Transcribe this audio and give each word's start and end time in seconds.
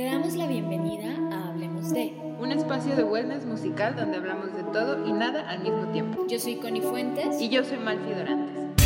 Te 0.00 0.06
damos 0.06 0.34
la 0.34 0.46
bienvenida 0.46 1.14
a 1.30 1.50
Hablemos 1.50 1.92
de, 1.92 2.14
un 2.38 2.50
espacio 2.52 2.96
de 2.96 3.04
wellness 3.04 3.44
musical 3.44 3.94
donde 3.94 4.16
hablamos 4.16 4.56
de 4.56 4.62
todo 4.72 5.06
y 5.06 5.12
nada 5.12 5.46
al 5.46 5.62
mismo 5.62 5.92
tiempo. 5.92 6.26
Yo 6.26 6.38
soy 6.38 6.56
Connie 6.56 6.80
Fuentes 6.80 7.38
Y 7.38 7.50
yo 7.50 7.62
soy 7.62 7.76
Malfi 7.76 8.14
Dorantes. 8.14 8.80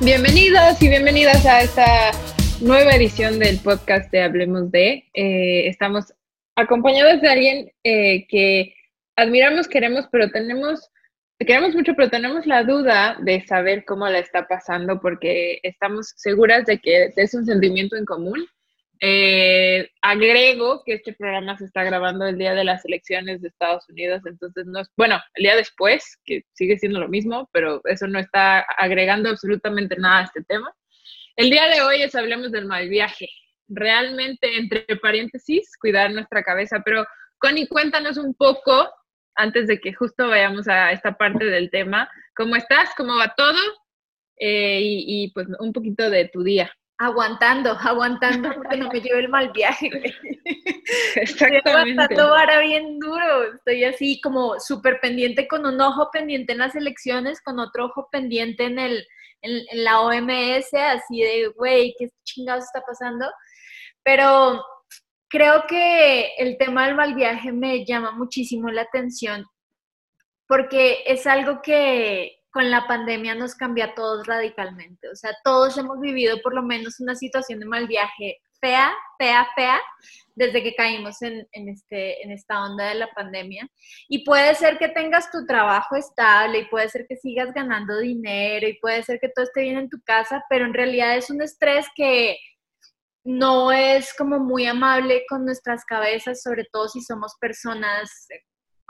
Bienvenidos 0.00 0.80
y 0.80 0.88
bienvenidas 0.88 1.44
a 1.44 1.60
esta 1.60 2.10
nueva 2.62 2.94
edición 2.94 3.38
del 3.38 3.58
podcast 3.58 4.10
de 4.10 4.22
Hablemos 4.22 4.70
de. 4.70 5.10
Eh, 5.12 5.68
estamos 5.68 6.14
acompañados 6.56 7.20
de 7.20 7.28
alguien 7.28 7.72
eh, 7.84 8.26
que 8.28 8.74
admiramos, 9.16 9.68
queremos, 9.68 10.08
pero 10.10 10.30
tenemos, 10.30 10.88
queremos 11.38 11.74
mucho, 11.74 11.92
pero 11.94 12.08
tenemos 12.08 12.46
la 12.46 12.64
duda 12.64 13.18
de 13.20 13.44
saber 13.44 13.84
cómo 13.84 14.08
la 14.08 14.20
está 14.20 14.48
pasando 14.48 15.02
porque 15.02 15.60
estamos 15.62 16.14
seguras 16.16 16.64
de 16.64 16.78
que 16.78 17.12
es 17.14 17.34
un 17.34 17.44
sentimiento 17.44 17.94
en 17.96 18.06
común 18.06 18.46
eh, 19.04 19.90
agrego 20.00 20.84
que 20.84 20.92
este 20.92 21.12
programa 21.12 21.58
se 21.58 21.64
está 21.64 21.82
grabando 21.82 22.24
el 22.24 22.38
día 22.38 22.54
de 22.54 22.62
las 22.62 22.84
elecciones 22.84 23.42
de 23.42 23.48
Estados 23.48 23.88
Unidos, 23.88 24.22
entonces 24.24 24.64
no 24.66 24.78
es, 24.78 24.88
bueno, 24.96 25.20
el 25.34 25.42
día 25.42 25.56
después, 25.56 26.20
que 26.24 26.44
sigue 26.52 26.78
siendo 26.78 27.00
lo 27.00 27.08
mismo, 27.08 27.50
pero 27.52 27.80
eso 27.86 28.06
no 28.06 28.20
está 28.20 28.60
agregando 28.60 29.28
absolutamente 29.28 29.96
nada 29.96 30.20
a 30.20 30.24
este 30.26 30.44
tema. 30.44 30.72
El 31.34 31.50
día 31.50 31.66
de 31.66 31.82
hoy 31.82 32.02
es 32.02 32.14
hablemos 32.14 32.52
del 32.52 32.66
mal 32.66 32.88
viaje. 32.88 33.28
Realmente, 33.66 34.56
entre 34.56 34.84
paréntesis, 35.02 35.76
cuidar 35.80 36.12
nuestra 36.12 36.44
cabeza, 36.44 36.80
pero 36.84 37.04
Connie, 37.38 37.66
cuéntanos 37.66 38.18
un 38.18 38.34
poco, 38.34 38.88
antes 39.34 39.66
de 39.66 39.80
que 39.80 39.94
justo 39.94 40.28
vayamos 40.28 40.68
a 40.68 40.92
esta 40.92 41.16
parte 41.16 41.46
del 41.46 41.70
tema, 41.70 42.08
¿cómo 42.36 42.54
estás? 42.54 42.90
¿Cómo 42.96 43.16
va 43.16 43.34
todo? 43.36 43.58
Eh, 44.36 44.80
y, 44.80 45.24
y 45.24 45.32
pues 45.32 45.48
un 45.58 45.72
poquito 45.72 46.08
de 46.08 46.28
tu 46.28 46.44
día 46.44 46.72
aguantando, 46.98 47.70
aguantando 47.80 48.52
porque 48.54 48.76
no 48.76 48.88
me 48.88 49.00
lleve 49.00 49.20
el 49.20 49.28
mal 49.28 49.50
viaje. 49.52 49.90
Exactamente. 51.16 51.58
Estoy 51.58 51.72
aguantando 51.72 52.30
vara 52.30 52.60
bien 52.60 52.98
duro. 52.98 53.54
Estoy 53.54 53.84
así 53.84 54.20
como 54.20 54.58
súper 54.60 55.00
pendiente 55.00 55.48
con 55.48 55.66
un 55.66 55.80
ojo 55.80 56.10
pendiente 56.12 56.52
en 56.52 56.58
las 56.58 56.74
elecciones, 56.74 57.40
con 57.40 57.58
otro 57.58 57.86
ojo 57.86 58.08
pendiente 58.10 58.64
en, 58.64 58.78
el, 58.78 59.06
en, 59.42 59.84
la 59.84 60.00
OMS, 60.00 60.72
así 60.74 61.20
de, 61.20 61.48
güey, 61.56 61.94
¿qué 61.98 62.08
chingados 62.24 62.64
está 62.64 62.82
pasando? 62.82 63.26
Pero 64.02 64.64
creo 65.28 65.64
que 65.68 66.34
el 66.36 66.56
tema 66.58 66.86
del 66.86 66.96
mal 66.96 67.14
viaje 67.14 67.52
me 67.52 67.84
llama 67.84 68.12
muchísimo 68.12 68.70
la 68.70 68.82
atención 68.82 69.46
porque 70.52 71.02
es 71.06 71.26
algo 71.26 71.62
que 71.62 72.41
con 72.52 72.70
la 72.70 72.86
pandemia 72.86 73.34
nos 73.34 73.54
cambia 73.54 73.86
a 73.86 73.94
todos 73.94 74.26
radicalmente. 74.26 75.08
O 75.08 75.16
sea, 75.16 75.32
todos 75.42 75.76
hemos 75.78 76.00
vivido 76.00 76.40
por 76.42 76.54
lo 76.54 76.62
menos 76.62 77.00
una 77.00 77.14
situación 77.14 77.60
de 77.60 77.66
mal 77.66 77.86
viaje 77.86 78.38
fea, 78.60 78.92
fea, 79.18 79.48
fea, 79.56 79.80
desde 80.34 80.62
que 80.62 80.74
caímos 80.74 81.20
en, 81.22 81.46
este, 81.68 82.22
en 82.22 82.30
esta 82.30 82.62
onda 82.62 82.88
de 82.88 82.94
la 82.94 83.10
pandemia. 83.12 83.68
Y 84.08 84.24
puede 84.24 84.54
ser 84.54 84.78
que 84.78 84.88
tengas 84.88 85.30
tu 85.30 85.44
trabajo 85.46 85.96
estable 85.96 86.60
y 86.60 86.68
puede 86.68 86.88
ser 86.88 87.06
que 87.08 87.16
sigas 87.16 87.52
ganando 87.52 87.98
dinero 87.98 88.68
y 88.68 88.78
puede 88.78 89.02
ser 89.02 89.18
que 89.18 89.28
todo 89.28 89.44
esté 89.44 89.62
bien 89.62 89.78
en 89.78 89.88
tu 89.90 90.00
casa, 90.04 90.44
pero 90.48 90.64
en 90.64 90.74
realidad 90.74 91.16
es 91.16 91.28
un 91.28 91.42
estrés 91.42 91.86
que 91.96 92.36
no 93.24 93.72
es 93.72 94.14
como 94.14 94.38
muy 94.38 94.66
amable 94.66 95.24
con 95.28 95.44
nuestras 95.44 95.84
cabezas, 95.84 96.42
sobre 96.42 96.64
todo 96.72 96.88
si 96.88 97.00
somos 97.02 97.34
personas 97.40 98.10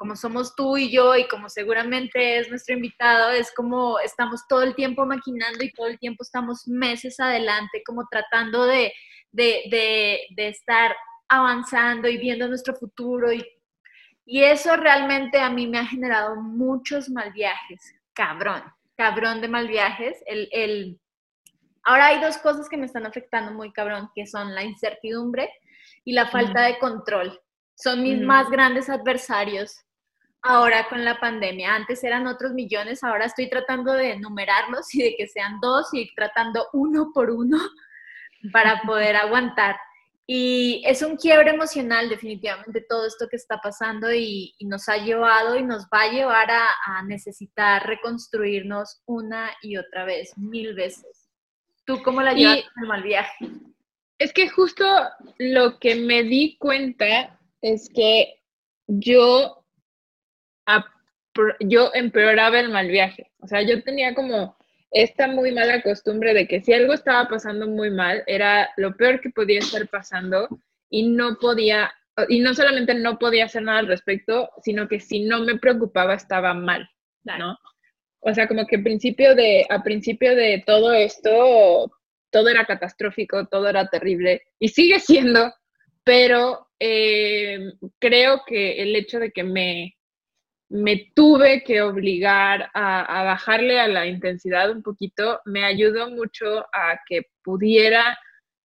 como 0.02 0.16
somos 0.16 0.56
tú 0.56 0.76
y 0.76 0.90
yo 0.90 1.14
y 1.14 1.28
como 1.28 1.48
seguramente 1.48 2.36
es 2.36 2.50
nuestro 2.50 2.74
invitado, 2.74 3.30
es 3.30 3.54
como 3.54 4.00
estamos 4.00 4.48
todo 4.48 4.64
el 4.64 4.74
tiempo 4.74 5.06
maquinando 5.06 5.62
y 5.62 5.72
todo 5.72 5.86
el 5.86 5.96
tiempo 6.00 6.24
estamos 6.24 6.66
meses 6.66 7.20
adelante, 7.20 7.84
como 7.86 8.08
tratando 8.10 8.64
de, 8.64 8.92
estar 10.36 10.96
avanzando 11.28 12.08
y 12.08 12.18
viendo 12.18 12.48
nuestro 12.48 12.74
futuro. 12.74 13.32
Y, 13.32 13.46
y 14.26 14.42
eso 14.42 14.74
realmente 14.74 15.38
a 15.38 15.50
mí 15.50 15.68
me 15.68 15.78
ha 15.78 15.86
generado 15.86 16.34
muchos 16.34 17.08
mal 17.08 17.32
viajes, 17.32 17.94
cabrón, 18.12 18.60
cabrón 18.96 19.40
de 19.40 19.46
mal 19.46 19.68
viajes. 19.68 20.20
El, 20.26 20.48
el... 20.50 21.00
Ahora 21.84 22.06
hay 22.06 22.20
dos 22.20 22.38
cosas 22.38 22.68
que 22.68 22.76
me 22.76 22.86
están 22.86 23.06
afectando 23.06 23.52
muy 23.52 23.72
cabrón, 23.72 24.10
que 24.16 24.26
son 24.26 24.52
la 24.52 24.64
incertidumbre 24.64 25.48
y 26.04 26.12
la 26.12 26.26
falta 26.26 26.62
de 26.62 26.80
control. 26.80 27.40
Son 27.76 28.02
mis 28.02 28.20
más 28.20 28.50
grandes 28.50 28.90
adversarios 28.90 29.76
ahora 30.42 30.88
con 30.88 31.04
la 31.04 31.18
pandemia. 31.18 31.74
Antes 31.74 32.02
eran 32.04 32.26
otros 32.26 32.52
millones, 32.52 33.02
ahora 33.04 33.26
estoy 33.26 33.48
tratando 33.48 33.92
de 33.92 34.12
enumerarlos 34.12 34.94
y 34.94 35.02
de 35.02 35.14
que 35.16 35.28
sean 35.28 35.60
dos 35.60 35.88
y 35.92 36.12
tratando 36.14 36.66
uno 36.72 37.12
por 37.14 37.30
uno 37.30 37.58
para 38.52 38.82
poder 38.82 39.16
aguantar. 39.16 39.76
Y 40.26 40.82
es 40.86 41.02
un 41.02 41.16
quiebre 41.16 41.50
emocional 41.50 42.08
definitivamente 42.08 42.84
todo 42.88 43.06
esto 43.06 43.26
que 43.28 43.36
está 43.36 43.58
pasando 43.58 44.12
y, 44.12 44.54
nos 44.60 44.88
ha 44.88 44.96
llevado 44.96 45.56
y 45.56 45.62
nos 45.62 45.84
va 45.84 46.02
a 46.02 46.12
llevar 46.12 46.48
a, 46.50 47.02
necesitar 47.06 47.86
reconstruirnos 47.86 49.02
una 49.06 49.50
y 49.62 49.76
otra 49.76 50.04
vez, 50.04 50.36
mil 50.38 50.74
veces. 50.74 51.28
¿Tú 51.84 52.00
cómo 52.02 52.22
la 52.22 52.32
llevas 52.32 52.58
el 52.80 52.86
mal 52.86 53.02
viaje? 53.02 53.50
Es 54.18 54.32
que 54.32 54.48
justo 54.48 54.84
lo 55.38 55.80
que 55.80 55.96
me 55.96 56.22
di 56.22 56.56
cuenta 56.58 57.40
es 57.60 57.90
que 57.92 58.40
yo 58.86 59.61
yo 61.60 61.90
empeoraba 61.94 62.60
el 62.60 62.70
mal 62.70 62.88
viaje. 62.88 63.30
O 63.40 63.46
sea, 63.46 63.62
yo 63.62 63.82
tenía 63.82 64.14
como 64.14 64.56
esta 64.90 65.26
muy 65.26 65.52
mala 65.52 65.82
costumbre 65.82 66.34
de 66.34 66.46
que 66.46 66.60
si 66.60 66.72
algo 66.72 66.92
estaba 66.92 67.28
pasando 67.28 67.66
muy 67.66 67.90
mal, 67.90 68.22
era 68.26 68.70
lo 68.76 68.94
peor 68.96 69.20
que 69.20 69.30
podía 69.30 69.58
estar 69.58 69.88
pasando 69.88 70.48
y 70.90 71.08
no 71.08 71.38
podía, 71.40 71.90
y 72.28 72.40
no 72.40 72.54
solamente 72.54 72.94
no 72.94 73.18
podía 73.18 73.46
hacer 73.46 73.62
nada 73.62 73.78
al 73.78 73.86
respecto, 73.88 74.50
sino 74.62 74.88
que 74.88 75.00
si 75.00 75.20
no 75.24 75.40
me 75.40 75.58
preocupaba 75.58 76.14
estaba 76.14 76.52
mal, 76.52 76.88
¿no? 77.24 77.58
O 78.20 78.34
sea, 78.34 78.46
como 78.46 78.66
que 78.66 78.78
principio 78.78 79.34
de, 79.34 79.66
a 79.68 79.82
principio 79.82 80.36
de 80.36 80.62
todo 80.64 80.92
esto, 80.92 81.90
todo 82.30 82.48
era 82.48 82.66
catastrófico, 82.66 83.46
todo 83.46 83.68
era 83.68 83.88
terrible 83.88 84.42
y 84.58 84.68
sigue 84.68 85.00
siendo, 85.00 85.52
pero 86.04 86.68
eh, 86.78 87.72
creo 87.98 88.42
que 88.46 88.82
el 88.82 88.94
hecho 88.94 89.18
de 89.18 89.32
que 89.32 89.42
me 89.42 89.96
me 90.72 91.12
tuve 91.14 91.62
que 91.64 91.82
obligar 91.82 92.70
a, 92.72 93.24
bajarle 93.24 93.78
a 93.78 93.88
la 93.88 94.06
intensidad 94.06 94.70
un 94.70 94.82
poquito, 94.82 95.40
me 95.44 95.64
ayudó 95.64 96.10
mucho 96.10 96.60
a 96.72 96.98
que 97.06 97.26
pudiera 97.44 98.18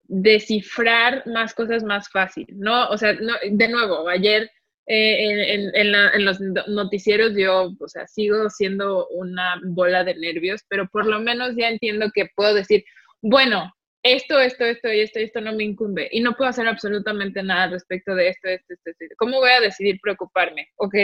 descifrar 0.04 1.28
más 1.28 1.54
cosas 1.54 1.84
más 1.84 2.10
fácil, 2.10 2.48
¿no? 2.54 2.88
O 2.88 2.98
sea, 2.98 3.14
de 3.14 3.68
nuevo, 3.68 4.08
ayer 4.08 4.50
eh, 4.88 5.70
en, 5.74 6.24
los 6.24 6.40
noticieros 6.40 7.34
yo, 7.36 7.74
o 7.78 7.88
sea, 7.90 8.08
sigo 8.08 8.50
siendo 8.50 9.06
una 9.10 9.60
bola 9.66 10.06
de 10.06 10.16
nervios, 10.16 10.62
pero 10.70 10.88
por 10.88 11.06
lo 11.06 11.20
menos 11.20 11.58
ya 11.58 11.68
entiendo 11.68 12.10
que 12.16 12.30
puedo 12.34 12.54
decir, 12.54 12.86
bueno, 13.22 13.70
esto, 14.02 14.40
esto, 14.40 14.64
esto 14.64 14.94
y 14.94 15.02
esto, 15.02 15.20
esto 15.20 15.42
no 15.42 15.52
me 15.54 15.66
incumbe 15.66 16.08
y 16.10 16.22
no 16.22 16.36
puedo 16.36 16.50
hacer 16.50 16.70
absolutamente 16.70 17.44
nada 17.44 17.68
respecto 17.68 18.16
de 18.16 18.30
esto, 18.30 18.48
esto, 18.48 18.74
esto, 18.76 18.92
esto. 18.92 19.16
¿Cómo 19.18 19.40
voy 19.40 19.50
a 19.50 19.60
decidir 19.60 20.00
preocuparme? 20.02 20.70
Ok, 20.78 20.96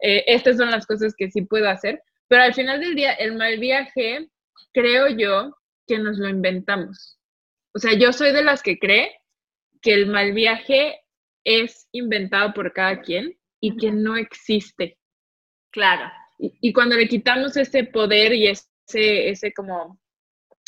eh, 0.00 0.24
estas 0.26 0.56
son 0.56 0.70
las 0.70 0.86
cosas 0.86 1.14
que 1.16 1.30
sí 1.30 1.42
puedo 1.42 1.68
hacer, 1.68 2.02
pero 2.28 2.42
al 2.42 2.54
final 2.54 2.80
del 2.80 2.94
día, 2.94 3.12
el 3.14 3.34
mal 3.36 3.58
viaje, 3.58 4.28
creo 4.72 5.08
yo 5.08 5.56
que 5.86 5.98
nos 5.98 6.18
lo 6.18 6.28
inventamos. 6.28 7.18
O 7.74 7.78
sea, 7.78 7.94
yo 7.94 8.12
soy 8.12 8.32
de 8.32 8.44
las 8.44 8.62
que 8.62 8.78
cree 8.78 9.18
que 9.80 9.94
el 9.94 10.06
mal 10.06 10.32
viaje 10.32 11.00
es 11.44 11.88
inventado 11.92 12.52
por 12.52 12.72
cada 12.72 13.00
quien 13.00 13.38
y 13.60 13.76
que 13.76 13.90
no 13.90 14.16
existe. 14.16 14.98
Claro. 15.70 16.10
Y, 16.38 16.72
cuando 16.72 16.96
le 16.96 17.08
quitamos 17.08 17.56
ese 17.56 17.84
poder 17.84 18.32
y 18.32 18.46
ese, 18.46 19.30
ese 19.30 19.52
como, 19.52 19.98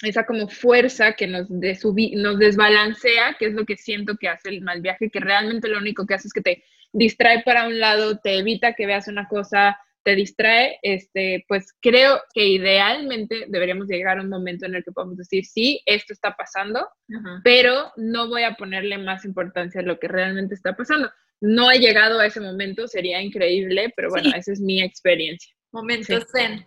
esa 0.03 0.27
como 0.27 0.49
fuerza 0.49 1.13
que 1.13 1.29
nos, 1.29 1.49
nos 1.49 2.39
desbalancea, 2.39 3.37
que 3.39 3.47
es 3.47 3.55
lo 3.55 3.65
que 3.65 3.77
siento 3.77 4.17
que 4.17 4.29
hace 4.29 4.49
el 4.49 4.63
mal 4.63 4.81
viaje, 4.81 5.11
que 5.11 5.21
realmente 5.21 5.69
lo 5.69 5.79
único 5.79 6.07
que 6.07 6.15
hace 6.15 6.27
es 6.27 6.33
que 6.33 6.41
te 6.41 6.65
distrae 6.93 7.43
para 7.43 7.67
un 7.67 7.79
lado, 7.79 8.19
te 8.19 8.39
evita 8.39 8.75
que 8.75 8.87
veas 8.87 9.09
una 9.09 9.29
cosa, 9.29 9.79
te 10.03 10.15
distrae, 10.15 10.79
este, 10.83 11.45
pues 11.47 11.75
creo 11.81 12.21
que 12.33 12.47
idealmente 12.47 13.45
deberíamos 13.49 13.87
llegar 13.87 14.19
a 14.19 14.23
un 14.23 14.29
momento 14.29 14.67
en 14.67 14.75
el 14.75 14.85
que 14.85 14.93
podamos 14.93 15.17
decir, 15.17 15.45
sí, 15.45 15.83
esto 15.85 16.13
está 16.13 16.35
pasando, 16.37 16.89
pero 17.45 17.93
no 17.97 18.29
voy 18.29 18.45
a 18.45 18.55
ponerle 18.55 18.99
más 18.99 19.25
importancia 19.25 19.81
a 19.81 19.85
lo 19.85 19.99
que 19.99 20.09
realmente 20.09 20.55
está 20.55 20.75
pasando. 20.75 21.11
No 21.41 21.71
he 21.71 21.79
llegado 21.79 22.21
a 22.21 22.27
ese 22.27 22.41
momento, 22.41 22.87
sería 22.87 23.21
increíble, 23.21 23.93
pero 23.97 24.11
bueno, 24.11 24.31
esa 24.35 24.53
es 24.53 24.61
mi 24.61 24.83
experiencia. 24.83 25.55
Momento 25.73 26.19
zen. 26.33 26.65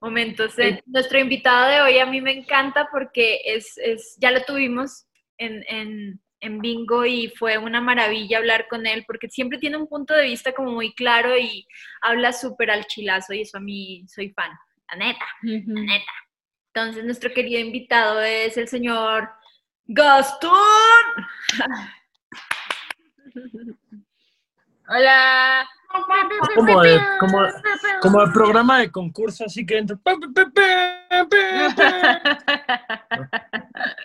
Momento 0.00 0.48
zen. 0.48 0.80
Nuestro 0.86 1.20
invitado 1.20 1.70
de 1.70 1.80
hoy 1.80 1.98
a 1.98 2.06
mí 2.06 2.20
me 2.20 2.32
encanta 2.32 2.88
porque 2.90 3.40
es, 3.44 3.78
es 3.78 4.16
ya 4.20 4.32
lo 4.32 4.42
tuvimos 4.44 5.06
en, 5.38 5.64
en 5.68 6.20
en 6.42 6.58
Bingo 6.58 7.06
y 7.06 7.32
fue 7.38 7.56
una 7.56 7.80
maravilla 7.80 8.38
hablar 8.38 8.66
con 8.68 8.86
él 8.86 9.04
porque 9.06 9.30
siempre 9.30 9.58
tiene 9.58 9.76
un 9.76 9.86
punto 9.86 10.12
de 10.12 10.24
vista 10.24 10.52
como 10.52 10.72
muy 10.72 10.92
claro 10.92 11.38
y 11.38 11.66
habla 12.02 12.32
súper 12.32 12.70
al 12.70 12.84
chilazo 12.86 13.32
y 13.32 13.42
eso 13.42 13.58
a 13.58 13.60
mí 13.60 14.04
soy 14.08 14.30
fan, 14.30 14.50
la 14.90 14.98
neta, 14.98 15.24
la 15.42 15.80
neta. 15.80 16.12
Entonces 16.74 17.04
nuestro 17.04 17.32
querido 17.32 17.60
invitado 17.60 18.20
es 18.20 18.56
el 18.56 18.66
señor 18.66 19.30
Gastón. 19.86 20.52
Hola. 24.88 25.68
Como 26.54 26.80
de, 26.82 27.00
como, 27.20 27.42
como 28.00 28.22
el 28.22 28.32
programa 28.32 28.78
de 28.80 28.90
concurso, 28.90 29.44
así 29.44 29.64
que 29.66 29.78
entro. 29.78 29.98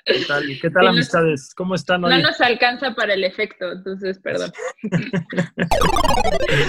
¿Qué 0.06 0.26
tal, 0.28 0.44
¿Qué 0.62 0.70
tal 0.70 0.82
Sí, 0.84 0.86
no- 0.86 0.90
amistades? 0.90 1.54
¿Cómo 1.56 1.76
están 1.76 2.02
No 2.02 2.10
nos 2.18 2.42
alcanza 2.42 2.94
para 2.96 3.14
el 3.14 3.24
efecto, 3.24 3.72
entonces, 3.72 4.20
perdón. 4.20 4.52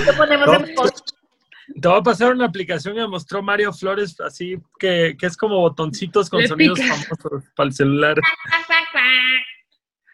Lo 0.06 0.17
ponemos 0.17 0.47
No, 0.47 0.55
en 0.67 0.75
post. 0.75 1.11
Te 1.81 1.87
voy 1.87 1.99
a 1.99 2.03
pasar 2.03 2.32
una 2.32 2.47
aplicación 2.47 2.94
que 2.94 3.00
me 3.03 3.09
mostró 3.09 3.43
Mario 3.43 3.75
Flores, 3.75 4.19
así 4.21 4.56
que, 4.79 5.17
que 5.19 5.26
es 5.26 5.37
como 5.37 5.59
botoncitos 5.59 6.31
con 6.31 6.41
Le 6.41 6.49
sonidos 6.49 6.79
pica. 6.81 6.94
famosos 6.94 7.44
para 7.55 7.67
el 7.69 7.75
celular. 7.75 8.17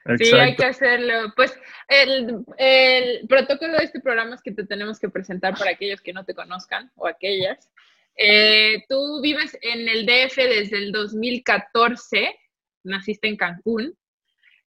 Sí, 0.04 0.24
hay 0.34 0.50
Exacto. 0.50 0.56
que 0.56 0.68
hacerlo. 0.68 1.32
Pues 1.34 1.58
el, 1.88 2.44
el 2.58 3.26
protocolo 3.26 3.78
de 3.78 3.84
este 3.84 4.00
programa 4.00 4.34
es 4.34 4.42
que 4.42 4.52
te 4.52 4.66
tenemos 4.66 5.00
que 5.00 5.08
presentar 5.08 5.56
para 5.56 5.70
aquellos 5.70 6.00
que 6.02 6.12
no 6.12 6.24
te 6.24 6.34
conozcan 6.34 6.92
o 6.96 7.06
aquellas. 7.06 7.70
Eh, 8.16 8.84
tú 8.88 9.20
vives 9.22 9.56
en 9.62 9.88
el 9.88 10.06
DF 10.06 10.36
desde 10.36 10.76
el 10.78 10.92
2014, 10.92 12.36
naciste 12.84 13.28
en 13.28 13.36
Cancún. 13.36 13.96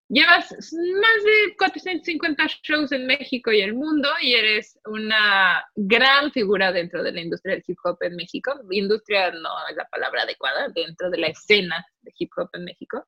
Llevas 0.09 0.51
más 0.51 1.23
de 1.23 1.55
450 1.57 2.47
shows 2.63 2.93
en 2.93 3.05
México 3.05 3.51
y 3.51 3.59
el 3.59 3.73
mundo 3.73 4.09
y 4.21 4.35
eres 4.35 4.79
una 4.85 5.65
gran 5.75 6.31
figura 6.31 6.71
dentro 6.71 7.03
de 7.03 7.11
la 7.11 7.21
industria 7.21 7.55
del 7.55 7.63
hip 7.67 7.77
hop 7.83 7.97
en 8.01 8.15
México. 8.15 8.53
Industria 8.71 9.31
no 9.31 9.49
es 9.69 9.75
la 9.75 9.85
palabra 9.89 10.23
adecuada, 10.23 10.69
dentro 10.69 11.09
de 11.09 11.17
la 11.17 11.27
escena 11.27 11.85
de 12.01 12.11
hip 12.17 12.31
hop 12.37 12.49
en 12.53 12.63
México. 12.63 13.05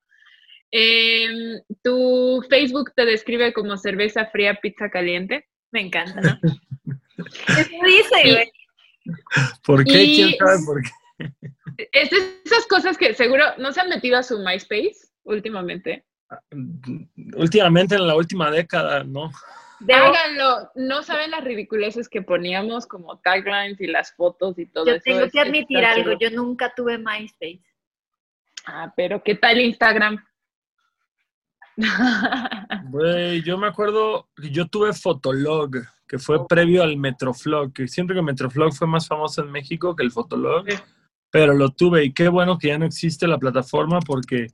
Em, 0.71 1.62
tu 1.83 2.44
Facebook 2.50 2.92
te 2.95 3.06
describe 3.06 3.54
como 3.54 3.77
cerveza 3.77 4.25
fría, 4.27 4.60
pizza 4.62 4.89
caliente. 4.89 5.48
Me 5.71 5.81
encanta, 5.81 6.21
¿no? 6.21 6.39
Eso 7.48 7.69
dice, 7.86 8.31
güey. 8.33 8.51
¿Por 9.66 9.83
qué? 9.83 10.04
Y- 10.04 10.16
¿Quién 10.16 10.38
sabe 10.38 10.57
por 10.66 10.81
qué? 10.81 10.89
Es 11.92 12.10
de 12.12 12.18
esas 12.45 12.66
cosas 12.68 12.98
que 12.98 13.13
seguro 13.13 13.44
no 13.57 13.71
se 13.74 13.81
han 13.81 13.89
metido 13.89 14.18
a 14.18 14.24
su 14.24 14.39
MySpace 14.39 15.10
últimamente. 15.24 16.06
Últimamente, 17.36 17.95
en 17.95 18.07
la 18.07 18.16
última 18.16 18.51
década, 18.51 19.04
¿no? 19.04 19.31
Háganlo. 19.92 20.69
No 20.75 21.04
saben 21.04 21.31
las 21.31 21.44
ridiculeces 21.44 22.07
que 22.10 22.21
poníamos 22.21 22.86
como 22.86 23.18
taglines 23.19 23.80
y 23.81 23.88
las 23.88 24.13
fotos 24.13 24.60
y 24.60 24.66
todo 24.66 24.86
yo 24.86 24.94
eso. 24.94 25.04
tengo 25.04 25.21
Es- 25.25 25.31
que 25.31 25.39
admitir 25.39 25.83
algo, 25.83 26.18
yo 26.19 26.30
nunca 26.31 26.74
tuve 26.75 26.98
MySpace. 26.98 27.63
Ah, 28.66 28.94
pero 28.95 29.24
¿qué 29.24 29.36
tal 29.36 29.60
Instagram? 29.60 30.24
Güey, 32.89 33.41
yo 33.43 33.57
me 33.57 33.67
acuerdo 33.67 34.27
que 34.35 34.49
yo 34.49 34.67
tuve 34.67 34.93
Fotolog, 34.93 35.71
que 36.07 36.17
fue 36.17 36.47
previo 36.47 36.81
al 36.83 36.97
Metroflog, 36.97 37.71
que 37.73 37.87
siento 37.87 38.13
que 38.13 38.21
Metroflog 38.21 38.73
fue 38.73 38.87
más 38.87 39.07
famoso 39.07 39.43
en 39.43 39.51
México 39.51 39.95
que 39.95 40.03
el 40.03 40.11
Fotolog, 40.11 40.65
pero 41.31 41.53
lo 41.53 41.69
tuve 41.69 42.03
y 42.05 42.13
qué 42.13 42.27
bueno 42.27 42.57
que 42.57 42.69
ya 42.69 42.77
no 42.79 42.85
existe 42.85 43.27
la 43.27 43.37
plataforma 43.37 43.99
porque, 43.99 44.47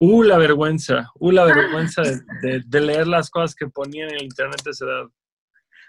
uh, 0.00 0.22
la 0.22 0.38
vergüenza, 0.38 1.10
uh, 1.18 1.30
la 1.32 1.44
vergüenza 1.44 2.02
de, 2.02 2.20
de- 2.42 2.62
de 2.64 2.80
leer 2.80 3.06
las 3.08 3.30
cosas 3.30 3.54
que 3.54 3.66
ponían 3.68 4.10
en 4.10 4.16
el 4.16 4.22
internet 4.24 4.60
a 4.66 4.70
esa 4.70 4.84
edad. 4.84 5.04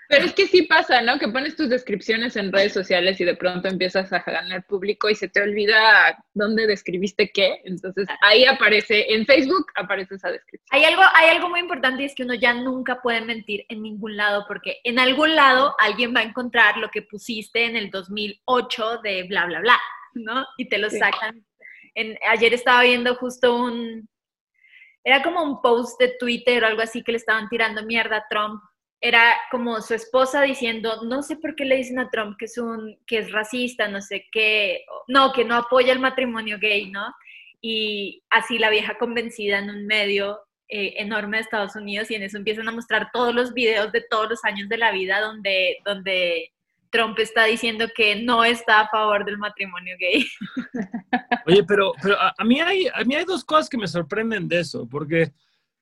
Pero 0.09 0.25
es 0.25 0.33
que 0.33 0.47
sí 0.47 0.63
pasa, 0.63 1.01
¿no? 1.01 1.19
Que 1.19 1.27
pones 1.27 1.55
tus 1.55 1.69
descripciones 1.69 2.35
en 2.37 2.51
redes 2.51 2.73
sociales 2.73 3.19
y 3.19 3.25
de 3.25 3.35
pronto 3.35 3.67
empiezas 3.67 4.11
a 4.13 4.19
ganar 4.19 4.65
público 4.65 5.09
y 5.09 5.15
se 5.15 5.27
te 5.27 5.41
olvida 5.41 6.17
dónde 6.33 6.65
describiste 6.65 7.29
qué. 7.31 7.61
Entonces 7.65 8.07
ahí 8.21 8.45
aparece, 8.45 9.13
en 9.13 9.25
Facebook 9.25 9.67
aparece 9.75 10.15
esa 10.15 10.31
descripción. 10.31 10.67
Hay 10.71 10.85
algo, 10.85 11.01
hay 11.13 11.29
algo 11.29 11.49
muy 11.49 11.59
importante 11.59 12.03
y 12.03 12.05
es 12.05 12.15
que 12.15 12.23
uno 12.23 12.35
ya 12.35 12.53
nunca 12.53 13.01
puede 13.01 13.21
mentir 13.21 13.65
en 13.69 13.81
ningún 13.83 14.15
lado 14.15 14.45
porque 14.47 14.77
en 14.83 14.99
algún 14.99 15.35
lado 15.35 15.75
alguien 15.79 16.13
va 16.15 16.21
a 16.21 16.23
encontrar 16.23 16.77
lo 16.77 16.89
que 16.89 17.01
pusiste 17.01 17.65
en 17.65 17.75
el 17.75 17.89
2008 17.91 18.99
de 19.03 19.23
bla, 19.23 19.45
bla, 19.45 19.59
bla, 19.59 19.79
¿no? 20.13 20.45
Y 20.57 20.69
te 20.69 20.77
lo 20.77 20.89
Sí. 20.89 20.99
sacan. 20.99 21.45
En, 21.95 22.17
ayer 22.29 22.53
estaba 22.53 22.83
viendo 22.83 23.15
justo 23.15 23.55
un, 23.55 24.07
era 25.03 25.23
como 25.23 25.41
un 25.43 25.61
post 25.61 25.99
de 25.99 26.15
Twitter 26.19 26.63
o 26.63 26.67
algo 26.67 26.81
así 26.81 27.03
que 27.03 27.11
le 27.11 27.17
estaban 27.17 27.49
tirando 27.49 27.83
mierda 27.83 28.17
a 28.17 28.25
Trump. 28.29 28.61
Era 28.99 29.35
como 29.51 29.81
su 29.81 29.93
esposa 29.93 30.41
diciendo, 30.41 31.03
no 31.03 31.21
sé 31.21 31.35
por 31.35 31.55
qué 31.55 31.65
le 31.65 31.77
dicen 31.77 31.99
a 31.99 32.09
Trump 32.09 32.35
que 32.37 32.45
es 32.45 32.57
un, 32.57 32.97
que 33.05 33.19
es 33.19 33.31
racista, 33.31 33.87
no 33.87 34.01
sé 34.01 34.25
qué, 34.31 34.85
no, 35.07 35.31
que 35.33 35.45
no 35.45 35.55
apoya 35.55 35.93
el 35.93 35.99
matrimonio 35.99 36.57
gay, 36.59 36.89
¿no? 36.89 37.13
y 37.61 38.23
así 38.29 38.57
la 38.59 38.69
vieja 38.69 38.97
convencida 38.97 39.59
en 39.59 39.69
un 39.69 39.85
medio 39.85 40.39
eh, 40.69 40.95
enorme 40.97 41.37
de 41.37 41.43
Estados 41.43 41.75
Unidos 41.75 42.11
y 42.11 42.15
en 42.15 42.23
eso 42.23 42.37
empiezan 42.37 42.67
a 42.67 42.71
mostrar 42.71 43.09
todos 43.11 43.33
los 43.33 43.53
videos 43.53 43.91
de 43.91 44.05
todos 44.09 44.29
los 44.29 44.43
años 44.43 44.69
de 44.69 44.77
la 44.77 44.91
vida 44.91 45.21
donde, 45.21 45.77
donde 45.85 46.51
Trump 46.89 47.17
está 47.19 47.45
diciendo 47.45 47.87
que 47.95 48.21
no 48.21 48.43
está 48.43 48.81
a 48.81 48.89
favor 48.89 49.25
del 49.25 49.37
matrimonio 49.37 49.95
gay. 49.99 50.25
Oye, 51.45 51.63
pero, 51.63 51.93
pero 52.01 52.19
a, 52.19 52.33
a 52.37 52.43
mí 52.43 52.59
hay, 52.59 52.87
a 52.93 53.03
mí 53.03 53.15
hay 53.15 53.25
dos 53.25 53.43
cosas 53.43 53.69
que 53.69 53.77
me 53.77 53.87
sorprenden 53.87 54.47
de 54.47 54.59
eso, 54.59 54.87
porque 54.89 55.31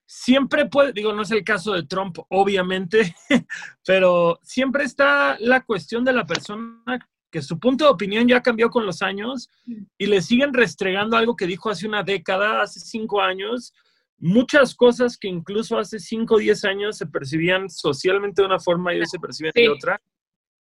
siempre 0.05 0.67
puede, 0.67 0.93
digo, 0.93 1.13
no 1.13 1.23
es 1.23 1.31
el 1.31 1.43
caso 1.43 1.73
de 1.73 1.83
Trump, 1.83 2.17
obviamente, 2.29 3.15
pero 3.85 4.39
siempre 4.43 4.83
está 4.83 5.37
la 5.39 5.61
cuestión 5.63 6.03
de 6.05 6.13
la 6.13 6.25
persona 6.25 6.83
que 7.31 7.41
su 7.41 7.59
punto 7.59 7.85
de 7.85 7.91
opinión 7.91 8.27
ya 8.27 8.41
cambió 8.41 8.69
con 8.69 8.85
los 8.85 9.01
años 9.01 9.49
y 9.97 10.05
le 10.05 10.21
siguen 10.21 10.53
restregando 10.53 11.17
algo 11.17 11.35
que 11.35 11.47
dijo 11.47 11.69
hace 11.69 11.87
una 11.87 12.01
década, 12.03 12.61
hace 12.61 12.79
cinco 12.79 13.21
años, 13.21 13.73
muchas 14.17 14.73
cosas 14.73 15.17
que 15.17 15.27
incluso 15.27 15.77
hace 15.77 15.99
cinco 15.99 16.35
o 16.35 16.37
diez 16.39 16.63
años 16.63 16.97
se 16.97 17.05
percibían 17.07 17.69
socialmente 17.69 18.41
de 18.41 18.45
una 18.45 18.59
forma 18.59 18.93
y 18.93 18.99
hoy 18.99 19.05
se 19.05 19.19
perciben 19.19 19.51
Sí. 19.53 19.63
de 19.63 19.69
otra. 19.69 20.01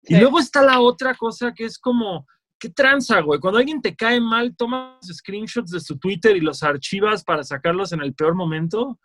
Y 0.04 0.18
luego 0.18 0.40
está 0.40 0.62
la 0.62 0.80
otra 0.80 1.16
cosa 1.16 1.54
que 1.54 1.66
es 1.66 1.78
como, 1.80 2.26
¿qué 2.60 2.70
tranza, 2.70 3.20
güey? 3.22 3.40
Cuando 3.40 3.60
alguien 3.60 3.82
te 3.82 3.96
cae 3.96 4.22
mal, 4.22 4.56
tomas 4.56 5.06
screenshots 5.12 5.72
de 5.72 5.80
su 5.80 5.98
Twitter 5.98 6.38
y 6.38 6.42
los 6.42 6.62
archivas 6.62 7.24
para 7.24 7.44
sacarlos 7.44 7.92
en 7.94 8.02
el 8.02 8.14
peor 8.14 8.36
momento. 8.36 9.00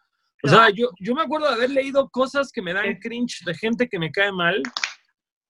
O 0.44 0.48
sea, 0.48 0.68
yo, 0.68 0.90
yo 1.00 1.14
me 1.14 1.22
acuerdo 1.22 1.48
de 1.48 1.54
haber 1.54 1.70
leído 1.70 2.10
cosas 2.10 2.52
que 2.52 2.60
me 2.60 2.74
dan 2.74 2.98
cringe 2.98 3.42
de 3.46 3.54
gente 3.54 3.88
que 3.88 3.98
me 3.98 4.12
cae 4.12 4.30
mal, 4.30 4.62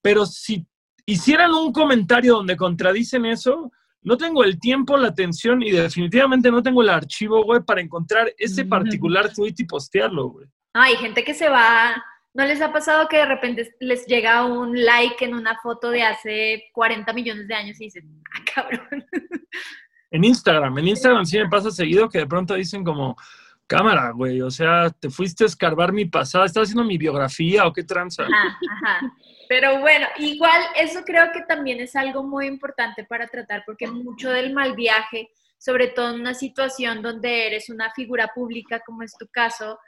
pero 0.00 0.25
si 0.25 0.64
hicieran 1.05 1.52
un 1.52 1.73
comentario 1.73 2.35
donde 2.35 2.56
contradicen 2.56 3.26
eso, 3.26 3.73
no 4.02 4.17
tengo 4.17 4.44
el 4.44 4.61
tiempo, 4.61 4.96
la 4.96 5.08
atención 5.08 5.62
y 5.62 5.73
definitivamente 5.73 6.49
no 6.49 6.62
tengo 6.62 6.81
el 6.82 6.91
archivo, 6.91 7.43
güey, 7.43 7.61
para 7.62 7.81
encontrar 7.81 8.32
ese 8.38 8.67
particular 8.67 9.32
tweet 9.35 9.55
y 9.58 9.64
postearlo, 9.64 10.29
güey. 10.29 10.46
Hay 10.75 10.94
gente 10.96 11.25
que 11.25 11.35
se 11.35 11.49
va, 11.49 12.00
¿no 12.32 12.44
les 12.44 12.61
ha 12.61 12.73
pasado 12.73 13.08
que 13.08 13.17
de 13.17 13.26
repente 13.26 13.75
les 13.81 14.06
llega 14.06 14.44
un 14.44 14.81
like 14.81 15.24
en 15.24 15.34
una 15.34 15.58
foto 15.60 15.91
de 15.91 16.05
hace 16.05 16.65
40 16.72 17.13
millones 17.15 17.48
de 17.48 17.55
años 17.55 17.81
y 17.81 17.86
dicen, 17.86 18.22
ah, 18.32 18.44
cabrón? 18.55 19.05
En 20.13 20.22
Instagram, 20.22 20.79
en 20.79 20.86
Instagram 20.86 21.27
sí 21.27 21.39
me 21.39 21.48
pasa 21.48 21.72
seguido 21.72 22.08
que 22.08 22.19
de 22.19 22.27
pronto 22.29 22.55
dicen 22.55 22.84
como, 22.84 23.17
cámara, 23.67 24.11
güey, 24.11 24.41
o 24.43 24.51
sea, 24.51 24.91
te 24.91 25.11
fuiste 25.11 25.44
a 25.44 25.47
escarbar 25.47 25.93
mi 25.93 26.05
pasado, 26.05 26.44
¿estás 26.44 26.65
haciendo 26.65 26.85
mi 26.85 26.99
biografía 26.99 27.67
o 27.67 27.73
qué 27.73 27.83
tranza? 27.83 28.25
Ajá, 28.25 28.59
ajá. 28.71 29.17
Pero 29.49 29.81
bueno, 29.81 30.06
igual 30.19 30.61
eso 30.77 31.03
creo 31.05 31.31
que 31.33 31.43
también 31.43 31.81
es 31.81 31.97
algo 31.97 32.23
muy 32.23 32.47
importante 32.47 33.05
para 33.05 33.27
tratar 33.27 33.63
porque 33.67 33.87
mucho 33.87 34.31
del 34.31 34.53
mal 34.53 34.75
viaje, 34.75 35.31
sobre 35.59 35.89
todo 35.89 36.15
en 36.15 36.21
una 36.21 36.35
situación 36.35 37.03
donde 37.03 37.47
eres 37.47 37.69
una 37.71 37.91
figura 37.93 38.29
pública 38.35 38.81
como 38.85 39.03
es 39.03 39.17
tu 39.19 39.27
caso, 39.29 39.79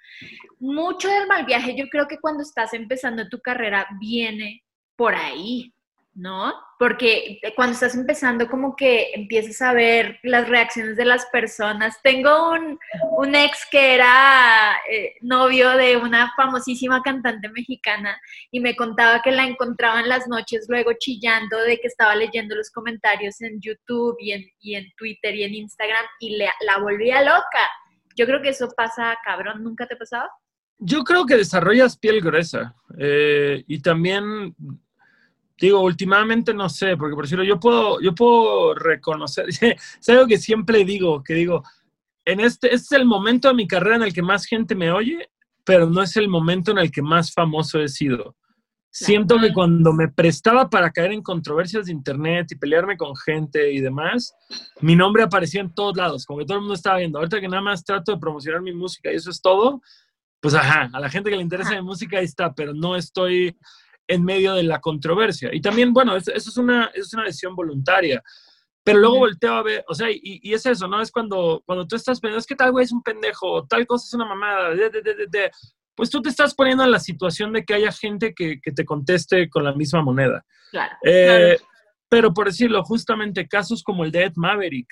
mucho 0.59 1.09
del 1.09 1.26
mal 1.26 1.45
viaje 1.45 1.76
yo 1.76 1.87
creo 1.90 2.06
que 2.06 2.18
cuando 2.18 2.42
estás 2.42 2.73
empezando 2.75 3.28
tu 3.28 3.40
carrera 3.40 3.87
viene 4.00 4.62
por 4.97 5.14
ahí, 5.14 5.73
¿no? 6.16 6.52
Porque 6.78 7.38
cuando 7.54 7.75
estás 7.75 7.94
empezando 7.94 8.49
como 8.49 8.75
que 8.75 9.11
empiezas 9.14 9.61
a 9.62 9.73
ver 9.75 10.18
las 10.23 10.49
reacciones 10.49 10.96
de 10.96 11.04
las 11.04 11.26
personas. 11.26 11.99
Tengo 12.02 12.52
un, 12.52 12.78
un 13.18 13.35
ex 13.35 13.66
que 13.70 13.94
era 13.94 14.76
eh, 14.90 15.14
novio 15.20 15.70
de 15.76 15.96
una 15.99 16.32
famosísima 16.37 17.02
cantante 17.02 17.49
mexicana 17.50 18.18
y 18.50 18.61
me 18.61 18.75
contaba 18.75 19.20
que 19.23 19.30
la 19.30 19.44
encontraba 19.44 20.00
en 20.00 20.08
las 20.08 20.26
noches 20.26 20.66
luego 20.68 20.92
chillando 20.99 21.58
de 21.62 21.76
que 21.78 21.87
estaba 21.87 22.16
leyendo 22.16 22.54
los 22.56 22.70
comentarios 22.70 23.40
en 23.42 23.61
YouTube 23.61 24.16
y 24.18 24.32
en, 24.32 24.44
y 24.61 24.75
en 24.75 24.87
Twitter 24.96 25.35
y 25.35 25.44
en 25.44 25.54
Instagram 25.54 26.04
y 26.18 26.37
le- 26.37 26.50
la 26.61 26.78
volvía 26.78 27.23
loca. 27.23 27.68
Yo 28.16 28.25
creo 28.25 28.40
que 28.40 28.49
eso 28.50 28.68
pasa, 28.75 29.18
cabrón, 29.23 29.62
¿nunca 29.62 29.87
te 29.87 29.94
ha 29.94 29.99
pasado? 29.99 30.28
Yo 30.78 31.04
creo 31.04 31.25
que 31.26 31.37
desarrollas 31.37 31.96
piel 31.99 32.20
gruesa 32.20 32.75
eh, 32.99 33.62
y 33.66 33.80
también, 33.80 34.54
digo, 35.58 35.80
últimamente 35.80 36.52
no 36.52 36.68
sé, 36.68 36.96
porque 36.96 37.14
por 37.14 37.25
decirlo, 37.25 37.44
yo 37.44 37.58
puedo, 37.58 38.00
yo 38.00 38.14
puedo 38.14 38.75
reconocer, 38.75 39.46
es 39.60 40.08
algo 40.08 40.26
que 40.26 40.38
siempre 40.38 40.84
digo, 40.84 41.22
que 41.22 41.34
digo, 41.34 41.62
en 42.25 42.40
este, 42.40 42.75
este 42.75 42.96
es 42.96 43.00
el 43.00 43.06
momento 43.06 43.48
de 43.48 43.54
mi 43.54 43.66
carrera 43.66 43.96
en 43.96 44.02
el 44.02 44.12
que 44.12 44.22
más 44.22 44.46
gente 44.46 44.75
me 44.75 44.90
oye, 44.90 45.30
pero 45.64 45.88
no 45.88 46.02
es 46.02 46.16
el 46.16 46.28
momento 46.28 46.70
en 46.72 46.78
el 46.78 46.90
que 46.90 47.02
más 47.02 47.32
famoso 47.32 47.80
he 47.80 47.88
sido. 47.88 48.36
Siento 48.98 49.38
que 49.38 49.52
cuando 49.52 49.92
me 49.92 50.08
prestaba 50.08 50.70
para 50.70 50.90
caer 50.90 51.12
en 51.12 51.22
controversias 51.22 51.86
de 51.86 51.92
internet 51.92 52.46
y 52.50 52.56
pelearme 52.56 52.96
con 52.96 53.14
gente 53.14 53.70
y 53.70 53.80
demás, 53.80 54.34
mi 54.80 54.96
nombre 54.96 55.22
aparecía 55.22 55.60
en 55.60 55.75
todos 55.75 55.96
lados, 55.96 56.25
como 56.25 56.38
que 56.38 56.46
todo 56.46 56.56
el 56.56 56.62
mundo 56.62 56.75
estaba 56.75 56.96
viendo. 56.96 57.18
Ahorita 57.18 57.40
que 57.40 57.48
nada 57.48 57.60
más 57.60 57.84
trato 57.84 58.12
de 58.12 58.18
promocionar 58.18 58.62
mi 58.62 58.72
música 58.72 59.12
y 59.12 59.16
eso 59.16 59.28
es 59.30 59.42
todo, 59.42 59.82
pues 60.40 60.54
ajá, 60.54 60.88
a 60.92 60.98
la 60.98 61.10
gente 61.10 61.28
que 61.28 61.36
le 61.36 61.42
interesa 61.42 61.75
mi 61.75 61.82
música 61.82 62.18
ahí 62.18 62.25
está, 62.25 62.54
pero 62.54 62.72
no 62.72 62.96
estoy 62.96 63.58
en 64.08 64.25
medio 64.25 64.54
de 64.54 64.62
la 64.62 64.80
controversia. 64.80 65.50
Y 65.52 65.60
también, 65.60 65.92
bueno, 65.92 66.16
eso, 66.16 66.32
eso 66.32 66.50
es, 66.50 66.56
una, 66.56 66.86
eso 66.94 67.04
es 67.04 67.14
una 67.14 67.25
decisión 67.25 67.54
voluntaria. 67.54 68.22
Pero 68.84 69.00
luego 69.00 69.18
volteo 69.18 69.54
a 69.54 69.62
ver, 69.64 69.84
o 69.88 69.94
sea, 69.94 70.10
y, 70.10 70.20
y 70.22 70.54
es 70.54 70.64
eso, 70.64 70.86
¿no? 70.86 71.00
Es 71.00 71.10
cuando, 71.10 71.60
cuando 71.66 71.88
tú 71.88 71.96
estás 71.96 72.20
pensando, 72.20 72.38
es 72.38 72.46
que 72.46 72.54
tal 72.54 72.70
güey 72.70 72.84
es 72.84 72.92
un 72.92 73.02
pendejo, 73.02 73.66
tal 73.66 73.84
cosa 73.84 74.06
es 74.06 74.14
una 74.14 74.26
mamada, 74.26 74.70
de, 74.70 74.90
de, 74.90 75.02
de, 75.02 75.14
de, 75.14 75.26
de", 75.26 75.50
pues 75.96 76.08
tú 76.08 76.22
te 76.22 76.28
estás 76.28 76.54
poniendo 76.54 76.84
en 76.84 76.92
la 76.92 77.00
situación 77.00 77.52
de 77.52 77.64
que 77.64 77.75
haya 77.75 77.90
gente 77.90 78.32
que, 78.32 78.60
que 78.60 78.70
te 78.70 78.84
conteste 78.84 79.50
con 79.50 79.64
la 79.64 79.72
misma 79.72 80.02
moneda. 80.02 80.44
Claro. 80.70 80.94
Eh, 81.04 81.58
Pero 82.08 82.32
por 82.32 82.46
decirlo, 82.46 82.84
justamente 82.84 83.48
casos 83.48 83.82
como 83.82 84.04
el 84.04 84.12
de 84.12 84.25
Ed 84.25 84.32
Maverick, 84.36 84.86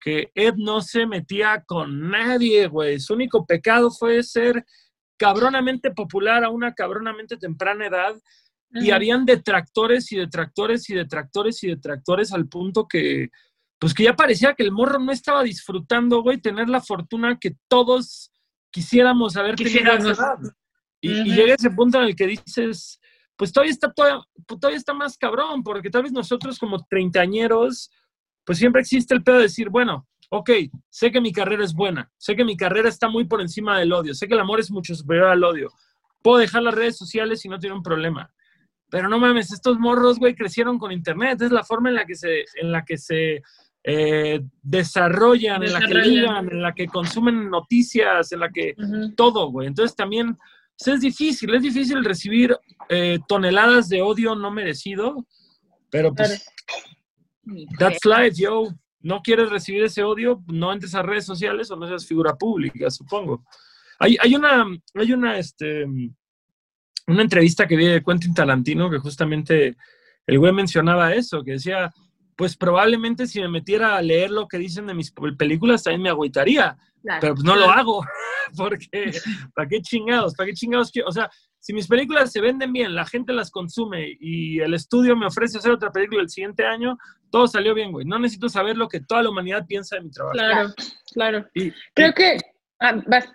que 0.00 0.30
Ed 0.34 0.54
no 0.56 0.82
se 0.82 1.06
metía 1.06 1.62
con 1.66 2.10
nadie, 2.10 2.66
güey. 2.66 3.00
Su 3.00 3.14
único 3.14 3.46
pecado 3.46 3.90
fue 3.90 4.22
ser 4.22 4.64
cabronamente 5.18 5.90
popular 5.90 6.44
a 6.44 6.50
una 6.50 6.74
cabronamente 6.74 7.36
temprana 7.36 7.86
edad. 7.86 8.14
Y 8.72 8.92
habían 8.92 9.24
detractores 9.24 10.12
y 10.12 10.16
detractores 10.16 10.88
y 10.90 10.94
detractores 10.94 11.62
y 11.64 11.68
detractores 11.68 12.32
al 12.32 12.48
punto 12.48 12.86
que, 12.86 13.30
pues 13.80 13.94
que 13.94 14.04
ya 14.04 14.14
parecía 14.14 14.54
que 14.54 14.62
el 14.62 14.70
morro 14.70 14.98
no 15.00 15.10
estaba 15.10 15.42
disfrutando, 15.42 16.22
güey, 16.22 16.38
tener 16.38 16.68
la 16.68 16.80
fortuna 16.80 17.38
que 17.40 17.56
todos 17.68 18.30
quisiéramos 18.70 19.36
haber 19.36 19.56
tenido. 19.56 19.80
Y, 21.00 21.10
y 21.10 21.34
llega 21.34 21.54
ese 21.54 21.70
punto 21.70 21.98
en 21.98 22.04
el 22.04 22.14
que 22.14 22.26
dices, 22.26 23.00
pues 23.36 23.52
todavía 23.52 23.72
está, 23.72 23.90
todavía, 23.90 24.22
pues, 24.46 24.60
todavía 24.60 24.78
está 24.78 24.92
más 24.92 25.16
cabrón, 25.16 25.62
porque 25.62 25.88
tal 25.88 26.02
vez 26.02 26.12
nosotros 26.12 26.58
como 26.58 26.84
treintañeros, 26.84 27.90
pues 28.44 28.58
siempre 28.58 28.82
existe 28.82 29.14
el 29.14 29.22
pedo 29.22 29.36
de 29.36 29.44
decir, 29.44 29.70
bueno, 29.70 30.06
ok, 30.28 30.50
sé 30.90 31.10
que 31.10 31.22
mi 31.22 31.32
carrera 31.32 31.64
es 31.64 31.72
buena, 31.72 32.12
sé 32.18 32.36
que 32.36 32.44
mi 32.44 32.54
carrera 32.54 32.90
está 32.90 33.08
muy 33.08 33.24
por 33.24 33.40
encima 33.40 33.78
del 33.78 33.94
odio, 33.94 34.14
sé 34.14 34.28
que 34.28 34.34
el 34.34 34.40
amor 34.40 34.60
es 34.60 34.70
mucho 34.70 34.94
superior 34.94 35.28
al 35.28 35.42
odio, 35.42 35.72
puedo 36.22 36.36
dejar 36.36 36.62
las 36.62 36.74
redes 36.74 36.98
sociales 36.98 37.42
y 37.44 37.48
no 37.48 37.58
tiene 37.58 37.74
un 37.74 37.82
problema. 37.82 38.30
Pero 38.90 39.08
no 39.08 39.18
mames, 39.18 39.52
estos 39.52 39.78
morros, 39.78 40.18
güey, 40.18 40.34
crecieron 40.34 40.78
con 40.78 40.92
internet, 40.92 41.40
es 41.42 41.52
la 41.52 41.64
forma 41.64 41.88
en 41.90 41.94
la 41.94 42.04
que 42.04 42.14
se, 42.14 42.44
en 42.60 42.72
la 42.72 42.84
que 42.84 42.98
se 42.98 43.42
eh, 43.84 44.40
desarrollan, 44.62 45.62
en 45.62 45.72
la 45.72 45.80
que 45.80 45.94
ligan, 45.94 46.50
en 46.50 46.62
la 46.62 46.74
que 46.74 46.86
consumen 46.86 47.48
noticias, 47.48 48.32
en 48.32 48.40
la 48.40 48.50
que 48.50 48.74
todo, 49.16 49.50
güey. 49.50 49.68
Entonces 49.68 49.96
también 49.96 50.36
pues, 50.78 50.96
es 50.96 51.00
difícil, 51.00 51.54
es 51.54 51.62
difícil 51.62 52.04
recibir 52.04 52.56
eh, 52.88 53.18
toneladas 53.26 53.88
de 53.88 54.02
odio 54.02 54.34
no 54.34 54.50
merecido, 54.50 55.26
pero 55.90 56.14
pues 56.14 56.44
that's 57.78 58.04
life, 58.04 58.34
yo. 58.34 58.68
No 59.02 59.22
quieres 59.22 59.48
recibir 59.48 59.82
ese 59.84 60.02
odio, 60.02 60.42
no 60.46 60.74
entres 60.74 60.94
a 60.94 61.00
redes 61.00 61.24
sociales 61.24 61.70
o 61.70 61.76
no 61.76 61.88
seas 61.88 62.06
figura 62.06 62.34
pública, 62.34 62.90
supongo. 62.90 63.42
Hay, 63.98 64.18
hay 64.20 64.34
una, 64.34 64.66
hay 64.94 65.12
una, 65.14 65.38
este, 65.38 65.86
una 67.10 67.22
entrevista 67.22 67.66
que 67.66 67.76
vi 67.76 67.86
de 67.86 68.02
Quentin 68.02 68.34
Tarantino 68.34 68.90
que 68.90 68.98
justamente 68.98 69.76
el 70.26 70.38
güey 70.38 70.52
mencionaba 70.52 71.14
eso, 71.14 71.42
que 71.42 71.52
decía, 71.52 71.92
pues 72.36 72.56
probablemente 72.56 73.26
si 73.26 73.40
me 73.40 73.48
metiera 73.48 73.96
a 73.96 74.02
leer 74.02 74.30
lo 74.30 74.46
que 74.48 74.58
dicen 74.58 74.86
de 74.86 74.94
mis 74.94 75.12
películas 75.38 75.82
también 75.82 76.02
me 76.02 76.08
agüitaría, 76.10 76.76
Claro. 77.02 77.20
pero 77.20 77.34
pues 77.34 77.44
no 77.44 77.56
lo 77.56 77.70
hago, 77.70 78.04
porque 78.56 79.10
¿para 79.54 79.68
qué 79.68 79.80
chingados? 79.80 80.34
¿Para 80.34 80.48
qué 80.48 80.52
chingados? 80.54 80.92
O 81.06 81.12
sea, 81.12 81.30
si 81.58 81.72
mis 81.72 81.86
películas 81.86 82.30
se 82.32 82.40
venden 82.40 82.72
bien, 82.72 82.94
la 82.94 83.06
gente 83.06 83.32
las 83.32 83.50
consume 83.50 84.16
y 84.20 84.60
el 84.60 84.74
estudio 84.74 85.16
me 85.16 85.26
ofrece 85.26 85.58
hacer 85.58 85.72
otra 85.72 85.90
película 85.90 86.22
el 86.22 86.28
siguiente 86.30 86.64
año, 86.64 86.96
todo 87.30 87.46
salió 87.46 87.74
bien, 87.74 87.92
güey. 87.92 88.06
No 88.06 88.18
necesito 88.18 88.48
saber 88.48 88.76
lo 88.76 88.88
que 88.88 89.00
toda 89.00 89.22
la 89.22 89.30
humanidad 89.30 89.66
piensa 89.66 89.96
de 89.96 90.02
mi 90.02 90.10
trabajo. 90.10 90.34
Claro, 90.38 90.70
claro. 91.12 91.46
Y- 91.54 91.72
Creo 91.94 92.12
que. 92.14 92.38
Ah, 92.80 92.94
vas. 93.06 93.30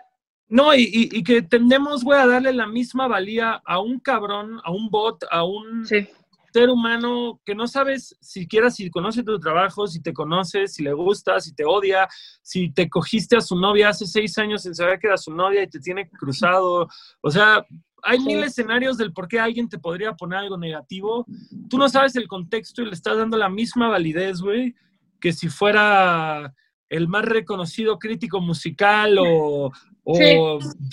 No, 0.48 0.74
y, 0.75 0.82
y- 0.84 1.10
y 1.20 1.24
que 1.24 1.42
tendemos, 1.42 2.04
güey, 2.04 2.20
a 2.20 2.28
darle 2.28 2.54
la 2.54 2.68
misma 2.68 3.08
valía 3.08 3.62
a 3.66 3.80
un 3.80 4.00
cabrón, 4.00 4.60
a 4.64 4.72
un 4.72 4.90
bot, 4.90 5.24
a 5.32 5.44
un 5.44 5.86
Sí. 5.86 6.08
ser 6.54 6.70
humano 6.70 7.42
que 7.46 7.54
no 7.56 7.68
sabes 7.68 8.16
siquiera 8.22 8.70
si 8.70 8.90
conoce 8.90 9.24
tu 9.24 9.40
trabajo, 9.40 9.88
si 9.88 10.02
te 10.02 10.14
conoce, 10.14 10.68
si 10.68 10.84
le 10.84 10.94
gusta, 10.94 11.40
si 11.42 11.54
te 11.54 11.66
odia, 11.66 12.08
si 12.42 12.72
te 12.72 12.90
cogiste 12.90 13.36
a 13.36 13.42
su 13.42 13.56
novia 13.60 13.90
hace 13.90 14.06
seis 14.06 14.38
años 14.38 14.64
sin 14.64 14.74
saber 14.75 15.00
que 15.00 15.08
era 15.08 15.18
su 15.18 15.34
novia 15.34 15.64
y 15.64 15.68
te 15.68 15.80
tiene 15.80 16.10
cruzado. 16.10 16.88
O 17.22 17.32
sea, 17.32 17.66
hay 18.04 18.20
Sí. 18.20 18.25
mil 18.25 18.44
escenarios 18.44 18.98
del 18.98 19.12
por 19.12 19.28
qué 19.28 19.40
alguien 19.40 19.68
te 19.68 19.80
podría 19.80 20.14
poner 20.14 20.40
algo 20.40 20.58
negativo. 20.58 21.25
Tú 21.70 21.78
no 21.78 21.90
sabes 21.90 22.16
el 22.16 22.28
contexto 22.28 22.82
y 22.84 22.86
le 22.86 22.92
estás 22.94 23.18
dando 23.18 23.36
la 23.36 23.50
misma 23.50 23.90
validez, 23.90 24.40
güey, 24.42 24.75
que 25.20 25.34
si 25.34 25.50
fuera 25.50 26.54
el 26.89 27.08
más 27.08 27.25
reconocido 27.25 27.98
crítico 28.00 28.39
musical 28.42 29.18
o, 29.20 29.72
o 30.04 30.15
Sí. 30.15 30.38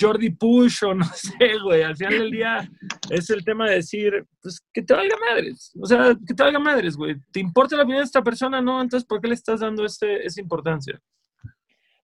Jordi 0.01 0.31
Push 0.31 0.85
o 0.85 0.95
no 0.95 1.05
sé, 1.15 1.59
güey. 1.63 1.83
Al 1.83 1.97
final 1.97 2.19
del 2.19 2.31
día 2.31 2.71
es 3.11 3.29
el 3.31 3.45
tema 3.45 3.69
de 3.69 3.77
decir, 3.77 4.25
pues 4.41 4.61
que 4.73 4.83
te 4.83 4.95
valga 4.95 5.17
madres. 5.31 5.71
O 5.81 5.87
sea, 5.87 6.17
que 6.27 6.33
te 6.35 6.43
valga 6.43 6.59
madres, 6.59 6.97
güey. 6.97 7.17
¿Te 7.31 7.41
importa 7.41 7.77
la 7.77 7.83
opinión 7.83 8.01
de 8.03 8.07
esta 8.07 8.23
persona? 8.23 8.61
No, 8.63 8.81
entonces, 8.81 9.07
¿por 9.07 9.21
qué 9.21 9.29
le 9.29 9.35
estás 9.35 9.61
dando 9.61 9.85
este, 9.85 10.25
esa 10.27 10.41
importancia? 10.41 10.99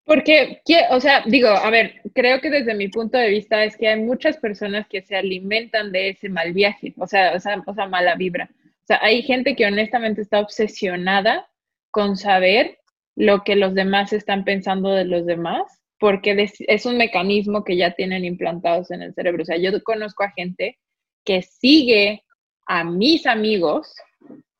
Porque, 0.04 0.62
¿qué- 0.64 0.84
o 0.90 1.00
sea, 1.00 1.22
digo, 1.26 1.48
a 1.48 1.68
ver, 1.70 2.00
creo 2.14 2.40
que 2.40 2.48
desde 2.50 2.74
mi 2.74 2.88
punto 2.88 3.18
de 3.18 3.28
vista 3.28 3.62
es 3.64 3.76
que 3.76 3.88
hay 3.88 4.00
muchas 4.00 4.38
personas 4.38 4.86
que 4.88 5.02
se 5.02 5.16
alimentan 5.16 5.92
de 5.92 6.10
ese 6.10 6.30
mal 6.30 6.52
viaje, 6.54 6.94
o 6.96 7.06
sea, 7.06 7.34
o 7.34 7.40
sea, 7.40 7.62
o 7.66 7.74
sea, 7.74 7.86
mala 7.86 8.14
vibra. 8.14 8.48
O 8.64 8.86
sea, 8.86 9.00
hay 9.02 9.22
gente 9.22 9.54
que 9.54 9.66
honestamente 9.66 10.22
está 10.22 10.40
obsesionada 10.40 11.46
con 11.90 12.16
saber 12.16 12.77
lo 13.18 13.42
que 13.42 13.56
los 13.56 13.74
demás 13.74 14.12
están 14.12 14.44
pensando 14.44 14.90
de 14.90 15.04
los 15.04 15.26
demás, 15.26 15.62
porque 15.98 16.48
es 16.68 16.86
un 16.86 16.96
mecanismo 16.96 17.64
que 17.64 17.76
ya 17.76 17.90
tienen 17.90 18.24
implantados 18.24 18.92
en 18.92 19.02
el 19.02 19.12
cerebro. 19.12 19.42
O 19.42 19.44
sea, 19.44 19.56
yo 19.56 19.72
conozco 19.82 20.22
a 20.22 20.30
gente 20.30 20.78
que 21.24 21.42
sigue 21.42 22.22
a 22.68 22.84
mis 22.84 23.26
amigos 23.26 23.92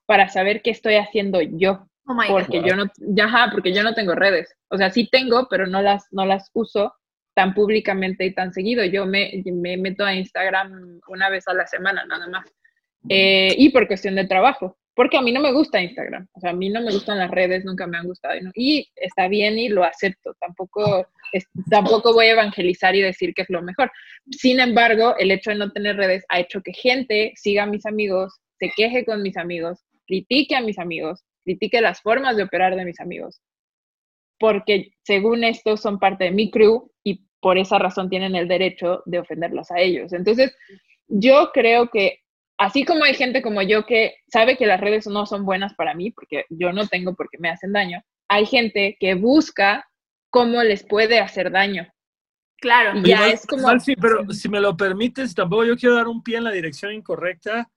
para 0.07 0.29
saber 0.29 0.61
qué 0.63 0.71
estoy 0.71 0.97
haciendo 0.97 1.41
yo 1.41 1.89
Oh 2.09 2.15
my 2.15 2.27
God. 2.27 2.41
porque 2.41 2.63
yo 2.67 2.75
no, 2.75 2.87
ya, 2.97 3.27
ajá, 3.27 3.51
porque 3.53 3.73
yo 3.73 3.83
no 3.83 3.95
tengo 3.95 4.15
redes. 4.15 4.53
O 4.71 4.77
sea, 4.77 4.91
sí 4.91 5.09
tengo, 5.13 5.47
pero 5.49 5.67
no 5.67 5.83
las, 5.83 6.07
no 6.11 6.25
las 6.25 6.51
uso 6.55 6.95
tan 7.35 7.55
públicamente 7.55 8.25
y 8.25 8.35
tan 8.35 8.53
seguido. 8.53 8.85
Yo 8.85 9.07
me, 9.07 9.43
me 9.45 9.77
meto 9.77 10.05
a 10.05 10.15
Instagram 10.15 11.01
una 11.07 11.29
vez 11.29 11.47
a 11.47 11.55
la 11.55 11.67
semana, 11.67 12.05
nada 12.07 12.27
más. 12.27 12.51
Eh, 13.09 13.55
y 13.57 13.69
por 13.69 13.87
cuestión 13.87 14.17
de 14.17 14.27
trabajo, 14.27 14.79
porque 14.99 15.17
a 15.17 15.23
mí 15.23 15.31
no 15.31 15.41
me 15.41 15.53
gusta 15.53 15.81
Instagram. 15.81 16.27
O 16.33 16.41
sea, 16.41 16.51
a 16.51 16.55
mí 16.55 16.71
no 16.71 16.83
me 16.83 16.91
gustan 16.91 17.19
las 17.19 17.31
redes, 17.31 17.65
nunca 17.65 17.87
me 17.87 17.99
han 17.99 18.09
gustado. 18.09 18.35
Y, 18.57 18.91
está 18.97 19.29
bien 19.29 19.57
y 19.57 19.69
lo 19.69 19.85
acepto. 19.85 20.35
Tampoco, 20.41 21.07
tampoco 21.71 22.13
voy 22.13 22.27
a 22.27 22.33
evangelizar 22.33 22.97
y 22.97 23.03
decir 23.03 23.33
que 23.33 23.43
es 23.43 23.49
lo 23.49 23.63
mejor. 23.63 23.93
Sin 24.33 24.59
embargo, 24.59 25.15
el 25.17 25.31
hecho 25.31 25.51
de 25.51 25.57
no 25.57 25.71
tener 25.71 25.97
redes 25.97 26.25
ha 26.31 26.41
hecho 26.41 26.63
que 26.63 26.73
gente 26.73 27.33
siga 27.37 27.63
a 27.63 27.67
mis 27.67 27.87
amigos, 27.87 28.41
se 28.59 28.73
queje 28.77 29.05
con 29.05 29.23
mis 29.23 29.37
amigos, 29.37 29.85
critique 30.09 30.57
a 30.57 30.63
mis 30.63 30.81
amigos, 30.81 31.25
critique 31.45 31.81
las 31.81 32.03
formas 32.03 32.37
de 32.37 32.43
operar 32.43 32.75
de 32.75 32.85
mis 32.85 32.99
amigos, 32.99 33.41
porque 34.37 34.91
según 35.05 35.45
esto 35.45 35.77
son 35.77 36.01
parte 36.01 36.25
de 36.25 36.33
mi 36.33 36.51
crew 36.51 36.91
y 37.05 37.25
por 37.39 37.57
esa 37.57 37.79
razón 37.79 38.11
tienen 38.11 38.35
el 38.35 38.49
derecho 38.49 39.05
de 39.07 39.21
ofenderlos 39.21 39.71
a 39.71 39.79
ellos. 39.79 40.13
Entonces, 40.13 40.53
yo 41.07 41.53
creo 41.55 41.89
que 41.89 42.19
así 42.59 42.85
como 42.85 43.05
hay 43.05 43.15
gente 43.15 43.41
como 43.41 43.63
yo 43.63 43.87
que 43.87 44.17
sabe 44.27 44.57
que 44.57 44.67
las 44.67 44.81
redes 44.81 45.07
no 45.07 45.25
son 45.27 45.45
buenas 45.45 45.75
para 45.75 45.95
mí, 45.95 46.11
porque 46.11 46.45
yo 46.51 46.73
no 46.73 46.87
tengo 46.87 47.15
porque 47.15 47.39
me 47.39 47.49
hacen 47.49 47.73
daño, 47.73 48.03
hay 48.29 48.45
gente 48.45 48.97
que 49.01 49.15
busca 49.15 49.89
cómo 50.31 50.63
les 50.63 50.85
puede 50.85 51.21
hacer 51.21 51.51
daño. 51.51 51.87
Claro. 52.61 52.99
Y 52.99 53.09
ya 53.09 53.17
Igual- 53.17 53.33
es 53.33 53.47
como... 53.47 53.81
sí, 53.81 53.95
pero 53.97 54.29
si 54.31 54.49
me 54.49 54.61
lo 54.61 54.77
permites, 54.77 55.35
tampoco 55.35 55.65
yo 55.65 55.77
quiero 55.77 55.95
dar 55.95 56.09
un 56.09 56.23
pie 56.23 56.39
en 56.39 56.45
la 56.45 56.51
dirección 56.51 56.93
incorrecta. 56.93 57.71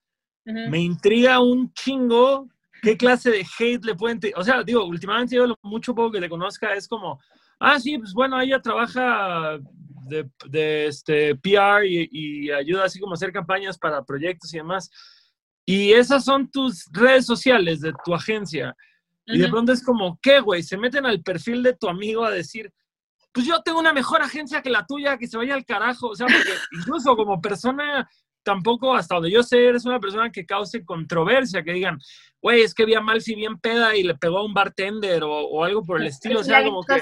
Me 0.43 0.79
intriga 0.79 1.39
un 1.39 1.71
chingo 1.73 2.49
qué 2.81 2.97
clase 2.97 3.29
de 3.29 3.45
hate 3.59 3.85
le 3.85 3.93
pueden... 3.93 4.19
O 4.35 4.43
sea, 4.43 4.63
digo, 4.63 4.83
últimamente 4.85 5.35
yo 5.35 5.45
lo 5.45 5.55
mucho 5.61 5.93
poco 5.93 6.11
que 6.13 6.19
te 6.19 6.29
conozca 6.29 6.73
es 6.73 6.87
como, 6.87 7.19
ah, 7.59 7.79
sí, 7.79 7.97
pues 7.99 8.11
bueno, 8.11 8.41
ella 8.41 8.59
trabaja 8.59 9.59
de, 10.11 10.29
de, 10.45 10.87
este, 10.87 11.35
PR 11.35 11.85
y, 11.85 12.09
y 12.11 12.51
ayuda 12.51 12.85
así 12.85 12.99
como 12.99 13.13
a 13.13 13.15
hacer 13.15 13.31
campañas 13.31 13.77
para 13.77 14.03
proyectos 14.03 14.53
y 14.53 14.57
demás. 14.57 14.89
Y 15.65 15.93
esas 15.93 16.25
son 16.25 16.49
tus 16.51 16.85
redes 16.91 17.25
sociales 17.25 17.81
de 17.81 17.93
tu 18.03 18.13
agencia. 18.13 18.75
Y 19.25 19.37
de 19.37 19.47
pronto 19.47 19.71
es 19.71 19.83
como, 19.83 20.19
¿qué, 20.21 20.39
güey? 20.41 20.61
Se 20.63 20.77
meten 20.77 21.05
al 21.05 21.21
perfil 21.21 21.63
de 21.63 21.73
tu 21.73 21.87
amigo 21.87 22.25
a 22.25 22.31
decir, 22.31 22.71
pues 23.31 23.45
yo 23.45 23.61
tengo 23.61 23.79
una 23.79 23.93
mejor 23.93 24.21
agencia 24.21 24.61
que 24.61 24.69
la 24.69 24.85
tuya, 24.85 25.17
que 25.17 25.27
se 25.27 25.37
vaya 25.37 25.53
al 25.53 25.65
carajo. 25.65 26.09
O 26.09 26.15
sea, 26.15 26.27
porque 26.27 26.51
incluso 26.71 27.15
como 27.15 27.39
persona, 27.39 28.09
tampoco, 28.43 28.93
hasta 28.93 29.15
donde 29.15 29.31
yo 29.31 29.43
sé, 29.43 29.67
eres 29.67 29.85
una 29.85 29.99
persona 29.99 30.31
que 30.31 30.45
cause 30.45 30.83
controversia, 30.83 31.63
que 31.63 31.73
digan, 31.73 31.97
güey, 32.41 32.63
es 32.63 32.73
que 32.73 32.85
vi 32.85 32.95
a 32.95 33.01
Malfi 33.01 33.35
bien 33.35 33.57
peda 33.59 33.95
y 33.95 34.03
le 34.03 34.15
pegó 34.15 34.39
a 34.39 34.45
un 34.45 34.53
bartender 34.53 35.23
o, 35.23 35.31
o 35.31 35.63
algo 35.63 35.83
por 35.83 36.01
el 36.01 36.07
estilo. 36.07 36.41
O 36.41 36.43
sea, 36.43 36.63
como 36.63 36.83
que. 36.83 36.99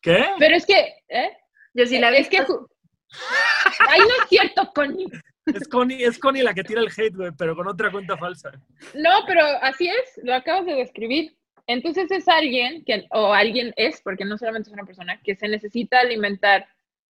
¿qué? 0.00 0.26
Pero 0.38 0.56
es 0.56 0.66
que... 0.66 0.94
¿eh? 1.08 1.36
Yo 1.74 1.86
sí 1.86 1.98
la 1.98 2.10
es 2.10 2.28
que... 2.28 2.38
Ay, 3.88 4.00
no 4.00 4.22
es 4.22 4.28
cierto, 4.28 4.70
Connie. 4.74 5.06
Es 5.46 5.68
Connie, 5.68 6.04
es 6.04 6.18
Connie 6.18 6.42
la 6.42 6.54
que 6.54 6.62
tira 6.62 6.80
el 6.80 6.90
hate, 6.96 7.14
güey, 7.14 7.32
pero 7.36 7.56
con 7.56 7.66
otra 7.66 7.90
cuenta 7.90 8.16
falsa. 8.16 8.52
No, 8.94 9.10
pero 9.26 9.44
así 9.62 9.88
es, 9.88 10.20
lo 10.22 10.34
acabas 10.34 10.66
de 10.66 10.74
describir. 10.74 11.36
Entonces 11.66 12.10
es 12.10 12.28
alguien 12.28 12.84
que, 12.84 13.06
o 13.10 13.32
alguien 13.32 13.72
es, 13.76 14.00
porque 14.02 14.24
no 14.24 14.38
solamente 14.38 14.70
es 14.70 14.74
una 14.74 14.84
persona, 14.84 15.20
que 15.22 15.34
se 15.34 15.48
necesita 15.48 16.00
alimentar 16.00 16.66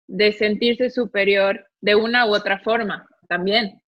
de 0.07 0.33
sentirse 0.33 0.91
superior 0.91 1.67
de 1.81 1.95
una 1.95 2.27
u 2.27 2.35
otra 2.35 2.59
forma 2.59 3.09
también. 3.29 3.81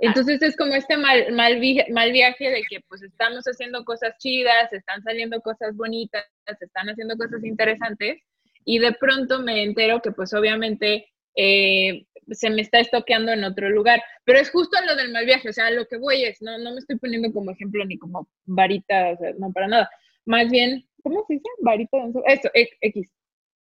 Entonces 0.00 0.42
es 0.42 0.56
como 0.56 0.74
este 0.74 0.96
mal, 0.96 1.32
mal, 1.32 1.60
mal, 1.90 2.12
viaje 2.12 2.50
de 2.50 2.62
que 2.68 2.80
pues 2.88 3.02
estamos 3.02 3.44
haciendo 3.44 3.84
cosas 3.84 4.16
chidas, 4.18 4.72
están 4.72 5.02
saliendo 5.02 5.40
cosas 5.40 5.76
bonitas, 5.76 6.24
están 6.60 6.88
haciendo 6.88 7.16
cosas 7.16 7.44
interesantes 7.44 8.20
y 8.64 8.78
de 8.78 8.92
pronto 8.92 9.40
me 9.40 9.62
entero 9.62 10.00
que 10.00 10.12
pues 10.12 10.32
obviamente 10.34 11.08
eh, 11.36 12.06
se 12.30 12.50
me 12.50 12.62
está 12.62 12.80
estoqueando 12.80 13.32
en 13.32 13.44
otro 13.44 13.68
lugar. 13.70 14.02
Pero 14.24 14.38
es 14.38 14.50
justo 14.50 14.76
lo 14.86 14.96
del 14.96 15.12
mal 15.12 15.26
viaje, 15.26 15.48
o 15.48 15.52
sea, 15.52 15.70
lo 15.70 15.86
que 15.86 15.98
voy 15.98 16.24
es, 16.24 16.40
no, 16.40 16.58
no 16.58 16.72
me 16.72 16.78
estoy 16.78 16.96
poniendo 16.96 17.32
como 17.32 17.50
ejemplo 17.50 17.84
ni 17.84 17.98
como 17.98 18.28
varita, 18.46 19.10
o 19.10 19.16
sea, 19.18 19.32
no 19.38 19.52
para 19.52 19.68
nada. 19.68 19.90
Más 20.24 20.50
bien, 20.50 20.86
¿cómo 21.02 21.24
se 21.26 21.34
dice? 21.34 21.48
Varita 21.60 21.98
de 21.98 22.22
Esto, 22.26 22.50
X. 22.54 23.10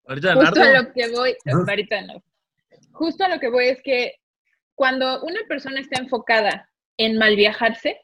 Varita 0.06 0.34
Justo 0.34 0.62
a 0.62 0.82
lo 0.82 0.92
que 0.92 1.08
voy, 1.08 1.36
varita 1.66 1.96
de 1.96 2.22
Justo 2.92 3.24
a 3.24 3.28
lo 3.28 3.40
que 3.40 3.48
voy 3.48 3.66
es 3.66 3.82
que 3.82 4.14
cuando 4.74 5.22
una 5.22 5.40
persona 5.48 5.80
está 5.80 6.00
enfocada 6.00 6.68
en 6.96 7.18
mal 7.18 7.36
viajarse, 7.36 8.00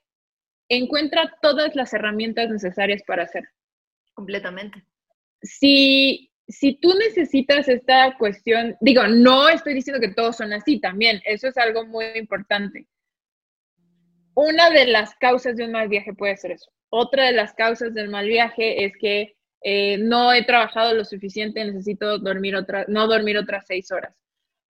encuentra 0.68 1.36
todas 1.42 1.74
las 1.76 1.92
herramientas 1.92 2.48
necesarias 2.48 3.02
para 3.06 3.24
hacer. 3.24 3.44
Completamente. 4.14 4.84
Si, 5.42 6.29
si 6.50 6.74
tú 6.80 6.94
necesitas 6.94 7.68
esta 7.68 8.16
cuestión, 8.18 8.76
digo, 8.80 9.06
no 9.06 9.48
estoy 9.48 9.74
diciendo 9.74 10.00
que 10.00 10.14
todos 10.14 10.36
son 10.36 10.52
así 10.52 10.80
también, 10.80 11.20
eso 11.24 11.48
es 11.48 11.56
algo 11.56 11.86
muy 11.86 12.06
importante. 12.16 12.86
Una 14.34 14.70
de 14.70 14.86
las 14.86 15.14
causas 15.16 15.56
de 15.56 15.64
un 15.64 15.72
mal 15.72 15.88
viaje 15.88 16.14
puede 16.14 16.36
ser 16.36 16.52
eso. 16.52 16.70
Otra 16.88 17.26
de 17.26 17.32
las 17.32 17.52
causas 17.54 17.94
del 17.94 18.08
mal 18.08 18.26
viaje 18.26 18.84
es 18.84 18.96
que 18.96 19.36
eh, 19.62 19.98
no 19.98 20.32
he 20.32 20.44
trabajado 20.44 20.94
lo 20.94 21.04
suficiente, 21.04 21.64
necesito 21.64 22.18
dormir 22.18 22.56
otra, 22.56 22.84
no 22.88 23.06
dormir 23.06 23.36
otras 23.36 23.64
seis 23.66 23.90
horas. 23.92 24.14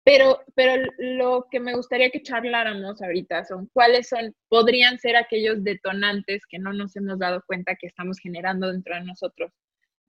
Pero, 0.04 0.44
pero 0.54 0.84
lo 0.98 1.48
que 1.50 1.62
me 1.62 1.76
gustaría 1.76 2.10
que 2.10 2.22
charláramos 2.22 3.02
ahorita 3.02 3.46
son 3.46 3.70
cuáles 3.72 4.10
son, 4.10 4.36
podrían 4.50 5.00
ser 5.00 5.16
aquellos 5.16 5.64
detonantes 5.64 6.44
que 6.46 6.60
no 6.60 6.74
nos 6.74 6.96
hemos 6.98 7.18
dado 7.18 7.42
cuenta 7.48 7.76
que 7.76 7.88
estamos 7.88 8.20
generando 8.20 8.70
dentro 8.70 8.96
de 8.96 9.04
nosotros 9.06 9.54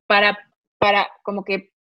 para, 0.07 0.37
para 0.85 1.09
como 1.23 1.43
que 1.45 1.73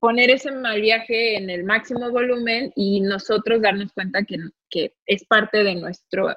poner 0.00 0.30
ese 0.30 0.50
mal 0.50 0.80
viaje 0.80 1.36
en 1.36 1.48
el 1.48 1.62
máximo 1.62 2.10
volumen 2.10 2.72
y 2.74 3.00
nosotros 3.00 3.62
darnos 3.62 3.92
cuenta 3.92 4.24
que, 4.24 4.36
que 4.68 4.96
es 5.06 5.24
parte 5.26 5.62
de 5.62 5.76
nuestro, 5.76 6.36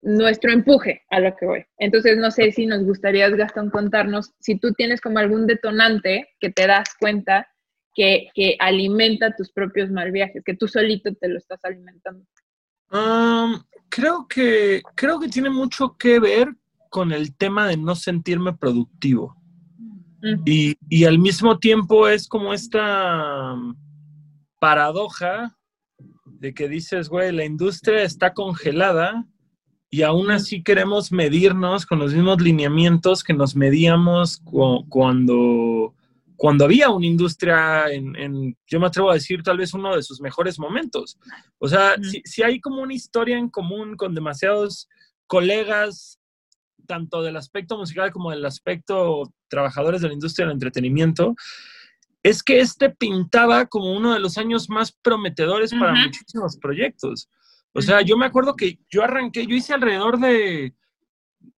nuestro 0.00 0.52
empuje 0.52 1.02
a 1.10 1.20
lo 1.20 1.36
que 1.36 1.44
voy. 1.44 1.66
Entonces, 1.76 2.16
no 2.16 2.30
sé 2.30 2.50
si 2.52 2.64
nos 2.64 2.82
gustaría, 2.84 3.28
Gastón, 3.28 3.68
contarnos 3.68 4.32
si 4.40 4.58
tú 4.58 4.72
tienes 4.72 5.02
como 5.02 5.18
algún 5.18 5.46
detonante 5.46 6.30
que 6.40 6.48
te 6.48 6.66
das 6.66 6.94
cuenta 6.98 7.46
que, 7.94 8.30
alimenta 8.58 9.36
tus 9.36 9.52
propios 9.52 9.90
mal 9.90 10.12
viajes, 10.12 10.42
que 10.42 10.56
tú 10.56 10.66
solito 10.66 11.14
te 11.14 11.28
lo 11.28 11.36
estás 11.36 11.62
alimentando? 11.62 12.24
creo, 13.90 14.26
que, 14.26 14.80
creo 14.94 15.20
que 15.20 15.28
tiene 15.28 15.50
mucho 15.50 15.94
que 15.98 16.18
ver 16.18 16.48
con 16.88 17.12
el 17.12 17.36
tema 17.36 17.68
de 17.68 17.76
no 17.76 17.96
sentirme 17.96 18.54
productivo. 18.54 19.41
Y, 20.44 20.76
y, 20.88 21.04
al 21.04 21.18
mismo 21.18 21.58
tiempo 21.58 22.08
es 22.08 22.28
como 22.28 22.52
esta 22.52 23.56
paradoja 24.58 25.56
de 26.24 26.54
que 26.54 26.68
dices, 26.68 27.08
güey, 27.08 27.32
la 27.32 27.44
industria 27.44 28.02
está 28.02 28.32
congelada 28.32 29.26
y 29.90 30.02
aún 30.02 30.30
así 30.30 30.62
queremos 30.62 31.12
medirnos 31.12 31.84
con 31.84 31.98
los 31.98 32.14
mismos 32.14 32.40
lineamientos 32.40 33.22
que 33.22 33.34
nos 33.34 33.54
medíamos 33.54 34.40
cuando 34.88 35.94
cuando 36.42 36.64
había 36.64 36.90
una 36.90 37.06
industria 37.06 37.88
en, 37.88 38.56
yo 38.66 38.80
me 38.80 38.88
atrevo 38.88 39.12
a 39.12 39.14
decir, 39.14 39.44
tal 39.44 39.58
vez 39.58 39.74
uno 39.74 39.94
de 39.94 40.02
sus 40.02 40.20
mejores 40.20 40.58
momentos. 40.58 41.16
O 41.58 41.68
sea, 41.68 41.94
si, 42.24 42.42
hay 42.42 42.60
como 42.60 42.82
una 42.82 42.94
historia 42.94 43.38
en 43.38 43.48
común 43.48 43.94
con 43.94 44.12
demasiados 44.12 44.88
colegas, 45.28 46.18
tanto 46.86 47.22
del 47.22 47.36
aspecto 47.36 47.76
musical 47.76 48.12
como 48.12 48.30
del 48.30 48.44
aspecto 48.44 49.32
trabajadores 49.48 50.00
de 50.00 50.08
la 50.08 50.14
industria 50.14 50.46
del 50.46 50.54
entretenimiento, 50.54 51.34
es 52.22 52.42
que 52.42 52.60
este 52.60 52.90
pintaba 52.90 53.66
como 53.66 53.92
uno 53.92 54.12
de 54.12 54.20
los 54.20 54.38
años 54.38 54.70
más 54.70 54.92
prometedores 54.92 55.72
para 55.72 55.94
muchísimos 55.94 56.56
proyectos. 56.56 57.28
O 57.72 57.82
sea, 57.82 58.02
yo 58.02 58.16
me 58.16 58.26
acuerdo 58.26 58.54
que 58.54 58.78
yo 58.90 59.02
arranqué, 59.02 59.46
yo 59.46 59.56
hice 59.56 59.74
alrededor 59.74 60.18
de 60.18 60.74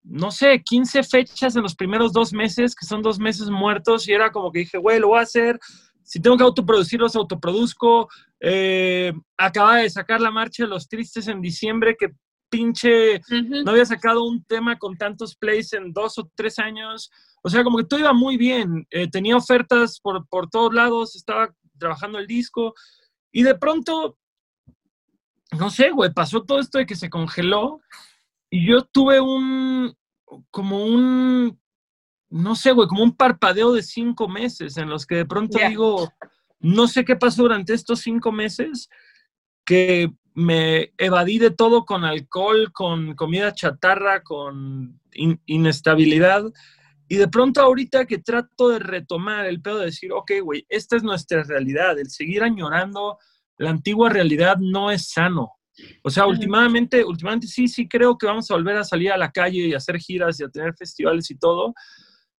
no 0.03 0.31
sé, 0.31 0.61
15 0.63 1.03
fechas 1.03 1.55
en 1.55 1.63
los 1.63 1.75
primeros 1.75 2.11
dos 2.11 2.33
meses, 2.33 2.75
que 2.75 2.85
son 2.85 3.01
dos 3.01 3.19
meses 3.19 3.49
muertos, 3.49 4.07
y 4.07 4.13
era 4.13 4.31
como 4.31 4.51
que 4.51 4.59
dije, 4.59 4.77
güey, 4.77 4.99
lo 4.99 5.09
voy 5.09 5.19
a 5.19 5.23
hacer. 5.23 5.59
Si 6.03 6.21
tengo 6.21 6.37
que 6.37 6.43
autoproducirlos, 6.43 7.15
autoproduzco. 7.15 8.09
Eh, 8.41 9.13
acababa 9.37 9.77
de 9.77 9.89
sacar 9.89 10.19
la 10.19 10.31
marcha 10.31 10.63
de 10.63 10.69
los 10.69 10.89
tristes 10.89 11.27
en 11.27 11.41
diciembre, 11.41 11.95
que 11.97 12.09
pinche, 12.53 13.19
no 13.65 13.71
había 13.71 13.85
sacado 13.85 14.23
un 14.23 14.43
tema 14.43 14.77
con 14.77 14.95
tantos 14.95 15.35
plays 15.35 15.73
en 15.73 15.91
dos 15.91 16.19
o 16.19 16.29
tres 16.35 16.59
años. 16.59 17.09
O 17.41 17.49
sea, 17.49 17.63
como 17.63 17.77
que 17.77 17.85
todo 17.85 17.99
iba 17.99 18.13
muy 18.13 18.37
bien. 18.37 18.85
Eh, 18.91 19.09
tenía 19.09 19.35
ofertas 19.35 19.99
por, 19.99 20.27
por 20.27 20.49
todos 20.49 20.73
lados, 20.73 21.15
estaba 21.15 21.53
trabajando 21.79 22.19
el 22.19 22.27
disco. 22.27 22.73
Y 23.31 23.41
de 23.41 23.55
pronto, 23.55 24.17
no 25.57 25.69
sé, 25.71 25.89
güey, 25.89 26.13
pasó 26.13 26.43
todo 26.43 26.59
esto 26.59 26.77
de 26.77 26.85
que 26.85 26.95
se 26.95 27.09
congeló 27.09 27.81
y 28.51 28.67
yo 28.67 28.83
tuve 28.83 29.19
un, 29.19 29.95
como 30.51 30.85
un, 30.85 31.59
no 32.29 32.55
sé, 32.55 32.71
güey, 32.71 32.87
como 32.87 33.03
un 33.03 33.15
parpadeo 33.15 33.73
de 33.73 33.81
cinco 33.81 34.27
meses 34.27 34.77
en 34.77 34.89
los 34.89 35.07
que 35.07 35.15
de 35.15 35.25
pronto 35.25 35.57
digo, 35.67 36.13
no 36.59 36.87
sé 36.87 37.03
qué 37.03 37.15
pasó 37.15 37.41
durante 37.43 37.73
estos 37.73 38.01
cinco 38.01 38.31
meses, 38.31 38.89
que 39.65 40.13
me 40.35 40.93
evadí 40.97 41.37
de 41.37 41.51
todo 41.51 41.85
con 41.85 42.03
alcohol, 42.03 42.71
con 42.71 43.15
comida 43.15 43.53
chatarra, 43.53 44.23
con 44.23 44.99
inestabilidad. 45.45 46.43
Y 47.07 47.17
de 47.17 47.27
pronto 47.27 47.61
ahorita 47.61 48.05
que 48.05 48.17
trato 48.17 48.69
de 48.69 48.79
retomar 48.79 49.45
el 49.45 49.61
pedo 49.61 49.79
de 49.79 49.85
decir, 49.85 50.11
ok, 50.11 50.31
güey, 50.41 50.65
esta 50.69 50.95
es 50.95 51.03
nuestra 51.03 51.43
realidad, 51.43 51.99
el 51.99 52.09
seguir 52.09 52.43
añorando 52.43 53.19
la 53.57 53.69
antigua 53.69 54.09
realidad 54.09 54.57
no 54.59 54.91
es 54.91 55.09
sano. 55.09 55.51
O 56.03 56.09
sea, 56.09 56.25
últimamente, 56.27 57.03
últimamente 57.03 57.47
sí, 57.47 57.67
sí 57.67 57.87
creo 57.87 58.17
que 58.17 58.27
vamos 58.27 58.49
a 58.49 58.55
volver 58.55 58.77
a 58.77 58.83
salir 58.83 59.11
a 59.11 59.17
la 59.17 59.31
calle 59.31 59.67
y 59.67 59.73
hacer 59.73 59.97
giras 59.97 60.39
y 60.39 60.43
a 60.43 60.49
tener 60.49 60.75
festivales 60.75 61.29
y 61.31 61.37
todo. 61.37 61.73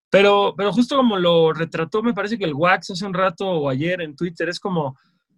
Pero, 0.09 0.53
pero 0.55 0.71
justo 0.71 0.95
como 0.95 1.17
lo 1.17 1.51
retrató, 1.51 2.01
me 2.01 2.13
parece 2.13 2.37
que 2.37 2.45
el 2.45 2.53
Wax 2.53 2.91
hace 2.91 3.05
un 3.05 3.13
rato 3.13 3.45
o 3.45 3.69
ayer 3.69 4.01
en 4.01 4.15
Twitter, 4.15 4.47
es 4.47 4.59
como, 4.59 4.97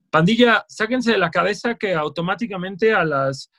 pandilla, 0.09 0.65
sáquense 0.67 1.11
de 1.11 1.17
la 1.17 1.31
cabeza 1.31 1.75
que 1.75 1.93
automáticamente 1.93 2.93
a 2.93 3.03
las 3.03 3.51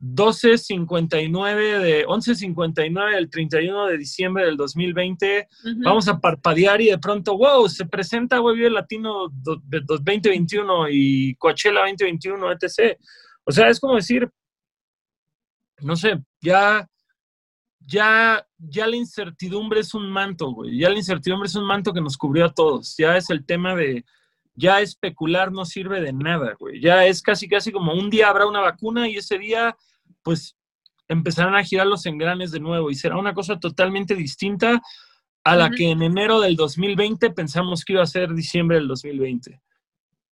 12.59 0.00 1.80
de 1.80 2.06
11.59 2.06 3.14
del 3.14 3.30
31 3.30 3.86
de 3.86 3.98
diciembre 3.98 4.44
del 4.44 4.56
2020, 4.56 5.48
vamos 5.82 6.06
a 6.08 6.20
parpadear 6.20 6.80
y 6.80 6.90
de 6.90 6.98
pronto, 6.98 7.36
wow, 7.38 7.68
se 7.68 7.86
presenta 7.86 8.40
Web 8.40 8.70
Latino 8.70 9.28
2021 9.32 10.88
y 10.90 11.34
Coachella 11.36 11.80
2021, 11.80 12.52
etc. 12.52 12.98
O 13.44 13.52
sea, 13.52 13.68
es 13.68 13.80
como 13.80 13.96
decir, 13.96 14.28
no 15.80 15.96
sé, 15.96 16.22
ya, 16.42 16.86
ya, 17.80 18.46
ya 18.58 18.86
la 18.86 18.96
incertidumbre 18.96 19.80
es 19.80 19.94
un 19.94 20.10
manto, 20.10 20.50
güey. 20.52 20.78
Ya 20.78 20.90
la 20.90 20.96
incertidumbre 20.96 21.46
es 21.46 21.54
un 21.54 21.66
manto 21.66 21.92
que 21.92 22.00
nos 22.00 22.16
cubrió 22.18 22.46
a 22.46 22.52
todos. 22.52 22.96
Ya 22.98 23.16
es 23.16 23.30
el 23.30 23.46
tema 23.46 23.74
de, 23.74 24.04
ya 24.56 24.80
especular 24.80 25.52
no 25.52 25.64
sirve 25.64 26.00
de 26.00 26.12
nada, 26.12 26.56
güey. 26.58 26.80
Ya 26.80 27.06
es 27.06 27.22
casi, 27.22 27.48
casi 27.48 27.70
como 27.70 27.92
un 27.92 28.10
día 28.10 28.28
habrá 28.28 28.46
una 28.46 28.60
vacuna 28.60 29.08
y 29.08 29.16
ese 29.16 29.38
día, 29.38 29.76
pues, 30.22 30.56
empezarán 31.08 31.54
a 31.54 31.62
girar 31.62 31.86
los 31.86 32.06
engranes 32.06 32.50
de 32.50 32.60
nuevo 32.60 32.90
y 32.90 32.94
será 32.94 33.16
una 33.16 33.34
cosa 33.34 33.60
totalmente 33.60 34.14
distinta 34.14 34.82
a 35.44 35.54
la 35.54 35.70
que 35.70 35.90
en 35.90 36.02
enero 36.02 36.40
del 36.40 36.56
2020 36.56 37.30
pensamos 37.30 37.84
que 37.84 37.92
iba 37.92 38.02
a 38.02 38.06
ser 38.06 38.34
diciembre 38.34 38.78
del 38.78 38.88
2020. 38.88 39.60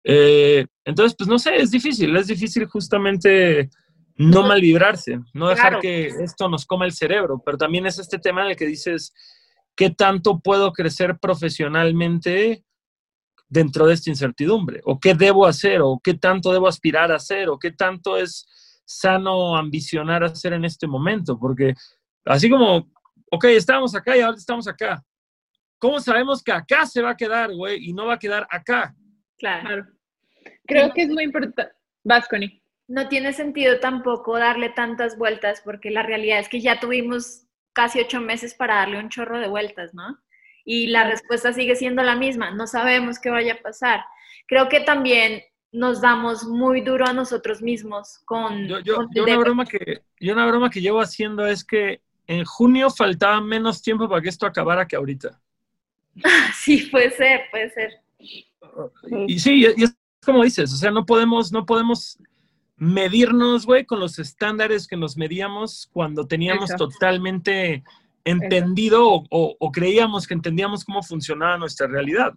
Eh, 0.04 0.66
entonces, 0.84 1.16
pues 1.18 1.28
no 1.28 1.38
sé, 1.38 1.56
es 1.56 1.72
difícil, 1.72 2.14
es 2.16 2.28
difícil 2.28 2.66
justamente 2.66 3.70
no 4.16 4.42
mal 4.46 4.60
vibrarse, 4.60 5.18
no 5.32 5.48
dejar 5.48 5.80
que 5.80 6.06
esto 6.06 6.48
nos 6.48 6.64
coma 6.64 6.84
el 6.84 6.92
cerebro, 6.92 7.42
pero 7.44 7.58
también 7.58 7.86
es 7.86 7.98
este 7.98 8.18
tema 8.18 8.42
en 8.42 8.50
el 8.50 8.56
que 8.56 8.66
dices, 8.66 9.12
¿qué 9.74 9.90
tanto 9.90 10.38
puedo 10.38 10.72
crecer 10.72 11.18
profesionalmente 11.18 12.64
dentro 13.50 13.86
de 13.86 13.94
esta 13.94 14.08
incertidumbre? 14.08 14.80
¿O 14.84 14.98
qué 14.98 15.14
debo 15.14 15.44
hacer? 15.44 15.82
¿O 15.82 16.00
qué 16.02 16.14
tanto 16.14 16.52
debo 16.52 16.68
aspirar 16.68 17.12
a 17.12 17.16
hacer? 17.16 17.50
¿O 17.50 17.58
qué 17.58 17.72
tanto 17.72 18.16
es 18.16 18.82
sano 18.86 19.56
ambicionar 19.56 20.22
a 20.22 20.26
hacer 20.26 20.54
en 20.54 20.64
este 20.64 20.86
momento? 20.86 21.38
Porque 21.38 21.74
así 22.24 22.48
como, 22.48 22.90
ok, 23.30 23.44
estábamos 23.46 23.94
acá 23.94 24.16
y 24.16 24.20
ahora 24.20 24.38
estamos 24.38 24.66
acá. 24.66 25.04
¿Cómo 25.78 26.00
sabemos 26.00 26.42
que 26.42 26.52
acá 26.52 26.86
se 26.86 27.02
va 27.02 27.10
a 27.10 27.16
quedar, 27.16 27.52
güey, 27.52 27.88
y 27.88 27.92
no 27.92 28.06
va 28.06 28.14
a 28.14 28.18
quedar 28.18 28.46
acá? 28.50 28.94
Claro. 29.38 29.86
Creo 30.66 30.92
que 30.92 31.02
es 31.02 31.08
muy 31.08 31.24
importante. 31.24 31.72
Vas, 32.04 32.28
No 32.86 33.08
tiene 33.08 33.32
sentido 33.32 33.80
tampoco 33.80 34.38
darle 34.38 34.70
tantas 34.70 35.18
vueltas 35.18 35.60
porque 35.64 35.90
la 35.90 36.02
realidad 36.02 36.38
es 36.38 36.48
que 36.48 36.60
ya 36.60 36.80
tuvimos 36.80 37.46
casi 37.72 38.00
ocho 38.00 38.20
meses 38.20 38.54
para 38.54 38.76
darle 38.76 38.98
un 38.98 39.08
chorro 39.08 39.38
de 39.38 39.48
vueltas, 39.48 39.94
¿no? 39.94 40.18
Y 40.72 40.86
la 40.86 41.02
respuesta 41.02 41.52
sigue 41.52 41.74
siendo 41.74 42.00
la 42.04 42.14
misma, 42.14 42.52
no 42.52 42.68
sabemos 42.68 43.18
qué 43.18 43.28
vaya 43.28 43.54
a 43.54 43.60
pasar. 43.60 44.04
Creo 44.46 44.68
que 44.68 44.78
también 44.78 45.42
nos 45.72 46.00
damos 46.00 46.44
muy 46.44 46.80
duro 46.80 47.06
a 47.08 47.12
nosotros 47.12 47.60
mismos 47.60 48.20
con... 48.24 48.68
Yo, 48.68 48.78
yo, 48.78 48.94
con 48.94 49.08
yo 49.12 49.24
el 49.24 49.32
una, 49.32 49.38
broma 49.40 49.66
que, 49.66 50.02
yo 50.20 50.32
una 50.32 50.46
broma 50.46 50.70
que 50.70 50.80
llevo 50.80 51.00
haciendo 51.00 51.44
es 51.44 51.64
que 51.64 52.02
en 52.28 52.44
junio 52.44 52.88
faltaba 52.88 53.40
menos 53.40 53.82
tiempo 53.82 54.08
para 54.08 54.22
que 54.22 54.28
esto 54.28 54.46
acabara 54.46 54.86
que 54.86 54.94
ahorita. 54.94 55.40
Sí, 56.54 56.88
puede 56.92 57.10
ser, 57.10 57.40
puede 57.50 57.70
ser. 57.70 57.90
Y 59.26 59.40
sí, 59.40 59.66
y 59.76 59.82
es 59.82 59.96
como 60.24 60.44
dices, 60.44 60.72
o 60.72 60.76
sea, 60.76 60.92
no 60.92 61.04
podemos, 61.04 61.50
no 61.50 61.66
podemos 61.66 62.16
medirnos, 62.76 63.66
güey, 63.66 63.84
con 63.84 63.98
los 63.98 64.20
estándares 64.20 64.86
que 64.86 64.96
nos 64.96 65.16
medíamos 65.16 65.88
cuando 65.92 66.28
teníamos 66.28 66.70
Exacto. 66.70 66.90
totalmente 66.90 67.82
entendido 68.24 69.06
o, 69.08 69.26
o- 69.30 69.56
o 69.58 69.72
creíamos 69.72 70.26
que 70.26 70.34
entendíamos 70.34 70.84
cómo 70.84 71.02
funcionaba 71.02 71.58
nuestra 71.58 71.86
realidad. 71.86 72.32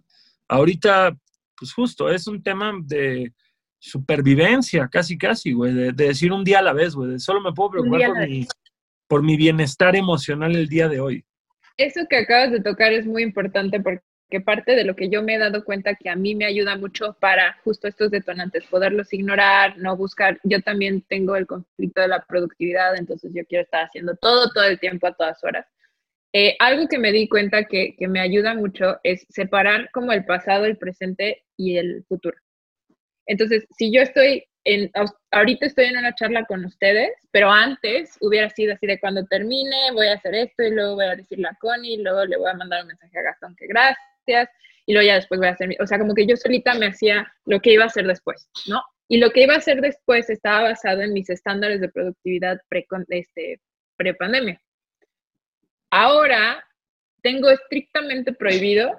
Ahorita, 0.48 1.16
pues 1.56 1.72
justo, 1.72 2.10
es 2.10 2.26
un 2.26 2.42
tema 2.42 2.72
de 2.82 3.32
supervivencia, 3.78 4.88
casi, 4.88 5.16
casi, 5.16 5.52
güey, 5.52 5.72
de, 5.72 5.92
de 5.92 6.08
decir 6.08 6.32
un 6.32 6.42
día 6.44 6.58
a 6.58 6.62
la 6.62 6.72
vez, 6.72 6.94
güey, 6.94 7.10
de 7.12 7.18
solo 7.18 7.40
me 7.40 7.52
puedo 7.52 7.70
preocupar 7.70 8.00
por 8.06 8.16
mi, 8.28 8.46
por 9.06 9.22
mi 9.22 9.36
bienestar 9.36 9.94
emocional 9.94 10.56
el 10.56 10.68
día 10.68 10.88
de 10.88 11.00
hoy. 11.00 11.24
Eso 11.76 12.00
que 12.08 12.16
acabas 12.18 12.50
de 12.52 12.60
tocar 12.60 12.92
es 12.92 13.04
muy 13.06 13.22
importante 13.22 13.80
porque 13.80 14.02
parte 14.44 14.74
de 14.74 14.84
lo 14.84 14.96
que 14.96 15.08
yo 15.08 15.22
me 15.22 15.34
he 15.34 15.38
dado 15.38 15.64
cuenta 15.64 15.94
que 15.94 16.08
a 16.10 16.16
mí 16.16 16.34
me 16.34 16.44
ayuda 16.44 16.76
mucho 16.76 17.16
para 17.20 17.56
justo 17.62 17.86
estos 17.86 18.10
detonantes, 18.10 18.64
poderlos 18.66 19.12
ignorar, 19.12 19.78
no 19.78 19.96
buscar. 19.96 20.40
Yo 20.42 20.60
también 20.60 21.02
tengo 21.02 21.36
el 21.36 21.46
conflicto 21.46 22.00
de 22.00 22.08
la 22.08 22.24
productividad, 22.24 22.96
entonces 22.96 23.30
yo 23.34 23.44
quiero 23.46 23.62
estar 23.64 23.84
haciendo 23.84 24.16
todo, 24.16 24.50
todo 24.50 24.64
el 24.64 24.80
tiempo, 24.80 25.06
a 25.06 25.12
todas 25.14 25.42
horas. 25.44 25.66
Eh, 26.36 26.56
algo 26.58 26.88
que 26.88 26.98
me 26.98 27.12
di 27.12 27.28
cuenta 27.28 27.64
que, 27.64 27.94
que 27.96 28.08
me 28.08 28.18
ayuda 28.18 28.54
mucho 28.54 28.98
es 29.04 29.24
separar 29.28 29.88
como 29.92 30.12
el 30.12 30.24
pasado, 30.24 30.64
el 30.64 30.76
presente 30.76 31.44
y 31.56 31.76
el 31.76 32.04
futuro. 32.08 32.36
Entonces, 33.26 33.64
si 33.78 33.92
yo 33.92 34.02
estoy 34.02 34.44
en, 34.64 34.90
ahorita 35.30 35.66
estoy 35.66 35.84
en 35.86 35.98
una 35.98 36.14
charla 36.14 36.44
con 36.46 36.64
ustedes, 36.64 37.12
pero 37.30 37.50
antes 37.50 38.16
hubiera 38.20 38.50
sido 38.50 38.74
así 38.74 38.86
de 38.86 38.98
cuando 38.98 39.24
termine, 39.26 39.92
voy 39.92 40.08
a 40.08 40.14
hacer 40.14 40.34
esto 40.34 40.64
y 40.64 40.70
luego 40.70 40.94
voy 40.96 41.04
a 41.04 41.16
decirle 41.16 41.48
a 41.48 41.56
Connie, 41.60 41.94
y 41.94 42.02
luego 42.02 42.24
le 42.24 42.36
voy 42.36 42.50
a 42.50 42.54
mandar 42.54 42.82
un 42.82 42.88
mensaje 42.88 43.18
a 43.18 43.22
Gastón 43.22 43.54
que 43.56 43.66
gracias, 43.66 44.48
y 44.86 44.92
luego 44.92 45.06
ya 45.06 45.14
después 45.14 45.38
voy 45.38 45.48
a 45.48 45.52
hacer, 45.52 45.70
o 45.80 45.86
sea, 45.86 45.98
como 45.98 46.14
que 46.14 46.26
yo 46.26 46.36
solita 46.36 46.74
me 46.74 46.86
hacía 46.86 47.32
lo 47.44 47.60
que 47.60 47.72
iba 47.72 47.84
a 47.84 47.88
hacer 47.88 48.06
después, 48.06 48.48
¿no? 48.66 48.82
Y 49.06 49.18
lo 49.18 49.30
que 49.30 49.42
iba 49.42 49.54
a 49.54 49.58
hacer 49.58 49.80
después 49.80 50.28
estaba 50.30 50.62
basado 50.62 51.02
en 51.02 51.12
mis 51.12 51.28
estándares 51.30 51.80
de 51.80 51.90
productividad 51.90 52.58
pre, 52.68 52.86
este, 53.10 53.60
pre-pandemia. 53.96 54.60
Ahora 55.96 56.66
tengo 57.22 57.48
estrictamente 57.50 58.32
prohibido 58.32 58.90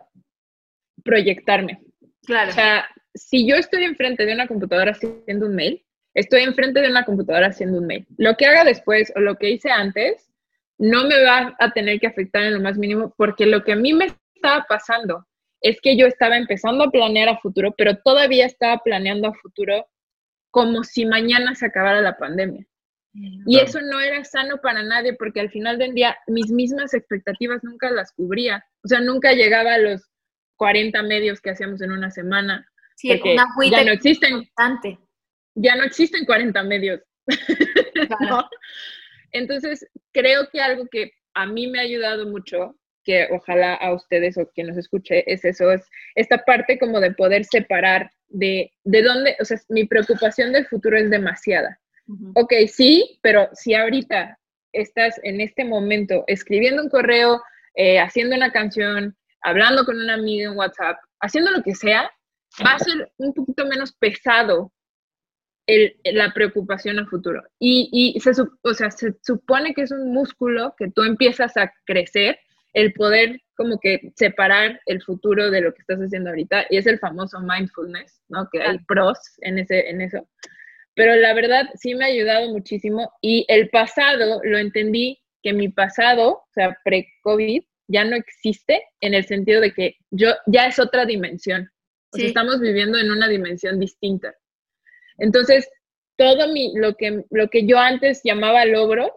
proyectarme. 1.04 1.82
Claro. 2.26 2.52
O 2.52 2.54
sea, 2.54 2.86
si 3.14 3.46
yo 3.46 3.58
estoy 3.58 3.84
enfrente 3.84 4.26
de 4.26 4.34
una 4.34 4.48
computadora 4.48 4.92
haciendo 4.92 5.46
un 5.46 5.56
mail, 5.56 5.86
estoy 6.14 6.44
enfrente 6.44 6.80
de 6.80 6.90
una 6.90 7.04
computadora 7.04 7.48
haciendo 7.48 7.80
un 7.80 7.88
mail. 7.88 8.08
Lo 8.18 8.38
que 8.38 8.46
haga 8.46 8.64
después 8.64 9.12
o 9.14 9.20
lo 9.20 9.36
que 9.36 9.50
hice 9.50 9.72
antes 9.72 10.32
no 10.78 11.06
me 11.06 11.22
va 11.22 11.54
a 11.60 11.72
tener 11.74 12.00
que 12.00 12.08
afectar 12.08 12.44
en 12.44 12.54
lo 12.54 12.62
más 12.62 12.78
mínimo 12.78 13.14
porque 13.18 13.46
lo 13.46 13.66
que 13.66 13.74
a 13.74 13.76
mí 13.76 13.92
me 13.92 14.16
estaba 14.34 14.66
pasando 14.70 15.28
es 15.60 15.82
que 15.82 15.98
yo 15.98 16.06
estaba 16.06 16.38
empezando 16.38 16.86
a 16.86 16.92
planear 16.92 17.28
a 17.28 17.40
futuro, 17.40 17.76
pero 17.78 17.98
todavía 17.98 18.46
estaba 18.46 18.78
planeando 18.78 19.28
a 19.28 19.34
futuro 19.34 19.86
como 20.50 20.86
si 20.86 21.06
mañana 21.06 21.56
se 21.56 21.66
acabara 21.66 22.00
la 22.00 22.18
pandemia. 22.18 22.66
Y 23.18 23.56
Claro. 23.56 23.66
eso 23.70 23.82
no 23.82 24.00
era 24.02 24.24
sano 24.26 24.58
para 24.62 24.84
nadie 24.84 25.14
porque 25.14 25.40
al 25.40 25.50
final 25.50 25.78
del 25.78 25.94
día 25.94 26.18
mis 26.28 26.52
mismas 26.52 26.94
expectativas 26.94 27.64
nunca 27.64 27.90
las 27.90 28.12
cubría. 28.14 28.64
O 28.84 28.88
sea, 28.88 29.00
nunca 29.00 29.32
llegaba 29.34 29.76
a 29.76 29.78
los 29.78 30.10
40 30.58 31.02
medios 31.04 31.40
que 31.42 31.52
hacíamos 31.52 31.82
en 31.82 31.92
una 31.92 32.12
semana. 32.12 32.68
sí, 32.96 33.10
porque 33.10 33.34
una 33.34 33.46
ya 33.70 33.84
no 33.86 33.92
existen, 33.92 34.32
constante. 34.34 35.00
ya 35.56 35.76
no 35.76 35.84
existen 35.84 36.26
40 36.26 36.64
medios. 36.64 37.02
Claro. 37.96 38.18
¿no? 38.28 38.50
Entonces, 39.32 39.88
creo 40.14 40.50
que 40.52 40.62
algo 40.62 40.86
que 40.88 41.12
a 41.34 41.46
mí 41.46 41.68
me 41.68 41.80
ha 41.80 41.84
ayudado 41.84 42.28
mucho, 42.28 42.76
que 43.06 43.28
ojalá 43.32 43.74
a 43.76 43.94
ustedes 43.94 44.38
o 44.38 44.50
quien 44.52 44.68
nos 44.68 44.78
escuche, 44.78 45.24
es 45.32 45.46
eso, 45.46 45.72
es 45.72 45.82
esta 46.16 46.44
parte 46.44 46.78
como 46.78 47.00
de 47.00 47.12
poder 47.12 47.46
separar 47.46 48.12
de, 48.28 48.72
de 48.84 49.02
dónde, 49.02 49.36
o 49.40 49.46
sea, 49.46 49.58
mi 49.70 49.86
preocupación 49.86 50.52
del 50.52 50.66
futuro 50.68 50.98
es 50.98 51.10
demasiada. 51.10 51.80
Ujú. 52.08 52.32
Ok, 52.36 52.54
sí, 52.68 53.20
pero 53.22 53.50
si 53.54 53.74
ahorita 53.74 54.38
estás 54.74 55.20
en 55.24 55.42
este 55.42 55.66
momento 55.66 56.24
escribiendo 56.28 56.84
un 56.84 56.90
correo, 56.90 57.42
eh, 57.76 58.00
haciendo 58.00 58.36
una 58.36 58.52
canción, 58.52 59.16
hablando 59.42 59.86
con 59.86 59.98
una 59.98 60.16
amiga 60.16 60.50
en 60.52 60.58
WhatsApp, 60.58 60.98
haciendo 61.22 61.52
lo 61.52 61.64
que 61.64 61.76
sea, 61.76 62.12
va 62.66 62.74
a 62.74 62.80
ser 62.80 63.12
un 63.18 63.34
poquito 63.34 63.66
menos 63.66 63.94
pesado 63.94 64.72
el- 65.68 65.96
la 66.04 66.32
preocupación 66.34 67.00
a 67.00 67.06
futuro. 67.08 67.42
Y, 67.60 67.90
y 68.16 68.20
se, 68.20 68.32
sup- 68.32 68.58
o 68.62 68.74
sea, 68.74 68.92
se 68.92 69.14
supone 69.24 69.74
que 69.74 69.82
es 69.82 69.92
un 69.92 70.14
músculo 70.14 70.76
que 70.78 70.92
tú 70.92 71.04
empiezas 71.04 71.58
a 71.58 71.72
crecer, 71.86 72.38
el 72.74 72.94
poder 72.94 73.42
como 73.56 73.80
que 73.80 74.12
separar 74.16 74.80
el 74.86 75.02
futuro 75.02 75.50
de 75.50 75.62
lo 75.62 75.74
que 75.74 75.80
estás 75.82 76.00
haciendo 76.00 76.30
ahorita, 76.30 76.66
y 76.70 76.78
es 76.78 76.86
el 76.88 77.00
famoso 77.00 77.40
mindfulness, 77.40 78.22
¿no? 78.28 78.48
Que 78.52 78.62
hay 78.62 78.80
pros 78.80 79.18
en, 79.42 79.60
ese, 79.60 79.90
en 79.90 80.02
eso. 80.02 80.28
Pero 80.96 81.16
la 81.16 81.34
verdad 81.34 81.70
sí 81.76 81.94
me 81.94 82.06
ha 82.06 82.08
ayudado 82.08 82.50
muchísimo 82.52 83.12
y 83.22 83.46
el 83.50 83.70
pasado 83.70 84.42
lo 84.44 84.58
entendí 84.58 85.22
que 85.44 85.54
mi 85.54 85.70
pasado, 85.70 86.30
o 86.32 86.48
sea, 86.54 86.78
pre-COVID, 86.84 87.64
ya 87.88 88.04
no 88.04 88.16
existe 88.16 88.82
en 89.02 89.14
el 89.14 89.26
sentido 89.26 89.62
de 89.62 89.74
que 89.74 89.98
yo 90.10 90.32
ya 90.48 90.66
es 90.66 90.80
otra 90.80 91.06
dimensión. 91.06 91.70
O 92.12 92.18
sea, 92.18 92.24
Sí. 92.24 92.28
estamos 92.28 92.60
viviendo 92.60 92.98
en 92.98 93.12
una 93.12 93.28
dimensión 93.28 93.80
distinta. 93.80 94.34
Entonces, 95.18 95.70
todo 96.18 96.52
mi, 96.52 96.74
lo 96.76 96.96
que, 96.96 97.26
lo 97.30 97.50
que 97.50 97.68
yo 97.68 97.78
antes 97.78 98.22
llamaba 98.24 98.66
logros, 98.66 99.12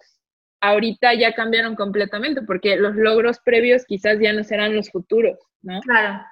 ahorita 0.61 1.15
ya 1.15 1.33
cambiaron 1.33 1.77
completamente, 1.77 2.43
porque 2.43 2.77
los 2.77 2.97
logros 2.97 3.39
previos 3.45 3.85
quizás 3.87 4.19
ya 4.21 4.33
no 4.33 4.43
serán 4.43 4.75
los 4.75 4.91
futuros, 4.91 5.39
¿no? 5.63 5.81
Claro. 5.83 6.25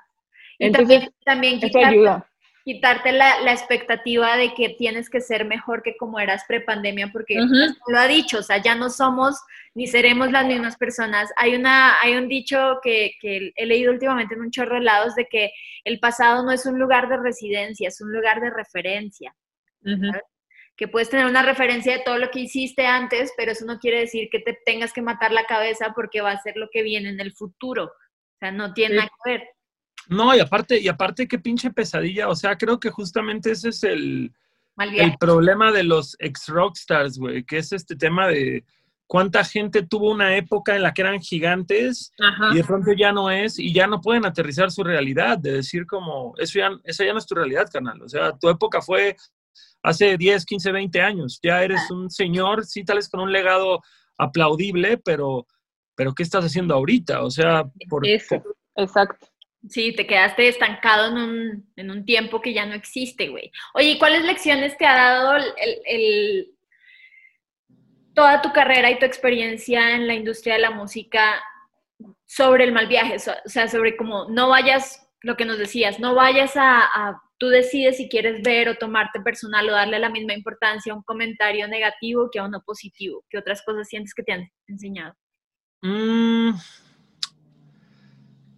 Y 0.59 0.67
Entonces, 0.67 1.09
también, 1.25 1.61
también 1.61 1.71
Eso 1.71 1.79
ayuda. 1.79 2.31
Quitarte 2.67 3.13
la, 3.13 3.41
la 3.43 3.53
expectativa 3.53 4.37
de 4.37 4.53
que 4.53 4.71
tienes 4.71 5.09
que 5.09 5.21
ser 5.21 5.45
mejor 5.45 5.85
que 5.85 5.97
como 5.97 6.19
eras 6.19 6.43
prepandemia, 6.49 7.11
porque 7.13 7.39
Ujú. 7.41 7.77
lo 7.87 7.97
ha 7.97 8.09
dicho, 8.09 8.39
o 8.39 8.43
sea, 8.43 8.59
ya 8.61 8.75
no 8.75 8.91
somos 8.91 9.41
ni 9.75 9.87
seremos 9.87 10.33
las 10.33 10.47
mismas 10.47 10.77
personas. 10.77 11.31
Hay, 11.37 11.55
una, 11.55 12.01
hay 12.01 12.17
un 12.17 12.27
dicho 12.27 12.81
que, 12.83 13.13
que 13.21 13.53
he 13.55 13.67
leído 13.67 13.93
últimamente 13.93 14.35
en 14.35 14.41
un 14.41 14.51
chorro 14.51 14.75
de 14.75 14.81
lados 14.81 15.15
de 15.15 15.27
que 15.27 15.53
el 15.85 16.01
pasado 16.01 16.43
no 16.43 16.51
es 16.51 16.67
un 16.67 16.77
lugar 16.77 17.09
de 17.09 17.19
residencia, 17.19 17.87
es 17.87 18.01
un 18.01 18.13
lugar 18.13 18.41
de 18.41 18.51
referencia. 18.51 19.33
Que 20.77 20.89
puedes 20.89 21.09
tener 21.09 21.27
una 21.27 21.43
referencia 21.43 21.93
de 21.97 22.03
todo 22.03 22.19
lo 22.19 22.31
que 22.33 22.41
hiciste 22.41 22.85
antes, 22.85 23.33
pero 23.37 23.53
eso 23.53 23.65
no 23.65 23.79
quiere 23.79 24.01
decir 24.01 24.29
que 24.29 24.41
te 24.41 24.59
tengas 24.67 24.93
que 24.93 25.03
matar 25.03 25.31
la 25.31 25.45
cabeza 25.45 25.93
porque 25.95 26.21
va 26.21 26.33
a 26.33 26.43
ser 26.43 26.57
lo 26.57 26.69
que 26.73 26.83
viene 26.83 27.11
en 27.11 27.21
el 27.21 27.33
futuro. 27.33 27.85
O 27.85 28.39
sea, 28.41 28.51
no 28.51 28.75
tiene 28.75 28.95
Sí. 28.95 28.97
nada 28.97 29.09
que 29.25 29.31
ver. 29.31 29.49
No, 30.09 30.35
y 30.35 30.41
aparte, 30.41 30.81
y 30.81 30.89
aparte, 30.89 31.29
qué 31.29 31.39
pinche 31.39 31.71
pesadilla. 31.71 32.29
O 32.29 32.35
sea, 32.35 32.57
creo 32.57 32.79
que 32.79 32.91
justamente 32.91 33.51
ese 33.51 33.71
es 33.71 33.83
el, 33.85 34.33
el 34.79 35.17
problema 35.19 35.73
de 35.73 35.85
los 35.85 36.17
ex 36.19 36.49
rockstars, 36.49 37.19
güey, 37.19 37.45
que 37.45 37.59
es 37.59 37.73
este 37.73 37.97
tema 37.97 38.29
de 38.29 38.65
cuánta 39.07 39.45
gente 39.45 39.83
tuvo 39.83 40.11
una 40.11 40.37
época 40.37 40.75
en 40.75 40.83
la 40.83 40.93
que 40.93 41.03
eran 41.03 41.21
gigantes 41.21 42.13
Ajá. 42.19 42.53
y 42.53 42.57
de 42.57 42.65
pronto 42.65 42.93
ya 42.93 43.13
no 43.13 43.31
es 43.31 43.59
y 43.59 43.73
ya 43.73 43.87
no 43.87 44.01
pueden 44.01 44.27
aterrizar 44.27 44.71
su 44.71 44.83
realidad, 44.83 45.39
de 45.39 45.53
decir 45.53 45.87
como, 45.87 46.35
eso 46.39 46.59
ya, 46.59 46.71
esa 46.85 47.05
ya 47.05 47.13
no 47.13 47.19
es 47.19 47.27
tu 47.27 47.35
realidad, 47.35 47.69
carnal. 47.73 48.03
O 48.03 48.09
sea, 48.09 48.33
tu 48.33 48.49
época 48.49 48.81
fue 48.81 49.17
hace 49.83 50.17
10, 50.17 50.45
15, 50.45 50.73
20 50.73 51.01
años. 51.01 51.39
Ya 51.43 51.63
eres 51.63 51.91
un 51.91 52.11
señor, 52.11 52.65
sí, 52.65 52.85
tal 52.85 52.97
vez 52.97 53.09
con 53.09 53.21
un 53.21 53.33
legado 53.33 53.81
aplaudible, 54.19 54.99
pero, 54.99 55.47
pero 55.95 56.13
¿qué 56.13 56.23
estás 56.23 56.45
haciendo 56.45 56.75
ahorita? 56.75 57.23
O 57.23 57.31
sea, 57.31 57.65
por, 57.89 58.07
Eso, 58.07 58.43
exacto. 58.75 59.27
Sí, 59.69 59.93
te 59.95 60.07
quedaste 60.07 60.49
estancado 60.49 61.09
en 61.09 61.17
un, 61.17 61.73
en 61.77 61.91
un 61.91 62.05
tiempo 62.05 62.41
que 62.41 62.53
ya 62.53 62.67
no 62.67 62.75
existe, 62.75 63.29
güey. 63.29 63.51
Oye, 63.75 63.91
¿y 63.93 63.99
¿cuáles 63.99 64.25
lecciones 64.25 64.77
te 64.77 64.87
ha 64.87 64.95
dado 64.95 65.37
el, 65.37 65.45
el- 65.87 66.53
toda 68.15 68.41
tu 68.43 68.53
carrera 68.53 68.91
y 68.91 68.99
tu 68.99 69.05
experiencia 69.05 69.95
en 69.95 70.07
la 70.07 70.15
industria 70.15 70.55
de 70.55 70.61
la 70.61 70.71
música 70.71 71.43
sobre 72.25 72.65
el 72.65 72.73
mal 72.73 72.87
viaje? 72.87 73.17
O 73.17 73.49
sea, 73.49 73.69
sobre 73.69 73.97
cómo 73.97 74.27
no 74.31 74.49
vayas, 74.49 75.09
lo 75.23 75.37
que 75.37 75.45
nos 75.45 75.59
decías, 75.59 75.99
no 76.01 76.15
vayas 76.15 76.57
a, 76.57 76.81
a- 76.83 77.23
tú 77.39 77.49
decides 77.49 77.97
si 77.99 78.09
quieres 78.09 78.43
ver 78.43 78.69
o 78.69 78.77
tomarte 78.77 79.21
personal 79.21 79.69
o 79.69 79.73
darle 79.73 79.99
la 79.99 80.09
misma 80.09 80.33
importancia 80.33 80.93
a 80.93 80.97
un 80.97 81.03
comentario 81.03 81.69
negativo 81.69 82.31
que 82.33 82.39
a 82.39 82.45
uno 82.45 82.63
positivo. 82.65 83.25
¿Qué 83.29 83.37
otras 83.39 83.63
cosas 83.63 83.89
sientes 83.89 84.15
que 84.15 84.23
te 84.23 84.33
han 84.33 84.51
enseñado? 84.69 85.15
Mm, 85.83 86.53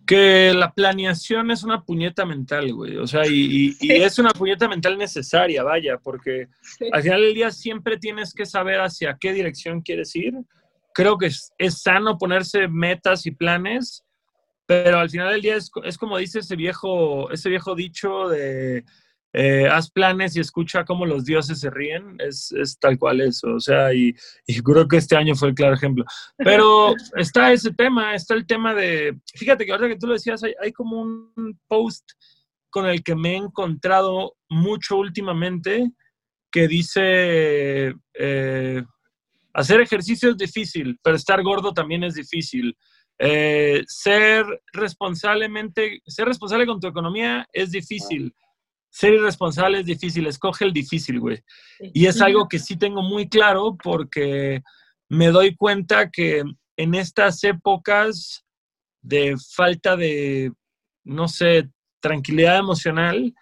que 0.08 0.54
la 0.54 0.72
planeación 0.72 1.50
es 1.50 1.62
una 1.64 1.82
puñeta 1.84 2.24
mental, 2.24 2.72
güey. 2.72 2.96
O 2.96 3.06
sea, 3.06 3.26
y, 3.26 3.30
y- 3.30 3.66
y 3.68 3.72
Sí. 3.88 3.92
es 3.92 4.18
una 4.18 4.30
puñeta 4.30 4.66
mental 4.66 4.96
necesaria, 4.96 5.62
vaya, 5.62 5.98
porque 5.98 6.48
Sí. 6.62 6.86
al 6.90 7.02
final 7.02 7.20
del 7.20 7.34
día 7.34 7.50
siempre 7.50 7.98
tienes 7.98 8.32
que 8.32 8.46
saber 8.46 8.80
hacia 8.80 9.18
qué 9.20 9.34
dirección 9.34 9.82
quieres 9.82 10.16
ir. 10.16 10.32
Creo 10.94 11.18
que 11.18 11.26
es, 11.26 11.52
es 11.58 11.82
sano 11.82 12.16
ponerse 12.16 12.68
metas 12.68 13.26
y 13.26 13.32
planes, 13.32 14.02
pero 14.64 14.98
al 14.98 15.10
final 15.10 15.30
del 15.30 15.42
día 15.42 15.56
es, 15.56 15.70
es 15.84 15.98
como 15.98 16.16
dice 16.16 16.38
ese 16.38 16.56
viejo, 16.56 17.30
ese 17.30 17.50
viejo 17.50 17.74
dicho 17.74 18.28
de 18.28 18.84
eh, 19.40 19.68
haz 19.68 19.88
planes 19.88 20.34
y 20.34 20.40
escucha 20.40 20.84
cómo 20.84 21.06
los 21.06 21.24
dioses 21.24 21.60
se 21.60 21.70
ríen, 21.70 22.16
es, 22.18 22.50
es 22.50 22.76
tal 22.76 22.98
cual 22.98 23.20
eso, 23.20 23.54
o 23.54 23.60
sea, 23.60 23.94
y, 23.94 24.12
y, 24.48 24.60
creo 24.62 24.88
que 24.88 24.96
este 24.96 25.16
año 25.16 25.36
fue 25.36 25.50
el 25.50 25.54
claro 25.54 25.74
ejemplo. 25.76 26.04
Pero 26.36 26.92
está 27.16 27.52
ese 27.52 27.72
tema, 27.72 28.16
está 28.16 28.34
el 28.34 28.48
tema 28.48 28.74
de, 28.74 29.16
fíjate 29.36 29.64
que 29.64 29.70
ahora 29.70 29.86
que 29.86 29.96
tú 29.96 30.08
lo 30.08 30.14
decías, 30.14 30.42
hay, 30.42 30.54
hay 30.60 30.72
como 30.72 31.00
un 31.00 31.56
post 31.68 32.02
con 32.68 32.86
el 32.86 33.04
que 33.04 33.14
me 33.14 33.34
he 33.34 33.36
encontrado 33.36 34.34
mucho 34.48 34.96
últimamente 34.96 35.88
que 36.50 36.66
dice, 36.66 37.94
eh, 38.14 38.82
hacer 39.54 39.80
ejercicio 39.80 40.30
es 40.30 40.36
difícil, 40.36 40.98
pero 41.00 41.14
estar 41.14 41.40
gordo 41.44 41.72
también 41.72 42.02
es 42.02 42.14
difícil. 42.14 42.76
Eh, 43.20 43.84
ser 43.86 44.44
responsablemente, 44.72 46.00
ser 46.06 46.26
responsable 46.26 46.66
con 46.66 46.80
tu 46.80 46.88
economía 46.88 47.46
es 47.52 47.70
difícil 47.70 48.34
ser 48.90 49.14
irresponsable 49.14 49.80
es 49.80 49.86
difícil, 49.86 50.26
escoge 50.26 50.64
el 50.64 50.72
difícil, 50.72 51.20
güey. 51.20 51.42
Y 51.80 52.06
es 52.06 52.20
algo 52.20 52.48
que 52.48 52.58
sí 52.58 52.76
tengo 52.76 53.02
muy 53.02 53.28
claro 53.28 53.76
porque 53.82 54.62
me 55.08 55.28
doy 55.28 55.54
cuenta 55.54 56.10
que 56.10 56.42
en 56.76 56.94
estas 56.94 57.42
épocas 57.44 58.44
de 59.02 59.36
falta 59.54 59.96
de, 59.96 60.52
no 61.04 61.28
sé, 61.28 61.70
tranquilidad 62.00 62.58
emocional, 62.58 63.34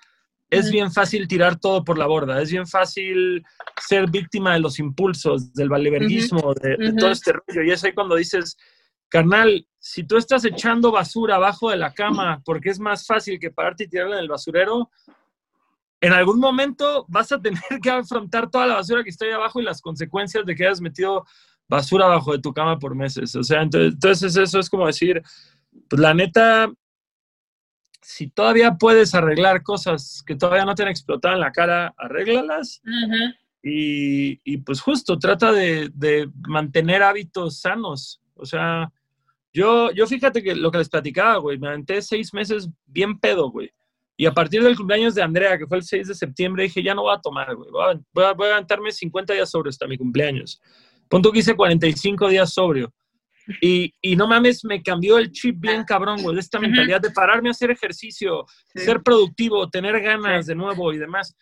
es 0.48 0.70
bien 0.70 0.92
fácil 0.92 1.26
tirar 1.26 1.59
todo 1.59 1.85
por 1.85 1.98
la 1.98 2.06
borda, 2.06 2.40
es 2.40 2.50
bien 2.50 2.66
fácil 2.66 3.44
ser 3.80 4.09
víctima 4.09 4.54
de 4.54 4.61
los 4.61 4.78
impulsos, 4.78 5.52
del 5.52 5.68
valeverguismo, 5.68 6.54
de, 6.54 6.76
de, 6.76 6.92
todo 6.92 7.11
este 7.11 7.32
rollo. 7.32 7.62
Y 7.64 7.70
es 7.72 7.82
ahí 7.82 7.92
cuando 7.92 8.14
dices, 8.14 8.56
carnal, 9.09 9.66
si 9.78 10.04
tú 10.04 10.16
estás 10.16 10.44
echando 10.44 10.92
basura 10.92 11.37
abajo 11.37 11.70
de 11.70 11.76
la 11.76 11.92
cama 11.92 12.40
porque 12.44 12.70
es 12.70 12.78
más 12.78 13.06
fácil 13.06 13.38
que 13.38 13.50
pararte 13.50 13.85
y 13.85 13.88
tirarla 13.88 14.16
en 14.16 14.22
el 14.22 14.28
basurero, 14.28 14.90
en 16.07 16.12
algún 16.12 16.38
momento 16.38 17.05
vas 17.09 17.33
a 17.33 17.40
tener 17.40 17.61
que 17.83 17.90
afrontar 17.90 18.51
toda 18.51 18.66
la 18.66 18.75
basura 18.75 19.03
que 19.03 19.11
está 19.11 19.25
ahí 19.25 19.33
abajo 19.33 19.61
y 19.61 19.64
las 19.64 19.81
consecuencias 19.81 20.45
de 20.45 20.55
que 20.55 20.66
hayas 20.66 20.81
metido 20.81 21.25
basura 21.69 22.07
abajo 22.07 22.33
de 22.33 22.38
tu 22.38 22.53
cama 22.53 22.79
por 22.79 22.95
meses. 22.95 23.35
O 23.35 23.42
sea, 23.42 23.62
entonces, 23.62 24.37
eso 24.37 24.59
es 24.59 24.71
como 24.71 24.87
decir, 24.87 25.23
pues 25.88 26.01
la 26.01 26.14
neta, 26.14 26.73
si 28.01 28.29
todavía 28.29 28.75
puedes 28.75 29.14
arreglar 29.14 29.62
cosas 29.62 30.23
que 30.25 30.37
todavía 30.37 30.64
no 30.64 30.75
te 30.75 30.85
han 30.85 30.90
explotado 30.90 31.35
en 31.35 31.40
la 31.40 31.53
cara, 31.53 31.92
arréglalas. 31.97 32.81
y, 33.62 34.40
y, 34.45 34.59
pues 34.59 34.81
justo 34.81 35.19
trata 35.19 35.51
de, 35.51 35.90
de, 35.92 36.31
mantener 36.47 37.03
hábitos 37.03 37.61
sanos. 37.61 38.21
O 38.35 38.47
sea, 38.47 38.92
yo, 39.53 39.90
yo 39.90 40.07
fíjate 40.07 40.40
que 40.40 40.55
lo 40.55 40.71
que 40.71 40.79
les 40.79 40.88
platicaba, 40.88 41.38
güey, 41.38 41.59
me 41.59 41.69
aventé 41.69 42.01
seis 42.01 42.33
meses 42.33 42.69
bien 42.87 43.19
pedo, 43.19 43.51
güey. 43.51 43.73
Y 44.16 44.24
a 44.24 44.33
partir 44.33 44.62
del 44.62 44.76
cumpleaños 44.76 45.14
de 45.14 45.22
Andrea, 45.22 45.59
que 45.59 45.66
fue 45.66 45.76
el 45.76 45.83
6 45.83 46.09
de 46.09 46.14
septiembre, 46.14 46.62
dije, 46.62 46.83
ya 46.83 46.94
no 46.94 47.02
voy 47.02 47.14
a 47.14 47.20
tomar, 47.20 47.55
güey. 47.55 47.70
Voy 47.70 47.85
a, 47.85 48.00
voy 48.12 48.24
a, 48.24 48.33
voy 48.33 48.46
a 48.46 48.50
levantarme 48.50 48.90
50 48.90 49.35
días 49.35 49.50
sobrio 49.50 49.70
hasta 49.70 49.87
mi 49.87 49.98
cumpleaños. 49.98 50.61
Punto 51.09 51.31
que 51.31 51.40
hice 51.40 51.55
45 51.55 52.29
días 52.29 52.52
sobrio. 52.52 52.92
Y, 53.61 53.92
y, 54.00 54.16
no 54.16 54.26
mames, 54.26 54.64
me 54.64 54.83
cambió 54.83 55.18
el 55.18 55.31
chip 55.31 55.61
bien 55.61 55.85
cabrón, 55.85 56.20
güey, 56.22 56.35
de 56.35 56.40
esta 56.40 56.59
mentalidad 56.59 57.00
de 57.00 57.11
pararme 57.11 57.48
a 57.48 57.52
hacer 57.52 57.70
ejercicio, 57.70 58.44
sí. 58.74 58.81
ser 58.81 59.02
productivo, 59.02 59.70
tener 59.70 60.00
ganas 60.00 60.46
sí. 60.46 60.50
de 60.50 60.57
nuevo 60.57 60.92
y 60.92 60.98
demás. 60.98 61.37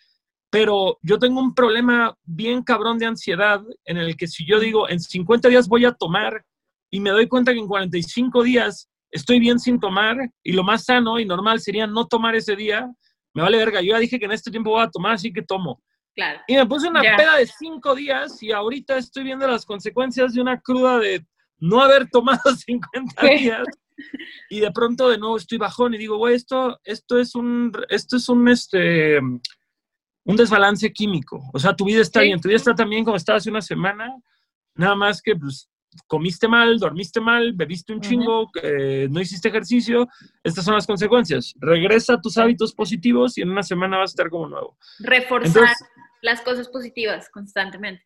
Pero 0.51 0.99
yo 1.03 1.19
tengo 1.19 1.41
un 1.41 1.55
problema 1.55 2.15
bien 2.25 2.63
cabrón 2.63 2.99
de 2.99 3.07
ansiedad 3.07 3.63
en 3.85 3.97
el 3.97 4.17
que 4.17 4.27
si 4.27 4.47
yo 4.47 4.61
digo, 4.61 4.89
en 4.89 5.01
50 5.01 5.49
días 5.49 5.67
voy 5.67 5.87
a 5.87 5.93
tomar 5.93 6.45
y 6.91 7.01
me 7.01 7.11
doy 7.11 7.27
cuenta 7.27 7.53
que 7.53 7.59
en 7.59 7.67
45 7.67 8.43
días 8.43 8.89
estoy 9.15 9.39
bien 9.39 9.61
sin 9.61 9.79
tomar 9.79 10.17
y 10.43 10.53
lo 10.53 10.65
más 10.65 10.85
sano 10.85 11.21
y 11.21 11.25
normal 11.25 11.61
sería 11.61 11.87
no 11.87 12.07
tomar 12.07 12.35
ese 12.35 12.57
día, 12.57 12.91
me 13.33 13.43
vale 13.43 13.57
verga. 13.57 13.81
Yo 13.81 13.93
ya 13.93 13.99
dije 13.99 14.19
que 14.19 14.25
en 14.25 14.33
este 14.33 14.51
tiempo 14.51 14.71
voy 14.71 14.83
a 14.83 14.91
tomar, 14.91 15.13
así 15.13 15.33
que 15.33 15.43
tomo. 15.43 15.81
Claro. 16.17 16.41
Y 16.49 16.57
me 16.57 16.67
puse 16.67 16.89
una 16.89 17.01
yeah. 17.01 17.17
peda 17.17 17.37
de 17.37 17.47
cinco 17.47 17.95
días 17.95 18.43
y 18.43 18.53
ahorita 18.53 18.99
estoy 18.99 19.25
viendo 19.25 19.47
las 19.47 19.65
consecuencias 19.65 20.35
de 20.35 20.41
una 20.41 20.61
cruda 20.61 20.99
de 20.99 21.25
no 21.59 21.81
haber 21.81 22.11
tomado 22.11 22.43
50 22.57 23.15
¿Qué? 23.21 23.39
días. 23.39 23.67
Y 24.51 24.59
de 24.59 24.73
pronto 24.73 25.09
de 25.09 25.19
nuevo 25.19 25.37
estoy 25.37 25.59
bajón 25.59 25.95
y 25.95 25.99
digo, 25.99 26.17
güey, 26.17 26.35
esto, 26.35 26.81
esto 26.83 27.19
es 27.19 27.37
un, 27.37 27.73
esto 27.89 28.17
es 28.17 28.29
un, 28.29 28.49
este, 28.49 29.21
un 29.21 30.37
desbalance 30.37 30.93
químico. 30.93 31.41
O 31.53 31.59
sea, 31.61 31.75
tu 31.75 31.85
vida 31.85 32.01
está 32.01 32.21
sí. 32.21 32.27
bien, 32.27 32.41
tu 32.41 32.49
vida 32.49 32.57
está 32.57 32.75
tan 32.75 32.91
bien 32.91 33.05
como 33.05 33.17
estaba 33.17 33.39
hace 33.39 33.51
una 33.51 33.63
semana, 33.63 34.13
nada 34.75 34.97
más 34.97 35.23
que 35.23 35.37
pues 35.37 35.69
comiste 36.07 36.49
mal, 36.49 36.79
dormiste 36.79 37.21
mal, 37.21 37.53
bebiste 37.53 37.93
un 37.93 38.01
chingo, 38.01 38.51
eh, 38.63 39.09
no 39.11 39.21
hiciste 39.21 39.49
ejercicio, 39.49 40.09
estas 40.43 40.65
son 40.65 40.75
las 40.75 40.87
consecuencias. 40.87 41.55
Regresa 41.59 42.15
a 42.15 42.21
tus 42.21 42.39
hábitos 42.39 42.75
positivos 42.75 43.39
y 43.39 43.43
en 43.43 43.51
una 43.51 43.63
semana 43.63 43.99
vas 43.99 44.11
a 44.11 44.13
estar 44.13 44.31
como 44.31 44.49
nuevo. 44.49 44.77
Reforzar 44.99 45.47
Entonces, 45.47 45.89
las 46.23 46.41
cosas 46.43 46.69
positivas 46.69 47.29
constantemente. 47.31 48.05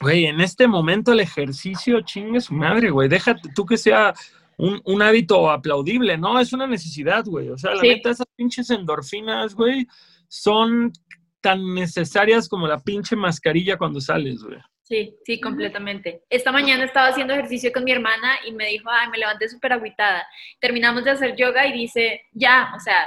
Güey, 0.00 0.26
en 0.26 0.40
este 0.40 0.68
momento 0.68 1.12
el 1.12 1.20
ejercicio, 1.20 2.00
chingue 2.02 2.40
su 2.40 2.54
madre, 2.54 2.90
güey. 2.90 3.08
Déjate 3.08 3.48
tú 3.54 3.66
que 3.66 3.76
sea 3.76 4.14
un, 4.56 4.80
un, 4.84 5.02
hábito 5.02 5.50
aplaudible, 5.50 6.16
¿no? 6.16 6.38
Es 6.38 6.52
una 6.52 6.66
necesidad, 6.66 7.24
güey. 7.24 7.48
O 7.48 7.58
sea, 7.58 7.74
la 7.74 7.80
sí. 7.80 7.88
neta, 7.88 8.10
esas 8.10 8.26
pinches 8.36 8.70
endorfinas, 8.70 9.54
güey, 9.54 9.88
son 10.28 10.92
tan 11.40 11.74
necesarias 11.74 12.48
como 12.48 12.66
la 12.66 12.78
pinche 12.78 13.16
mascarilla 13.16 13.76
cuando 13.76 14.00
sales, 14.00 14.42
güey. 14.42 14.58
Sí, 14.88 15.14
sí, 15.22 15.38
completamente. 15.38 16.22
Esta 16.30 16.50
mañana 16.50 16.82
estaba 16.84 17.08
haciendo 17.08 17.34
ejercicio 17.34 17.70
con 17.74 17.84
mi 17.84 17.92
hermana 17.92 18.38
y 18.46 18.52
me 18.52 18.68
dijo, 18.68 18.88
ay, 18.90 19.08
me 19.10 19.18
levanté 19.18 19.46
súper 19.46 19.74
agüitada. 19.74 20.26
Terminamos 20.60 21.04
de 21.04 21.10
hacer 21.10 21.36
yoga 21.36 21.66
y 21.66 21.74
dice, 21.74 22.22
ya, 22.32 22.72
o 22.74 22.80
sea, 22.80 23.06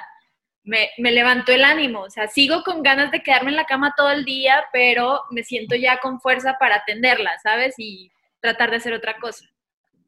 me, 0.63 0.91
me, 0.99 1.11
levantó 1.11 1.51
el 1.51 1.63
ánimo. 1.63 2.01
O 2.01 2.09
sea, 2.11 2.27
sigo 2.27 2.61
con 2.63 2.83
ganas 2.83 3.09
de 3.09 3.23
quedarme 3.23 3.49
en 3.49 3.55
la 3.55 3.65
cama 3.65 3.95
todo 3.97 4.11
el 4.11 4.25
día, 4.25 4.63
pero 4.71 5.23
me 5.31 5.43
siento 5.43 5.75
ya 5.75 5.99
con 5.99 6.21
fuerza 6.21 6.55
para 6.59 6.75
atenderla, 6.75 7.31
¿sabes? 7.41 7.73
Y 7.79 8.11
tratar 8.41 8.69
de 8.69 8.77
hacer 8.77 8.93
otra 8.93 9.17
cosa. 9.19 9.50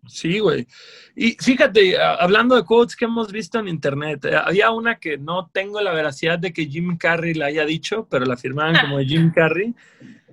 Sí, 0.06 0.40
güey. 0.40 0.68
Y 1.16 1.32
fíjate, 1.40 1.98
hablando 2.02 2.56
de 2.56 2.64
quotes 2.64 2.96
que 2.96 3.06
hemos 3.06 3.32
visto 3.32 3.60
en 3.60 3.68
internet, 3.68 4.26
eh, 4.26 4.36
había 4.36 4.72
una 4.72 5.00
que 5.00 5.18
no 5.18 5.50
tengo 5.54 5.80
la 5.82 5.94
veracidad 5.94 6.40
de 6.40 6.52
que 6.52 6.66
Jim 6.66 6.98
Carrey 6.98 7.34
la 7.34 7.46
haya 7.46 7.66
dicho, 7.66 8.08
pero 8.10 8.26
la 8.26 8.36
firmaban 8.36 8.76
como 8.82 9.00
Jim 9.00 9.32
Carrey, 9.34 9.74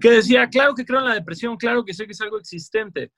que 0.01 0.11
decía, 0.11 0.49
claro 0.49 0.75
que 0.75 0.85
creo 0.85 1.01
en 1.01 1.07
la 1.07 1.15
depresión, 1.15 1.57
claro 1.57 1.85
que 1.85 1.95
sé 1.95 2.07
que 2.07 2.13
es 2.13 2.21
algo 2.21 2.39
existente, 2.39 3.13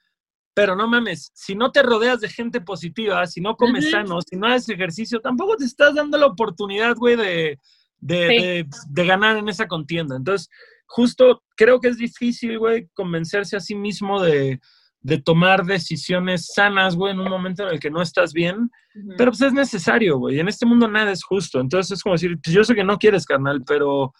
pero 0.54 0.76
no 0.76 0.86
mames, 0.86 1.30
si 1.34 1.54
no 1.54 1.72
te 1.72 1.82
rodeas 1.82 2.20
de 2.20 2.28
gente 2.28 2.60
positiva, 2.60 3.26
si 3.26 3.40
no 3.40 3.56
comes 3.56 3.86
uh 3.86 3.88
-huh. 3.88 3.90
sano, 3.92 4.18
si 4.20 4.36
no 4.36 4.46
haces 4.46 4.68
ejercicio, 4.68 5.20
tampoco 5.20 5.56
te 5.56 5.64
estás 5.64 5.94
dando 5.94 6.18
la 6.18 6.26
oportunidad, 6.26 6.94
güey, 6.96 7.16
de, 7.16 7.58
de, 7.98 8.28
sí. 8.28 8.44
de, 8.44 8.66
de 8.90 9.06
ganar 9.06 9.38
en 9.38 9.48
esa 9.48 9.66
contienda. 9.66 10.16
Entonces, 10.16 10.50
justo 10.84 11.42
creo 11.56 11.80
que 11.80 11.88
es 11.88 11.96
difícil, 11.96 12.58
güey, 12.58 12.88
convencerse 12.92 13.56
a 13.56 13.60
sí 13.60 13.74
mismo 13.74 14.20
de 14.20 14.60
de 15.02 15.18
tomar 15.20 15.64
decisiones 15.64 16.52
sanas, 16.54 16.96
güey, 16.96 17.12
en 17.12 17.20
un 17.20 17.28
momento 17.28 17.64
en 17.64 17.74
el 17.74 17.80
que 17.80 17.90
no 17.90 18.00
estás 18.00 18.32
bien, 18.32 18.56
uh 18.56 18.98
-huh. 18.98 19.14
pero 19.18 19.32
pues 19.32 19.42
es 19.42 19.52
necesario, 19.52 20.18
güey. 20.18 20.40
En 20.40 20.48
este 20.48 20.64
mundo 20.64 20.88
nada 20.88 21.10
es 21.10 21.24
justo. 21.24 21.60
Entonces 21.60 21.98
es 21.98 22.02
como 22.02 22.14
decir, 22.14 22.38
pues 22.42 22.54
yo 22.54 22.64
sé 22.64 22.74
que 22.74 22.84
no 22.84 22.98
quieres, 22.98 23.26
carnal, 23.26 23.62
pero, 23.66 24.12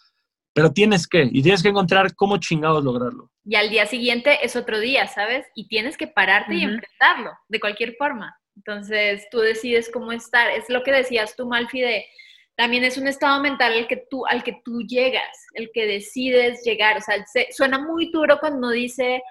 pero 0.53 0.71
tienes 0.71 1.07
que, 1.07 1.29
y 1.31 1.41
tienes 1.41 1.63
que 1.63 1.69
encontrar 1.69 2.13
cómo 2.15 2.37
chingados 2.37 2.83
lograrlo. 2.83 3.31
Y 3.45 3.55
al 3.55 3.69
día 3.69 3.85
siguiente 3.85 4.45
es 4.45 4.55
otro 4.55 4.79
día, 4.79 5.07
¿sabes? 5.07 5.45
Y 5.55 5.67
tienes 5.67 5.97
que 5.97 6.07
pararte 6.07 6.53
uh 6.53 6.55
-huh. 6.55 6.59
y 6.59 6.63
enfrentarlo, 6.63 7.31
de 7.47 7.59
cualquier 7.59 7.95
forma. 7.95 8.35
Entonces 8.55 9.25
tú 9.31 9.39
decides 9.39 9.89
cómo 9.91 10.11
estar. 10.11 10.51
Es 10.51 10.69
lo 10.69 10.83
que 10.83 10.91
decías 10.91 11.35
tú, 11.35 11.47
Malfi, 11.47 11.81
de 11.81 12.05
también 12.55 12.83
es 12.83 12.97
un 12.97 13.07
estado 13.07 13.41
mental 13.41 13.73
el 13.73 13.87
que 13.87 14.05
tú, 14.09 14.25
al 14.27 14.43
que 14.43 14.61
tú 14.63 14.81
llegas, 14.81 15.47
el 15.53 15.71
que 15.73 15.87
decides 15.87 16.61
llegar. 16.63 16.97
O 16.97 17.01
sea, 17.01 17.25
se, 17.25 17.47
suena 17.51 17.79
muy 17.79 18.11
duro 18.11 18.37
cuando 18.39 18.69
dice, 18.69 19.23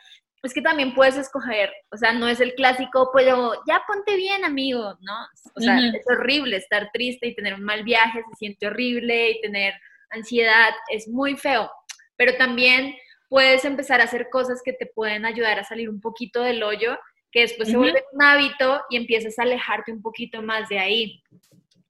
es 0.43 0.55
que 0.55 0.63
también 0.63 0.95
puedes 0.95 1.17
escoger, 1.17 1.73
o 1.91 1.97
sea, 1.97 2.13
no 2.13 2.29
es 2.29 2.41
el 2.41 2.55
clásico, 2.55 3.11
pero 3.15 3.53
ya 3.67 3.83
ponte 3.87 4.17
bien, 4.17 4.45
amigo, 4.45 4.99
¿no? 5.01 5.27
O 5.55 5.61
sea, 5.61 5.77
uh 5.77 5.79
-huh. 5.79 5.97
es 5.97 6.07
horrible 6.09 6.57
estar 6.57 6.91
triste 6.93 7.29
y 7.29 7.35
tener 7.35 7.55
un 7.55 7.63
mal 7.63 7.85
viaje, 7.85 8.25
se 8.31 8.37
siente 8.37 8.67
horrible 8.67 9.31
y 9.31 9.41
tener 9.41 9.75
ansiedad, 10.11 10.73
es 10.91 11.07
muy 11.09 11.37
feo, 11.37 11.71
pero 12.17 12.37
también 12.37 12.97
puedes 13.29 13.65
empezar 13.65 14.01
a 14.01 14.05
hacer 14.05 14.29
cosas 14.31 14.61
que 14.65 14.73
te 14.73 14.87
pueden 14.87 15.25
ayudar 15.25 15.59
a 15.59 15.65
salir 15.65 15.89
un 15.89 16.01
poquito 16.01 16.43
del 16.43 16.63
hoyo, 16.63 16.99
que 17.31 17.43
después 17.43 17.69
uh 17.69 17.71
-huh. 17.71 17.75
se 17.75 17.79
vuelve 17.79 18.05
un 18.13 18.23
hábito 18.23 18.83
y 18.91 18.97
empiezas 18.97 19.39
a 19.39 19.43
alejarte 19.43 19.93
un 19.93 20.03
poquito 20.03 20.43
más 20.43 20.69
de 20.69 20.79
ahí, 20.79 21.23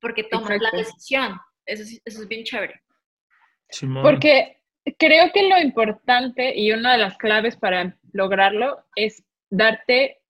porque 0.00 0.24
tomas 0.24 0.50
Exacto. 0.50 0.76
la 0.76 0.82
decisión. 0.82 1.40
Eso 1.64 1.82
es, 1.82 2.00
eso 2.04 2.22
es 2.22 2.28
bien 2.28 2.44
chévere. 2.44 2.82
Simón. 3.70 4.02
Porque 4.02 4.61
creo 4.98 5.30
que 5.32 5.48
lo 5.48 5.58
importante 5.58 6.58
y 6.58 6.72
una 6.72 6.92
de 6.92 6.98
las 6.98 7.16
claves 7.18 7.56
para 7.56 7.96
lograrlo 8.12 8.84
es 8.96 9.24
darte, 9.50 10.20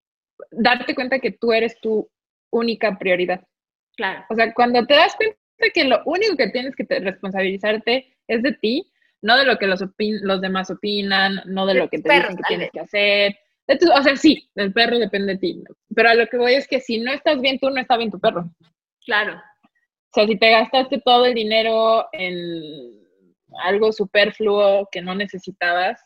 darte 0.50 0.94
cuenta 0.94 1.18
que 1.18 1.32
tú 1.32 1.52
eres 1.52 1.80
tu 1.80 2.10
única 2.50 2.98
prioridad. 2.98 3.46
Claro. 3.96 4.24
O 4.30 4.34
sea, 4.34 4.52
cuando 4.54 4.86
te 4.86 4.94
das 4.94 5.14
cuenta 5.16 5.36
que 5.72 5.84
lo 5.84 6.02
único 6.04 6.36
que 6.36 6.48
tienes 6.48 6.74
que 6.74 6.84
responsabilizarte 6.84 8.16
es 8.26 8.42
de 8.42 8.52
ti, 8.52 8.92
no 9.20 9.36
de 9.36 9.44
lo 9.44 9.58
que 9.58 9.66
los, 9.66 9.82
opin 9.82 10.18
los 10.22 10.40
demás 10.40 10.70
opinan, 10.70 11.42
no 11.46 11.66
de, 11.66 11.74
de 11.74 11.80
lo 11.80 11.88
que 11.88 11.98
te 11.98 12.08
perros, 12.08 12.30
dicen 12.30 12.36
que 12.36 12.48
tienes 12.48 12.70
que 12.70 12.80
hacer, 12.80 13.36
o 13.94 14.02
sea, 14.02 14.16
sí, 14.16 14.50
el 14.54 14.72
perro 14.72 14.98
depende 14.98 15.34
de 15.34 15.38
ti. 15.38 15.62
Pero 15.94 16.08
a 16.10 16.14
lo 16.14 16.26
que 16.26 16.36
voy 16.36 16.54
es 16.54 16.66
que 16.66 16.80
si 16.80 16.98
no 16.98 17.12
estás 17.12 17.40
bien 17.40 17.58
tú, 17.58 17.70
no 17.70 17.80
está 17.80 17.96
bien 17.96 18.10
tu 18.10 18.18
perro. 18.18 18.50
Claro. 19.04 19.34
O 19.34 20.14
sea, 20.14 20.26
si 20.26 20.36
te 20.36 20.50
gastaste 20.50 21.00
todo 21.00 21.26
el 21.26 21.34
dinero 21.34 22.06
en 22.12 23.01
algo 23.62 23.92
superfluo 23.92 24.88
que 24.90 25.02
no 25.02 25.14
necesitabas, 25.14 26.00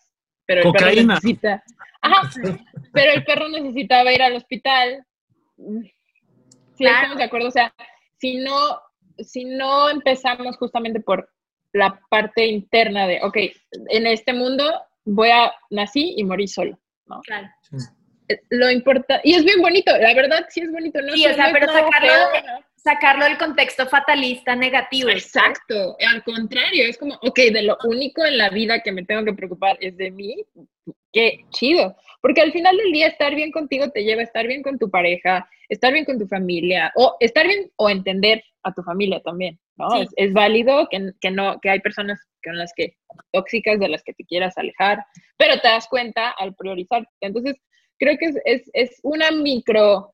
pero 0.47 0.63
el 0.63 0.73
perro 0.73 1.03
necesita. 1.07 1.63
Ajá, 2.03 2.31
pero 2.93 3.13
el 3.13 3.25
perro 3.25 3.49
necesitaba 3.49 4.13
ir 4.13 4.23
al 4.23 4.37
hospital. 4.37 5.05
Sí, 5.57 5.93
Claro. 6.79 6.97
estamos 6.97 7.19
de 7.19 7.25
acuerdo. 7.25 7.49
O 7.49 7.53
sea, 7.53 7.75
si 8.19 8.37
no, 8.37 8.81
si 9.19 9.45
no 9.45 9.89
empezamos 9.89 10.57
justamente 10.59 11.01
por 11.01 11.31
la 11.73 11.99
parte 12.11 12.47
interna 12.47 13.07
de, 13.07 13.21
ok, 13.23 13.37
en 13.89 14.07
este 14.07 14.33
mundo 14.33 14.65
voy 15.05 15.31
a 15.31 15.53
nací 15.71 16.15
y 16.17 16.25
morí 16.25 16.47
solo. 16.49 16.79
Claro. 17.25 17.49
Eh, 18.29 18.41
Lo 18.51 18.71
importa, 18.71 19.21
y 19.25 19.35
es 19.35 19.45
bien 19.45 19.61
bonito, 19.63 19.97
la 19.97 20.13
verdad 20.15 20.47
sí 20.49 20.61
es 20.61 20.71
bonito, 20.73 21.01
no 21.01 21.13
Sí, 21.13 21.25
o 21.27 21.35
sea, 21.35 21.45
no 21.45 21.47
es 21.49 21.53
pero 21.55 21.67
nada 21.67 21.85
sacarlo 21.85 22.09
feo, 22.09 22.33
de- 22.33 22.43
¿no? 22.49 22.67
Sacarlo 22.87 23.25
del 23.25 23.37
contexto 23.37 23.85
fatalista 23.87 24.55
negativo. 24.55 25.11
Exacto, 25.11 25.97
al 26.09 26.23
contrario, 26.23 26.85
es 26.87 26.97
como, 26.97 27.15
ok, 27.15 27.37
de 27.53 27.63
lo 27.63 27.77
único 27.85 28.25
en 28.25 28.39
la 28.39 28.49
vida 28.49 28.81
que 28.81 28.93
me 28.93 29.05
tengo 29.05 29.25
que 29.25 29.33
preocupar 29.33 29.77
es 29.81 29.97
de 29.97 30.13
mí, 30.13 30.37
qué 31.13 31.45
chido, 31.51 31.97
porque 32.23 32.43
al 32.43 32.53
final 32.53 32.77
del 32.77 32.93
día 32.93 33.09
estar 33.09 33.35
bien 33.35 33.51
contigo 33.51 33.91
te 33.91 34.05
lleva 34.05 34.21
a 34.21 34.25
estar 34.25 34.47
bien 34.47 34.63
con 34.63 34.79
tu 34.79 34.89
pareja, 34.89 35.51
estar 35.69 35.93
bien 35.93 36.05
con 36.05 36.17
tu 36.17 36.29
familia, 36.29 36.93
o 36.95 37.17
estar 37.19 37.49
bien 37.49 37.73
o 37.75 37.91
entender 37.91 38.45
a 38.63 38.73
tu 38.73 38.85
familia 38.85 39.21
también, 39.21 39.59
¿no? 39.75 39.91
Sí. 39.91 40.03
Es, 40.03 40.11
es 40.15 40.33
válido 40.33 40.87
que, 40.89 41.11
que 41.21 41.33
no, 41.33 41.59
que 41.61 41.71
hay 41.71 41.81
personas 41.81 42.21
con 42.45 42.57
las 42.57 42.73
que, 42.73 42.97
tóxicas 43.33 43.81
de 43.81 43.89
las 43.89 44.05
que 44.05 44.13
te 44.13 44.25
quieras 44.25 44.57
alejar, 44.59 45.05
pero 45.37 45.61
te 45.61 45.67
das 45.67 45.89
cuenta 45.89 46.31
al 46.31 46.55
priorizar. 46.55 47.05
Entonces, 47.21 47.57
creo 47.99 48.17
que 48.17 48.27
es, 48.27 48.37
es, 48.45 48.71
es 48.75 49.01
una 49.03 49.33
micro 49.33 50.13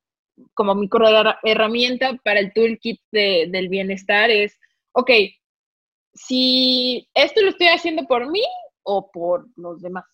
como 0.53 0.75
micro 0.75 1.07
herra- 1.07 1.39
herramienta 1.43 2.13
para 2.23 2.39
el 2.39 2.53
toolkit 2.53 2.99
de- 3.11 3.47
del 3.49 3.69
bienestar 3.69 4.29
es, 4.31 4.59
ok, 4.93 5.11
si 6.13 7.07
esto 7.13 7.41
lo 7.41 7.49
estoy 7.49 7.67
haciendo 7.67 8.03
por 8.05 8.29
mí 8.29 8.41
o 8.83 9.09
por 9.11 9.47
los 9.55 9.81
demás, 9.81 10.05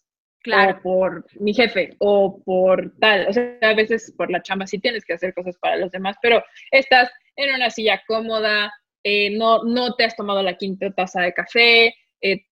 Claro. 0.42 0.78
o 0.78 0.82
por 0.82 1.26
mi 1.42 1.54
jefe, 1.54 1.96
o 2.00 2.42
por 2.44 2.94
tal, 3.00 3.28
o 3.28 3.34
sea, 3.34 3.58
a 3.62 3.74
veces 3.74 4.14
por 4.18 4.32
la 4.32 4.42
chamba 4.42 4.66
sí 4.68 4.80
tienes 4.80 5.04
que 5.04 5.14
hacer 5.14 5.34
cosas 5.34 5.58
para 5.60 5.76
los 5.76 5.92
demás, 5.92 6.16
pero 6.22 6.42
estás 6.72 7.12
en 7.36 7.54
una 7.56 7.70
silla 7.70 8.02
cómoda, 8.08 8.72
eh, 9.04 9.32
no, 9.38 9.64
no 9.64 9.96
te 9.96 10.06
has 10.06 10.16
tomado 10.16 10.42
la 10.42 10.56
quinta 10.58 10.92
taza 10.92 11.22
de 11.22 11.34
café, 11.34 11.94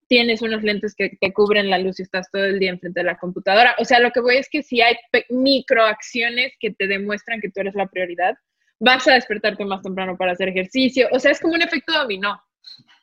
tienes 0.08 0.42
unos 0.42 0.64
lentes 0.64 0.96
que 0.96 1.18
te 1.20 1.34
cubren 1.34 1.70
la 1.70 1.78
luz 1.78 2.00
y 2.00 2.04
estás 2.04 2.30
todo 2.32 2.46
el 2.46 2.60
día 2.60 2.70
enfrente 2.72 3.02
de 3.02 3.06
la 3.06 3.18
computadora. 3.18 3.76
O 3.80 3.86
sea, 3.86 4.00
lo 4.00 4.12
que 4.12 4.22
voy 4.22 4.38
es 4.38 4.50
que 4.50 4.64
si 4.64 4.82
hay 4.82 4.96
microacciones 5.30 6.54
que 6.60 6.72
te 6.72 6.88
demuestran 6.88 7.42
que 7.42 7.50
tú 7.50 7.62
eres 7.62 7.76
la 7.76 7.88
prioridad, 7.88 8.36
vas 8.80 9.08
a 9.08 9.14
despertarte 9.14 9.66
más 9.66 9.82
temprano 9.82 10.18
para 10.18 10.34
hacer 10.34 10.50
ejercicio. 10.50 11.08
O 11.12 11.20
sea, 11.20 11.32
es 11.32 11.40
como 11.40 11.54
un 11.54 11.62
efecto 11.62 11.94
dominó. 11.94 12.42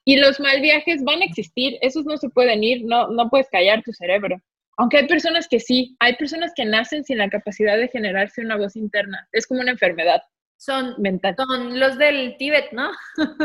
Y 0.04 0.16
los 0.16 0.38
mal 0.40 0.60
viajes 0.60 1.02
van 1.02 1.22
a 1.22 1.24
existir, 1.24 1.78
esos 1.80 2.04
no 2.04 2.16
se 2.16 2.28
pueden 2.28 2.62
ir, 2.62 2.84
no, 2.84 3.08
no 3.08 3.30
puedes 3.30 3.48
callar 3.48 3.82
tu 3.82 3.92
cerebro. 3.92 4.40
Aunque 4.76 4.98
hay 4.98 5.06
personas 5.06 5.48
que 5.48 5.60
sí, 5.60 5.96
hay 6.00 6.16
personas 6.16 6.52
que 6.54 6.64
nacen 6.64 7.04
sin 7.04 7.18
la 7.18 7.30
capacidad 7.30 7.76
de 7.76 7.88
generarse 7.88 8.40
una 8.42 8.56
voz 8.56 8.76
interna. 8.76 9.26
Es 9.32 9.46
como 9.46 9.60
una 9.60 9.70
enfermedad 9.70 10.20
Son, 10.56 10.94
mental. 10.98 11.34
son 11.36 11.78
los 11.78 11.96
del 11.96 12.36
Tíbet, 12.38 12.72
¿no? 12.72 12.90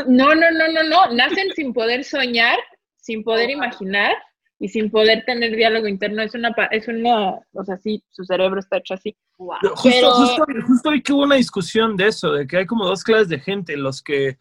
No, 0.07 0.33
no, 0.35 0.51
no, 0.51 0.67
no, 0.67 0.83
no. 0.83 1.13
Nacen 1.13 1.51
sin 1.55 1.71
poder 1.71 2.03
soñar, 2.03 2.57
sin 3.01 3.23
poder 3.23 3.47
wow. 3.47 3.57
imaginar 3.57 4.15
y 4.59 4.67
sin 4.69 4.91
poder 4.91 5.23
tener 5.25 5.55
diálogo 5.55 5.87
interno. 5.87 6.21
Es 6.21 6.35
una, 6.35 6.51
pa- 6.53 6.65
es 6.65 6.87
una, 6.87 7.35
o 7.53 7.63
sea, 7.63 7.77
sí, 7.77 8.03
su 8.09 8.23
cerebro 8.25 8.59
está 8.59 8.77
hecho 8.77 8.93
así. 8.93 9.15
Wow. 9.37 9.57
Justo, 9.75 9.89
Pero- 9.89 10.11
justo, 10.11 10.45
justo 10.67 10.89
hoy 10.89 11.01
que 11.01 11.13
hubo 11.13 11.23
una 11.23 11.35
discusión 11.35 11.95
de 11.95 12.07
eso, 12.07 12.33
de 12.33 12.45
que 12.45 12.57
hay 12.57 12.65
como 12.65 12.85
dos 12.85 13.03
clases 13.03 13.29
de 13.29 13.39
gente, 13.39 13.77
los 13.77 14.01
que 14.01 14.37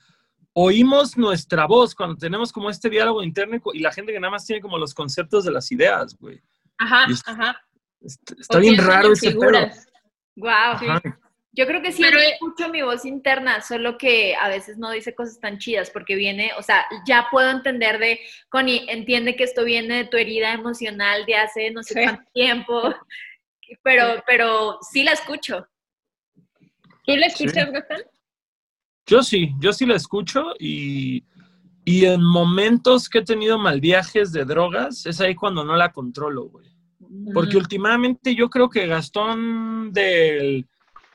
oímos 0.55 1.17
nuestra 1.17 1.67
voz 1.67 1.95
cuando 1.95 2.17
tenemos 2.17 2.51
como 2.53 2.69
este 2.69 2.91
diálogo 2.91 3.23
interno 3.23 3.61
y 3.75 3.79
la 3.79 3.93
gente 3.93 4.13
que 4.13 4.19
nada 4.19 4.33
más 4.33 4.45
tiene 4.45 4.61
como 4.61 4.77
los 4.77 4.93
conceptos 4.93 5.45
de 5.45 5.53
las 5.53 5.71
ideas, 5.71 6.17
güey. 6.19 6.41
Ajá, 6.79 7.07
es- 7.11 7.23
ajá. 7.27 7.61
Está, 8.01 8.59
bien 8.59 8.77
raro 8.79 9.13
ese 9.13 9.31
pedo. 9.31 9.41
figuras. 9.41 9.87
Wow. 10.37 10.49
Ajá. 10.51 11.03
Yo 11.59 11.67
creo 11.67 11.83
que 11.83 11.91
sí 11.91 12.03
Pero, 12.03 12.21
escucho 12.21 12.69
mi 12.69 12.83
voz 12.83 13.05
interna, 13.05 13.61
solo 13.63 13.99
que 13.99 14.37
a 14.37 14.49
veces 14.49 14.79
no 14.79 14.93
dice 14.93 15.13
cosas 15.13 15.41
tan 15.41 15.59
chidas 15.59 15.91
porque 15.91 16.15
viene, 16.15 16.53
o 16.57 16.63
sea, 16.63 16.87
ya 17.05 17.27
puedo 17.33 17.51
entender 17.51 17.99
de, 17.99 18.21
Connie, 18.49 18.87
entiende 18.89 19.35
que 19.35 19.43
esto 19.43 19.65
viene 19.65 19.97
de 19.97 20.05
tu 20.05 20.17
herida 20.17 20.53
emocional 20.53 21.27
de 21.27 21.35
hace 21.35 21.73
no 21.73 21.83
sé 21.83 21.95
Sí. 21.95 22.01
cuánto 22.05 22.31
tiempo, 22.33 22.81
pero, 23.83 24.23
pero 24.25 24.79
sí 24.89 25.03
la 25.03 25.11
escucho. 25.15 25.67
¿Tú 27.05 27.15
Sí. 27.15 27.23
escuchas, 27.25 27.73
Gastón? 27.73 28.03
Yo 29.07 29.23
sí, 29.25 29.51
yo 29.59 29.73
sí 29.73 29.85
la 29.85 29.97
escucho 29.97 30.55
y, 30.61 31.25
y 31.85 32.05
en 32.05 32.23
momentos 32.23 33.09
que 33.09 33.19
he 33.19 33.25
tenido 33.25 33.59
mal 33.59 33.81
viajes 33.81 34.31
de 34.31 34.45
drogas, 34.45 35.07
es 35.07 35.21
ahí 35.21 35.35
cuando 35.35 35.65
no 35.65 35.75
la 35.75 35.91
controlo, 35.91 36.45
güey. 36.51 36.69
Porque 37.35 37.57
últimamente 37.57 38.37
yo 38.37 38.49
creo 38.49 38.71
que 38.71 38.87
Gastón 38.87 39.93
del 39.93 40.65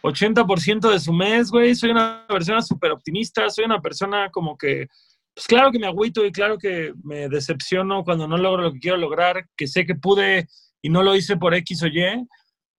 80% 0.04 0.92
de 0.92 1.00
su 1.00 1.14
mes, 1.14 1.50
güey, 1.50 1.74
soy 1.76 1.92
una 1.92 2.26
persona 2.28 2.62
súper 2.62 2.92
optimista, 2.92 3.50
soy 3.50 3.66
una 3.66 3.82
persona 3.82 4.30
como 4.30 4.58
que, 4.58 4.88
pues 5.34 5.48
claro 5.48 5.72
que 5.72 5.80
me 5.80 5.88
agüito 5.88 6.26
y 6.26 6.32
claro 6.32 6.58
que 6.58 6.94
me 7.04 7.30
decepciono 7.30 8.04
cuando 8.04 8.28
no 8.28 8.38
logro 8.38 8.64
lo 8.64 8.74
que 8.74 8.80
quiero 8.80 8.98
lograr, 8.98 9.48
que 9.56 9.66
sé 9.66 9.86
que 9.86 9.96
pude 9.96 10.48
y 10.82 10.90
no 10.90 11.04
lo 11.04 11.16
hice 11.16 11.38
por 11.38 11.56
X 11.56 11.84
o 11.84 11.88
Y, 11.88 12.28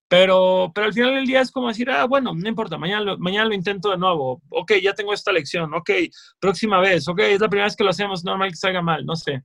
pero, 0.06 0.70
pero 0.74 0.87
al 0.87 0.92
final 0.92 1.14
del 1.14 1.26
día 1.26 1.40
es 1.40 1.50
como 1.50 1.68
decir, 1.68 1.90
ah, 1.90 2.04
bueno, 2.04 2.34
no 2.34 2.48
importa, 2.48 2.76
mañana 2.76 3.00
lo, 3.02 3.18
mañana 3.18 3.48
lo 3.48 3.54
intento 3.54 3.90
de 3.90 3.96
nuevo, 3.96 4.42
ok, 4.50 4.74
ya 4.82 4.92
tengo 4.92 5.14
esta 5.14 5.32
lección, 5.32 5.72
ok, 5.72 5.90
próxima 6.38 6.78
vez, 6.78 7.08
ok, 7.08 7.20
es 7.20 7.40
la 7.40 7.48
primera 7.48 7.66
vez 7.66 7.74
que 7.74 7.84
lo 7.84 7.90
hacemos, 7.90 8.22
normal 8.22 8.50
que 8.50 8.56
salga 8.56 8.82
mal, 8.82 9.06
no 9.06 9.16
sé. 9.16 9.42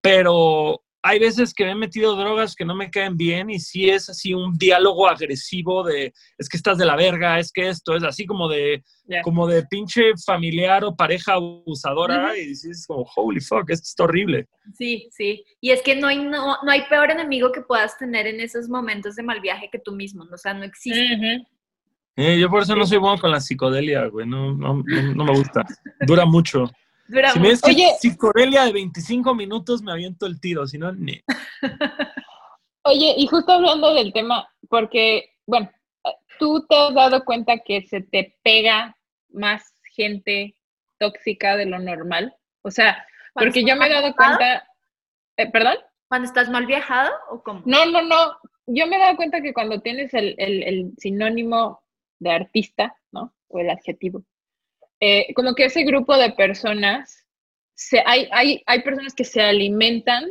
Pero 0.00 0.80
hay 1.08 1.18
veces 1.18 1.54
que 1.54 1.64
me 1.64 1.70
he 1.70 1.74
metido 1.74 2.14
drogas 2.16 2.54
que 2.54 2.66
no 2.66 2.74
me 2.74 2.90
caen 2.90 3.16
bien 3.16 3.48
y 3.48 3.58
sí 3.58 3.88
es 3.88 4.10
así 4.10 4.34
un 4.34 4.58
diálogo 4.58 5.08
agresivo 5.08 5.82
de, 5.82 6.12
es 6.36 6.48
que 6.50 6.58
estás 6.58 6.76
de 6.76 6.84
la 6.84 6.96
verga, 6.96 7.38
es 7.38 7.50
que 7.50 7.66
esto 7.66 7.96
es 7.96 8.04
así 8.04 8.26
como 8.26 8.46
de, 8.46 8.84
como 9.22 9.46
de 9.46 9.62
pinche 9.62 10.12
familiar 10.26 10.84
o 10.84 10.94
pareja 10.94 11.32
abusadora 11.32 12.36
y 12.36 12.48
dices 12.48 12.84
como, 12.86 13.06
holy 13.16 13.40
fuck, 13.40 13.70
esto 13.70 13.86
está 13.86 14.04
horrible. 14.04 14.48
Sí, 14.76 15.08
sí. 15.10 15.42
Y 15.62 15.70
es 15.70 15.80
que 15.80 15.96
no 15.96 16.08
hay, 16.08 16.18
no, 16.18 16.58
no 16.62 16.70
hay 16.70 16.82
peor 16.90 17.10
enemigo 17.10 17.52
que 17.52 17.62
puedas 17.62 17.96
tener 17.96 18.26
en 18.26 18.40
esos 18.40 18.68
momentos 18.68 19.16
de 19.16 19.22
mal 19.22 19.40
viaje 19.40 19.70
que 19.72 19.78
tú 19.78 19.92
mismo, 19.92 20.26
¿no? 20.26 20.34
o 20.34 20.38
sea, 20.38 20.52
no 20.52 20.64
existe. 20.64 21.46
Eh, 22.16 22.38
yo 22.38 22.50
por 22.50 22.64
eso 22.64 22.76
no 22.76 22.84
soy 22.84 22.98
bueno 22.98 23.18
con 23.18 23.30
la 23.30 23.40
psicodelia, 23.40 24.06
güey, 24.08 24.26
no, 24.26 24.52
no, 24.52 24.82
no, 24.84 25.14
no 25.14 25.24
me 25.24 25.32
gusta. 25.32 25.64
Dura 26.00 26.26
mucho. 26.26 26.70
Dura 27.08 27.30
Si 27.30 27.40
me 27.40 27.48
dices 27.48 27.62
que 27.62 27.70
Oye. 27.70 27.94
psicodelia 28.00 28.64
de 28.64 28.72
25 28.72 29.34
minutos, 29.34 29.82
me 29.82 29.92
aviento 29.92 30.26
el 30.26 30.40
tiro, 30.40 30.66
si 30.66 30.78
no, 30.78 30.92
ni. 30.92 31.20
Oye, 32.84 33.14
y 33.16 33.26
justo 33.26 33.52
hablando 33.52 33.92
del 33.94 34.12
tema, 34.12 34.48
porque, 34.68 35.30
bueno, 35.46 35.70
tú 36.38 36.64
te 36.68 36.76
has 36.76 36.94
dado 36.94 37.24
cuenta 37.24 37.58
que 37.58 37.82
se 37.82 38.00
te 38.00 38.38
pega 38.42 38.96
más 39.30 39.74
gente 39.94 40.54
tóxica 40.98 41.56
de 41.56 41.66
lo 41.66 41.78
normal. 41.78 42.34
O 42.62 42.70
sea, 42.70 43.04
porque 43.34 43.64
yo 43.64 43.76
me 43.76 43.86
he 43.86 43.90
dado 43.90 44.14
cuenta, 44.14 44.66
eh, 45.36 45.50
¿perdón? 45.50 45.76
Cuando 46.08 46.26
estás 46.26 46.48
mal 46.48 46.66
viajado 46.66 47.10
o 47.30 47.42
cómo? 47.42 47.62
No, 47.66 47.84
no, 47.86 48.02
no. 48.02 48.38
Yo 48.66 48.86
me 48.86 48.96
he 48.96 48.98
dado 49.00 49.16
cuenta 49.16 49.40
que 49.42 49.52
cuando 49.52 49.80
tienes 49.80 50.14
el, 50.14 50.34
el- 50.38 50.62
el 50.62 50.92
sinónimo 50.98 51.82
de 52.18 52.30
artista, 52.32 52.96
¿no? 53.12 53.34
O 53.48 53.58
el 53.60 53.70
adjetivo, 53.70 54.22
eh, 55.00 55.32
como 55.34 55.54
que 55.54 55.66
ese 55.66 55.84
grupo 55.84 56.16
de 56.16 56.32
personas, 56.32 57.24
hay, 58.04 58.28
hay, 58.32 58.62
hay 58.66 58.82
personas 58.82 59.14
que 59.14 59.24
se 59.24 59.40
alimentan 59.40 60.24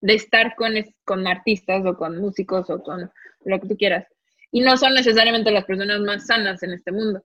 de 0.00 0.14
estar 0.14 0.54
con, 0.56 0.74
con 1.04 1.26
artistas 1.26 1.84
o 1.84 1.96
con 1.96 2.18
músicos 2.18 2.68
o 2.70 2.82
con 2.82 3.10
lo 3.44 3.60
que 3.60 3.68
tú 3.68 3.76
quieras. 3.76 4.06
Y 4.50 4.60
no 4.60 4.76
son 4.76 4.94
necesariamente 4.94 5.50
las 5.50 5.64
personas 5.64 6.00
más 6.00 6.26
sanas 6.26 6.62
en 6.62 6.72
este 6.72 6.92
mundo. 6.92 7.22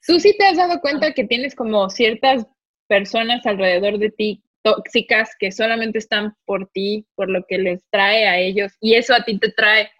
Sí 0.00 0.36
te 0.38 0.46
has 0.46 0.56
dado 0.56 0.80
cuenta 0.80 1.12
que 1.12 1.24
tienes 1.24 1.54
como 1.54 1.90
ciertas 1.90 2.46
personas 2.86 3.44
alrededor 3.46 3.98
de 3.98 4.10
ti 4.10 4.42
tóxicas 4.62 5.30
que 5.38 5.52
solamente 5.52 5.98
están 5.98 6.34
por 6.44 6.68
ti, 6.68 7.06
por 7.14 7.30
lo 7.30 7.44
que 7.46 7.58
les 7.58 7.84
trae 7.90 8.26
a 8.26 8.38
ellos, 8.38 8.72
y 8.80 8.94
eso 8.94 9.14
a 9.14 9.24
ti 9.24 9.38
te 9.38 9.52
trae 9.52 9.90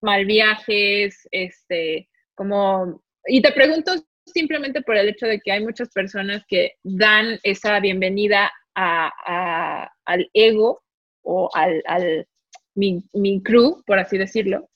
mal 0.00 0.24
viajes, 0.24 1.28
este, 1.30 2.08
como, 2.34 3.02
y 3.26 3.42
te 3.42 3.52
pregunto 3.52 3.92
simplemente 4.26 4.82
por 4.82 4.96
el 4.96 5.08
hecho 5.08 5.26
de 5.26 5.40
que 5.40 5.52
hay 5.52 5.62
muchas 5.62 5.90
personas 5.90 6.42
que 6.48 6.72
dan 6.82 7.38
esa 7.42 7.78
bienvenida 7.80 8.52
a, 8.74 9.10
a- 9.26 9.90
al 10.04 10.28
ego 10.34 10.82
o 11.22 11.50
al, 11.54 11.82
al 11.86 12.26
mi, 12.74 13.02
mi 13.12 13.42
crew, 13.42 13.82
por 13.86 13.98
así 13.98 14.18
decirlo, 14.18 14.68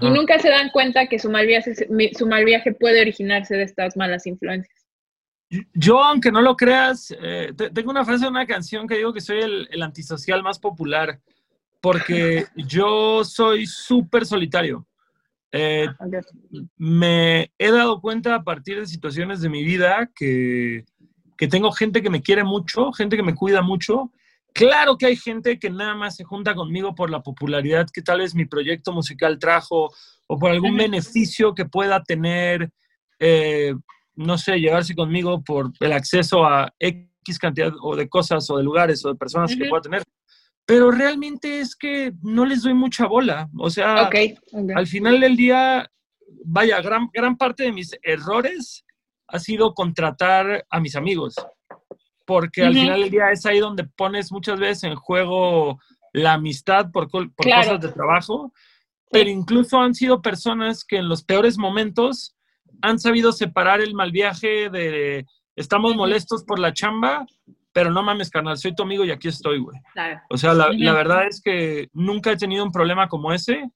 y 0.00 0.08
nunca 0.10 0.38
se 0.38 0.48
dan 0.48 0.70
cuenta 0.70 1.06
que 1.08 1.18
su 1.18 1.30
mal 1.30 1.46
viaje, 1.46 1.74
su 2.16 2.26
mal 2.26 2.44
viaje 2.46 2.72
puede 2.72 3.02
originarse 3.02 3.54
de 3.56 3.64
estas 3.64 3.96
malas 3.98 4.26
influencias. 4.26 4.86
Yo, 5.74 6.02
aunque 6.02 6.32
no 6.32 6.40
lo 6.40 6.56
creas, 6.56 7.14
eh, 7.20 7.52
te- 7.56 7.68
tengo 7.70 7.90
una 7.90 8.04
frase 8.04 8.24
de 8.24 8.30
una 8.30 8.46
canción 8.46 8.88
que 8.88 8.96
digo 8.96 9.12
que 9.12 9.20
soy 9.20 9.40
el, 9.40 9.68
el 9.70 9.82
antisocial 9.82 10.42
más 10.42 10.58
popular, 10.58 11.20
porque 11.82 12.46
yo 12.56 13.24
soy 13.24 13.66
súper 13.66 14.24
solitario. 14.24 14.86
Eh, 15.56 15.86
Ok. 16.00 16.66
me 16.76 17.52
he 17.58 17.70
dado 17.70 18.00
cuenta 18.00 18.34
a 18.34 18.42
partir 18.42 18.80
de 18.80 18.86
situaciones 18.86 19.40
de 19.40 19.48
mi 19.48 19.62
vida 19.62 20.10
que, 20.16 20.84
que 21.38 21.46
tengo 21.46 21.70
gente 21.70 22.02
que 22.02 22.10
me 22.10 22.22
quiere 22.22 22.42
mucho, 22.42 22.92
gente 22.92 23.16
que 23.16 23.22
me 23.22 23.36
cuida 23.36 23.62
mucho. 23.62 24.10
Claro 24.52 24.98
que 24.98 25.06
hay 25.06 25.16
gente 25.16 25.60
que 25.60 25.70
nada 25.70 25.94
más 25.94 26.16
se 26.16 26.24
junta 26.24 26.56
conmigo 26.56 26.96
por 26.96 27.08
la 27.08 27.22
popularidad 27.22 27.86
que 27.92 28.02
tal 28.02 28.18
vez 28.18 28.34
mi 28.34 28.46
proyecto 28.46 28.92
musical 28.92 29.38
trajo 29.38 29.92
o 30.26 30.38
por 30.38 30.50
algún 30.50 30.76
beneficio 30.76 31.54
que 31.54 31.66
pueda 31.66 32.02
tener, 32.02 32.70
eh, 33.20 33.74
no 34.16 34.38
sé, 34.38 34.58
llevarse 34.58 34.96
conmigo 34.96 35.44
por 35.44 35.70
el 35.78 35.92
acceso 35.92 36.44
a 36.44 36.72
X 36.80 37.38
cantidad 37.38 37.72
o 37.80 37.94
de 37.94 38.08
cosas 38.08 38.50
o 38.50 38.56
de 38.56 38.64
lugares 38.64 39.04
o 39.04 39.10
de 39.10 39.14
personas 39.14 39.54
que 39.54 39.66
pueda 39.66 39.82
tener. 39.82 40.02
Pero 40.66 40.90
realmente 40.90 41.60
es 41.60 41.76
que 41.76 42.12
no 42.22 42.44
les 42.46 42.62
doy 42.62 42.74
mucha 42.74 43.06
bola. 43.06 43.48
O 43.58 43.68
sea, 43.70 44.04
Ok, 44.08 44.14
ok. 44.52 44.70
al 44.74 44.86
final 44.86 45.20
del 45.20 45.36
día, 45.36 45.90
vaya, 46.44 46.80
gran, 46.80 47.08
gran 47.12 47.36
parte 47.36 47.64
de 47.64 47.72
mis 47.72 47.94
errores 48.02 48.84
ha 49.28 49.38
sido 49.38 49.74
contratar 49.74 50.64
a 50.70 50.80
mis 50.80 50.96
amigos. 50.96 51.34
Porque 52.24 52.62
al 52.64 52.72
Ujú. 52.72 52.80
final 52.80 53.00
del 53.02 53.10
día 53.10 53.30
es 53.30 53.44
ahí 53.44 53.58
donde 53.60 53.84
pones 53.84 54.32
muchas 54.32 54.58
veces 54.58 54.84
en 54.84 54.94
juego 54.96 55.78
la 56.14 56.34
amistad 56.34 56.90
por, 56.90 57.10
por 57.10 57.30
Claro. 57.36 57.62
cosas 57.62 57.80
de 57.82 57.88
trabajo. 57.92 58.52
Pero 59.10 59.28
incluso 59.30 59.78
han 59.78 59.94
sido 59.94 60.22
personas 60.22 60.84
que 60.84 60.96
en 60.96 61.08
los 61.08 61.22
peores 61.22 61.58
momentos 61.58 62.36
han 62.80 62.98
sabido 62.98 63.32
separar 63.32 63.80
el 63.80 63.94
mal 63.94 64.10
viaje 64.12 64.70
de 64.70 65.26
estamos 65.56 65.94
molestos 65.94 66.42
por 66.44 66.58
la 66.58 66.72
chamba, 66.72 67.26
pero 67.74 67.90
no 67.90 68.04
mames, 68.04 68.30
carnal, 68.30 68.56
soy 68.56 68.72
tu 68.72 68.84
amigo 68.84 69.04
y 69.04 69.10
aquí 69.10 69.26
estoy, 69.26 69.58
güey. 69.58 69.76
Claro. 69.92 70.20
O 70.30 70.38
sea, 70.38 70.54
la, 70.54 70.68
verdad 70.92 71.26
es 71.26 71.42
que 71.42 71.88
nunca 71.92 72.30
he 72.30 72.36
tenido 72.36 72.64
un 72.64 72.70
problema 72.70 73.08
como 73.08 73.32
ese, 73.32 73.68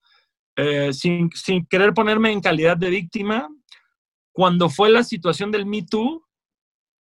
eh, 0.57 0.93
sin, 0.93 1.31
sin 1.33 1.67
querer 1.67 1.93
ponerme 1.93 2.31
en 2.31 2.41
calidad 2.41 2.77
de 2.77 2.91
víctima. 2.91 3.49
Cuando 4.33 4.71
fue 4.71 4.89
la 4.89 5.03
situación 5.03 5.51
del 5.51 5.67
Me 5.67 5.83
Too, 5.83 6.25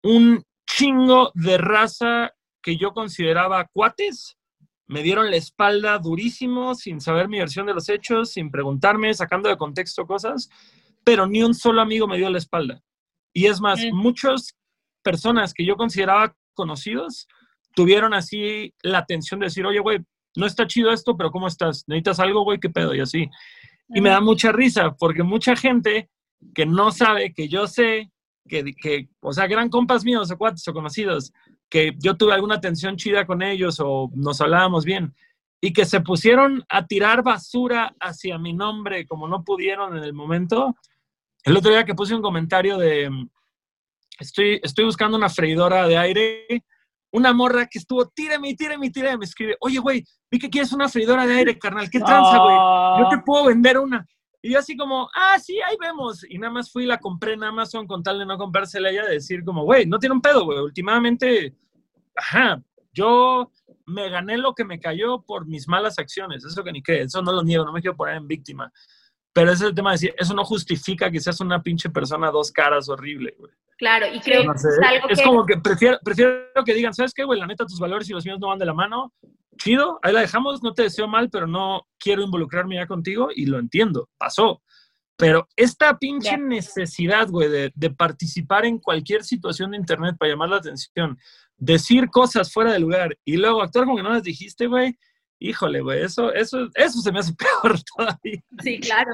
un 0.02 0.43
chingo 0.68 1.32
de 1.36 1.60
raza 1.60 2.32
que 2.64 2.78
yo 2.78 2.93
consideraba 2.93 3.70
cuates, 3.72 4.36
me 4.88 5.04
dieron 5.04 5.30
la 5.30 5.38
espalda 5.38 6.00
durísimo, 6.00 6.74
sin 6.74 7.00
saber 7.00 7.30
mi 7.30 7.38
versión 7.38 7.68
de 7.68 7.76
los 7.76 7.89
hechos, 7.89 8.32
sin 8.32 8.50
preguntarme, 8.50 9.14
sacando 9.14 9.50
de 9.50 9.58
contexto 9.58 10.08
cosas, 10.08 10.50
pero 11.04 11.28
ni 11.28 11.43
un 11.43 11.54
solo 11.54 11.80
amigo 11.80 12.08
me 12.08 12.18
dio 12.18 12.32
la 12.32 12.39
espalda. 12.39 12.82
Y 13.34 13.45
es 13.45 13.62
más, 13.62 13.80
muchas 13.91 14.58
personas 15.04 15.54
que 15.54 15.64
yo 15.64 15.76
consideraba 15.76 16.36
conocidos 16.58 17.30
tuvieron 17.78 18.16
así 18.16 18.74
la 18.82 18.97
atención 18.97 19.39
de 19.39 19.45
decir, 19.45 19.64
oye, 19.64 19.80
güey, 19.80 19.99
no 20.36 20.47
está 20.47 20.66
chido 20.66 20.91
esto, 20.91 21.16
pero 21.16 21.30
¿cómo 21.30 21.47
estás? 21.47 21.84
¿Necesitas 21.88 22.20
algo, 22.20 22.43
güey? 22.43 22.60
¿Qué 22.60 22.72
pedo? 22.72 22.95
Y 22.95 23.01
así. 23.01 23.30
Y 23.89 24.01
me 24.01 24.10
da 24.10 24.20
mucha 24.20 24.51
risa, 24.51 24.95
porque 24.97 25.22
mucha 25.22 25.55
gente 25.55 26.10
que 26.55 26.66
no 26.66 26.91
sabe 26.91 27.34
que 27.34 27.47
yo 27.47 27.68
sé 27.68 28.12
que, 28.49 28.74
que, 28.74 29.10
o 29.20 29.32
sea, 29.32 29.45
eran 29.45 29.70
compas 29.70 30.03
míos 30.03 30.32
o 30.32 30.38
cuates 30.38 30.68
o 30.68 30.74
conocidos, 30.74 31.32
que 31.70 31.93
yo 31.99 32.18
tuve 32.18 32.34
alguna 32.34 32.55
atención 32.55 32.95
chida 32.95 33.28
con 33.28 33.43
ellos 33.43 33.80
o 33.80 34.10
nos 34.16 34.41
hablábamos 34.41 34.84
bien, 34.84 35.14
y 35.62 35.72
que 35.72 35.86
se 35.86 36.01
pusieron 36.01 36.64
a 36.70 36.88
tirar 36.88 37.22
basura 37.22 37.95
hacia 37.99 38.39
mi 38.39 38.53
nombre 38.53 39.05
como 39.05 39.28
no 39.28 39.43
pudieron 39.43 39.97
en 39.97 40.03
el 40.03 40.14
momento. 40.14 40.76
El 41.43 41.58
otro 41.58 41.72
día 41.72 41.86
que 41.86 41.95
puse 41.95 42.16
un 42.16 42.22
comentario 42.22 42.78
de, 42.78 43.10
estoy, 44.24 44.59
estoy 44.63 44.86
buscando 44.86 45.18
una 45.18 45.30
freidora 45.30 45.88
de 45.88 45.97
aire, 45.97 46.63
una 47.11 47.34
morra 47.34 47.68
que 47.68 47.80
estuvo, 47.80 48.07
tírame, 48.09 48.53
tírame, 48.55 48.89
tírame, 48.89 49.18
me 49.18 49.26
escribe, 49.26 49.55
oye, 49.59 49.80
güey, 49.80 50.03
vi 50.30 50.39
que 50.39 50.49
quieres 50.49 50.74
una 50.74 50.89
freidora 50.89 51.26
de 51.26 51.36
aire, 51.36 51.57
carnal, 51.57 51.89
¿qué 51.89 51.99
tranza, 51.99 52.38
güey? 52.38 53.03
Yo 53.03 53.09
te 53.09 53.24
puedo 53.26 53.45
vender 53.45 53.78
una. 53.78 54.05
Y 54.41 54.51
yo 54.51 54.59
así 54.59 54.78
como, 54.78 55.09
ah, 55.15 55.38
sí, 55.39 55.59
ahí 55.61 55.76
vemos. 55.80 56.24
Y 56.30 56.38
nada 56.38 56.53
más 56.53 56.72
fui 56.72 56.84
y 56.84 56.88
la 56.88 56.99
compré 56.99 57.34
en 57.34 57.43
Amazon 57.43 57.88
con 57.88 58.03
tal 58.03 58.20
de 58.20 58.26
no 58.26 58.38
comprársela 58.38 58.89
ella, 58.89 59.05
de 59.05 59.15
decir 59.15 59.43
como, 59.43 59.63
güey, 59.63 59.86
no 59.86 59.99
tiene 59.99 60.13
un 60.13 60.22
pedo, 60.22 60.45
güey. 60.45 60.59
Últimamente, 60.59 61.55
ajá, 62.15 62.61
yo 62.93 63.51
me 63.86 64.09
gané 64.09 64.38
lo 64.38 64.53
que 64.53 64.63
me 64.63 64.80
cayó 64.80 65.22
por 65.22 65.47
mis 65.47 65.68
malas 65.68 65.97
acciones. 65.97 66.43
Eso 66.45 66.63
que 66.63 66.72
ni 66.72 66.84
qué, 66.84 67.01
eso 67.01 67.22
no 67.22 67.32
lo 67.32 67.43
niego, 67.43 67.65
no 67.65 67.72
me 67.72 67.82
quiero 67.82 67.97
poner 67.97 68.15
en 68.15 68.28
víctima. 68.28 68.72
Pero 69.34 69.51
ese 69.51 69.65
es 69.65 69.70
el 69.70 69.76
tema 69.76 69.91
de 69.91 69.95
decir, 69.95 70.15
eso 70.18 70.34
no 70.34 70.43
justifica 70.43 71.11
que 71.11 71.20
seas 71.20 71.39
una 71.41 71.61
pinche 71.61 71.89
persona 71.89 72.32
dos 72.32 72.51
caras 72.51 72.89
horrible, 72.89 73.36
güey. 73.38 73.51
Claro, 73.78 74.08
y 74.12 74.20
creo 74.20 74.44
que 74.44 74.58
es 74.58 74.80
algo 74.84 75.10
es 75.10 75.20
que... 75.20 75.26
como 75.26 75.46
que 75.46 75.58
prefiero, 75.58 76.00
prefiero 76.04 76.64
que 76.66 76.74
digan, 76.74 76.94
¿sabes 76.94 77.14
qué, 77.14 77.24
güey? 77.24 77.40
La 77.40 77.46
neta, 77.46 77.66
tus 77.66 77.80
valores 77.80 78.10
y 78.10 78.14
los 78.14 78.26
míos 78.26 78.40
no 78.40 78.48
van 78.48 78.58
de 78.58 78.66
la 78.66 78.74
mano. 78.74 79.14
Chido, 79.58 80.00
ahí 80.02 80.14
la 80.14 80.22
dejamos, 80.22 80.64
no 80.64 80.74
te 80.74 80.84
deseo 80.84 81.08
mal, 81.08 81.30
pero 81.30 81.48
no 81.48 81.88
quiero 82.00 82.24
involucrarme 82.24 82.76
ya 82.76 82.88
contigo 82.88 83.30
y 83.34 83.46
lo 83.46 83.60
entiendo, 83.60 84.10
pasó. 84.18 84.62
Pero 85.16 85.48
esta 85.56 85.98
pinche 85.98 86.38
necesidad, 86.38 87.28
güey, 87.28 87.50
de, 87.50 87.72
de 87.74 87.90
participar 87.90 88.66
en 88.66 88.78
cualquier 88.78 89.24
situación 89.24 89.72
de 89.72 89.78
internet 89.78 90.16
para 90.18 90.32
llamar 90.32 90.50
la 90.50 90.58
atención, 90.58 91.18
decir 91.56 92.10
cosas 92.10 92.54
fuera 92.54 92.72
de 92.72 92.80
lugar 92.80 93.18
y 93.26 93.38
luego 93.38 93.62
actuar 93.62 93.86
como 93.86 93.98
que 93.98 94.04
no 94.04 94.14
las 94.14 94.24
dijiste, 94.24 94.68
güey, 94.68 94.98
híjole, 95.40 95.82
güey, 95.82 96.04
eso, 96.04 96.32
eso, 96.34 96.70
eso 96.74 97.02
se 97.02 97.12
me 97.12 97.20
hace 97.20 97.34
peor 97.64 97.80
todavía. 97.96 98.44
Sí, 98.64 98.80
claro. 98.80 99.12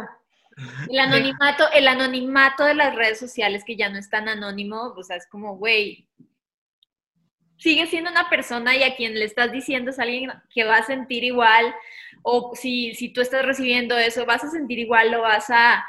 El 0.89 0.99
anonimato, 0.99 1.65
el 1.73 1.87
anonimato 1.87 2.63
de 2.65 2.75
las 2.75 2.95
redes 2.95 3.19
sociales 3.19 3.63
que 3.65 3.75
ya 3.75 3.89
no 3.89 3.97
es 3.97 4.09
tan 4.09 4.27
anónimo, 4.29 4.93
o 4.95 5.03
sea, 5.03 5.17
es 5.17 5.27
como, 5.27 5.57
güey, 5.57 6.07
sigue 7.57 7.87
siendo 7.87 8.11
una 8.11 8.29
persona 8.29 8.75
y 8.75 8.83
a 8.83 8.95
quien 8.95 9.13
le 9.13 9.25
estás 9.25 9.51
diciendo 9.51 9.91
es 9.91 9.99
alguien 9.99 10.31
que 10.53 10.63
va 10.63 10.77
a 10.77 10.83
sentir 10.83 11.23
igual, 11.23 11.73
o 12.21 12.53
si, 12.55 12.93
si 12.93 13.09
tú 13.09 13.21
estás 13.21 13.45
recibiendo 13.45 13.97
eso, 13.97 14.25
vas 14.25 14.43
a 14.43 14.49
sentir 14.49 14.79
igual, 14.79 15.11
lo 15.11 15.21
vas 15.21 15.49
a... 15.49 15.85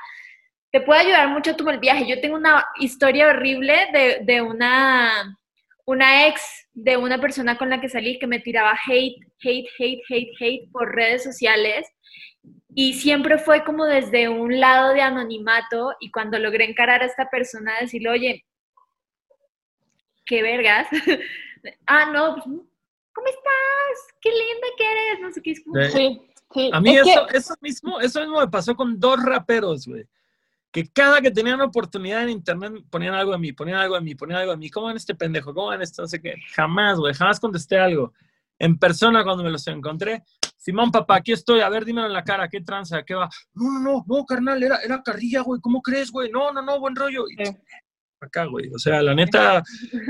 Te 0.71 0.81
puede 0.81 1.03
ayudar 1.03 1.29
mucho 1.29 1.55
tu 1.55 1.69
el 1.69 1.79
viaje. 1.79 2.07
Yo 2.09 2.21
tengo 2.21 2.37
una 2.37 2.67
historia 2.81 3.29
horrible 3.29 3.89
de, 3.93 4.21
de 4.23 4.43
una, 4.43 5.39
una 5.85 6.27
ex 6.27 6.69
de 6.73 6.97
una 6.97 7.21
persona 7.21 7.57
con 7.57 7.71
la 7.71 7.81
que 7.81 7.89
salí 7.89 8.19
que 8.19 8.27
me 8.27 8.41
tiraba 8.41 8.77
hate, 8.89 9.17
hate, 9.41 9.69
hate, 9.79 10.03
hate, 10.09 10.33
hate 10.41 10.73
por 10.73 10.93
redes 10.93 11.23
sociales 11.23 11.87
y 12.75 12.95
siempre 12.95 13.39
fue 13.39 13.65
como 13.65 13.85
desde 13.85 14.29
un 14.29 14.59
lado 14.59 14.93
de 14.93 15.01
anonimato 15.01 15.95
y 16.01 16.11
cuando 16.11 16.39
logré 16.39 16.69
encarar 16.69 17.03
a 17.03 17.07
esta 17.07 17.31
persona, 17.31 17.73
decirle, 17.81 18.11
oye, 18.11 18.45
qué 20.27 20.43
vergas. 20.43 20.89
ah, 21.87 22.11
no, 22.13 22.35
pues, 22.35 22.45
¿cómo 22.45 23.27
estás? 23.29 24.15
Qué 24.21 24.31
linda 24.31 24.67
que 24.77 24.85
eres, 24.85 25.21
no 25.21 25.33
sé 25.33 25.43
qué. 25.43 25.51
Es 25.53 25.65
como, 25.65 25.81
Sí. 25.91 26.21
Sí. 26.53 26.71
A 26.73 26.81
mí 26.81 26.97
Es 26.97 27.03
que- 27.03 27.11
eso, 27.11 27.29
eso, 27.31 27.55
mismo, 27.61 28.01
eso 28.01 28.21
mismo 28.21 28.39
me 28.39 28.49
pasó 28.49 28.77
con 28.77 28.99
dos 29.01 29.21
raperos, 29.23 29.87
güey. 29.89 30.07
Que 30.71 30.89
cada 30.89 31.21
que 31.21 31.31
tenían 31.31 31.61
oportunidad 31.61 32.23
en 32.25 32.31
internet 32.31 32.73
ponían 32.91 33.15
algo 33.15 33.33
de 33.33 33.39
mí, 33.39 33.53
ponían 33.53 33.79
algo 33.79 33.95
de 33.97 34.01
mí, 34.01 34.15
ponían 34.15 34.41
algo 34.41 34.53
de 34.53 34.59
mí. 34.59 34.71
¿Cómo 34.71 34.87
van 34.87 34.97
este 34.97 35.15
pendejo? 35.15 35.55
¿Cómo 35.55 35.69
van 35.69 35.83
esto? 35.83 36.03
No 36.03 36.09
sé 36.09 36.21
qué. 36.21 36.35
Jamás, 36.55 36.99
güey, 36.99 37.15
jamás 37.15 37.41
contesté 37.41 37.79
algo. 37.79 38.13
En 38.59 38.79
persona 38.79 39.25
cuando 39.25 39.43
me 39.43 39.51
los 39.51 39.67
encontré, 39.67 40.23
Simón, 40.65 40.91
papá, 40.91 41.17
aquí 41.17 41.33
estoy, 41.33 41.61
a 41.61 41.69
ver, 41.69 41.85
dímelo 41.85 42.07
en 42.07 42.15
la 42.15 42.25
cara, 42.25 42.49
¿qué 42.49 42.63
tranza? 42.63 43.03
¿Qué 43.03 43.15
va? 43.15 43.29
No, 43.53 43.71
no, 43.71 43.81
no, 43.81 44.05
no, 44.07 44.25
carnal, 44.25 44.63
era, 44.63 44.79
era 44.79 45.03
carrilla, 45.03 45.43
güey, 45.43 45.61
¿cómo 45.61 45.83
crees, 45.83 46.11
güey? 46.11 46.31
No, 46.31 46.55
no, 46.55 46.63
no, 46.63 46.81
buen 46.81 46.97
rollo. 46.97 47.27
Y 47.29 47.37
acá, 48.19 48.47
güey. 48.47 48.71
O 48.75 48.79
sea, 48.79 49.03
la 49.03 49.15
neta, 49.15 49.63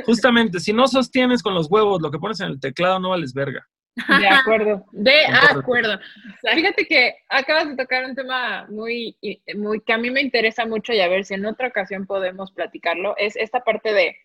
justamente, 0.06 0.60
si 0.60 0.72
no 0.72 0.86
sostienes 0.86 1.42
con 1.42 1.54
los 1.54 1.68
huevos 1.68 2.00
lo 2.00 2.08
que 2.08 2.20
pones 2.20 2.38
en 2.38 2.52
el 2.52 2.60
teclado, 2.60 3.00
no 3.00 3.10
vales 3.10 3.34
verga. 3.34 3.66
De 3.96 4.28
acuerdo, 4.28 4.84
de 4.92 5.24
acuerdo. 5.50 5.98
Fíjate 6.54 6.86
que 6.86 7.16
acabas 7.28 7.70
de 7.70 7.76
tocar 7.76 8.04
un 8.04 8.14
tema 8.14 8.68
muy, 8.68 9.18
muy 9.56 9.80
que 9.80 9.92
a 9.92 9.98
mí 9.98 10.08
me 10.08 10.20
interesa 10.20 10.66
mucho 10.66 10.92
y 10.92 11.00
a 11.00 11.08
ver 11.08 11.24
si 11.24 11.34
en 11.34 11.46
otra 11.46 11.66
ocasión 11.66 12.06
podemos 12.06 12.52
platicarlo, 12.52 13.16
es 13.16 13.34
esta 13.34 13.64
parte 13.64 13.92
de 13.92 14.16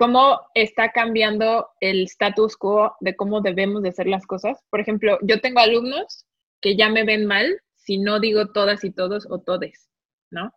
cómo 0.00 0.40
está 0.54 0.92
cambiando 0.92 1.68
el 1.78 2.04
status 2.04 2.56
quo 2.56 2.96
de 3.00 3.14
cómo 3.14 3.42
debemos 3.42 3.82
de 3.82 3.90
hacer 3.90 4.06
las 4.06 4.26
cosas. 4.26 4.58
Por 4.70 4.80
ejemplo, 4.80 5.18
yo 5.20 5.42
tengo 5.42 5.60
alumnos 5.60 6.24
que 6.62 6.74
ya 6.74 6.88
me 6.88 7.04
ven 7.04 7.26
mal 7.26 7.60
si 7.76 7.98
no 7.98 8.18
digo 8.18 8.46
todas 8.46 8.82
y 8.82 8.92
todos 8.92 9.26
o 9.28 9.40
todes, 9.40 9.90
¿no? 10.30 10.54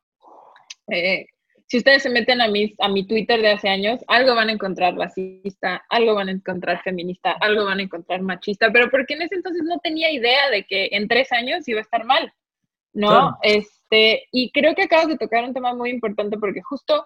Eh, 0.88 1.26
si 1.68 1.76
ustedes 1.76 2.04
se 2.04 2.10
meten 2.10 2.40
a 2.40 2.48
mi, 2.48 2.74
a 2.80 2.88
mi 2.88 3.06
Twitter 3.06 3.42
de 3.42 3.52
hace 3.52 3.68
años, 3.68 4.00
algo 4.08 4.34
van 4.34 4.48
a 4.48 4.54
encontrar 4.54 4.96
racista, 4.96 5.84
algo 5.90 6.16
van 6.16 6.30
a 6.30 6.32
encontrar 6.32 6.82
feminista, 6.82 7.34
algo 7.34 7.66
van 7.66 7.80
a 7.80 7.84
encontrar 7.84 8.22
machista, 8.22 8.72
pero 8.72 8.90
porque 8.90 9.16
en 9.16 9.24
ese 9.24 9.36
entonces 9.36 9.64
no 9.64 9.78
tenía 9.80 10.10
idea 10.10 10.50
de 10.52 10.64
que 10.64 10.88
en 10.94 11.10
tres 11.10 11.34
años 11.34 11.68
iba 11.68 11.80
a 11.80 11.84
estar 11.84 12.06
mal, 12.06 12.32
¿no? 12.94 13.10
Claro. 13.10 13.38
Este, 13.42 14.26
y 14.32 14.52
creo 14.52 14.74
que 14.74 14.84
acabas 14.84 15.10
de 15.10 15.18
tocar 15.18 15.44
un 15.44 15.54
tema 15.54 15.76
muy 15.76 15.90
importante 15.90 16.38
porque 16.38 16.62
justo 16.62 17.06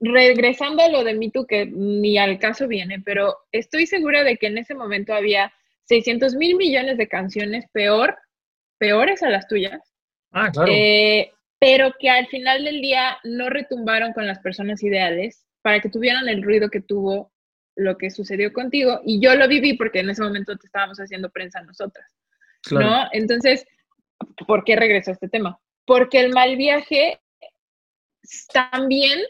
regresando 0.00 0.82
a 0.82 0.88
lo 0.88 1.04
de 1.04 1.14
Me 1.14 1.30
Too, 1.30 1.46
que 1.46 1.66
ni 1.66 2.16
al 2.18 2.38
caso 2.38 2.66
viene, 2.66 3.00
pero 3.00 3.36
estoy 3.52 3.86
segura 3.86 4.24
de 4.24 4.36
que 4.36 4.46
en 4.46 4.58
ese 4.58 4.74
momento 4.74 5.14
había 5.14 5.52
600 5.84 6.34
mil 6.36 6.56
millones 6.56 6.96
de 6.96 7.08
canciones 7.08 7.66
peor, 7.72 8.16
peores 8.78 9.22
a 9.22 9.28
las 9.28 9.46
tuyas, 9.46 9.80
Ah, 10.32 10.50
claro. 10.50 10.70
eh, 10.72 11.32
pero 11.58 11.92
que 11.98 12.08
al 12.08 12.26
final 12.28 12.64
del 12.64 12.80
día 12.80 13.18
no 13.24 13.50
retumbaron 13.50 14.12
con 14.12 14.26
las 14.26 14.38
personas 14.38 14.82
ideales 14.82 15.44
para 15.62 15.80
que 15.80 15.90
tuvieran 15.90 16.28
el 16.28 16.42
ruido 16.42 16.70
que 16.70 16.80
tuvo 16.80 17.32
lo 17.76 17.98
que 17.98 18.10
sucedió 18.10 18.52
contigo. 18.52 19.00
Y 19.04 19.20
yo 19.20 19.34
lo 19.34 19.48
viví 19.48 19.74
porque 19.74 20.00
en 20.00 20.10
ese 20.10 20.22
momento 20.22 20.56
te 20.56 20.66
estábamos 20.66 20.98
haciendo 20.98 21.30
prensa 21.30 21.60
nosotras, 21.62 22.06
claro. 22.62 22.86
¿no? 22.86 23.08
Entonces, 23.12 23.66
¿por 24.46 24.64
qué 24.64 24.76
regreso 24.76 25.10
a 25.10 25.14
este 25.14 25.28
tema? 25.28 25.60
Porque 25.84 26.20
el 26.20 26.32
mal 26.32 26.56
viaje 26.56 27.20
también 28.52 29.20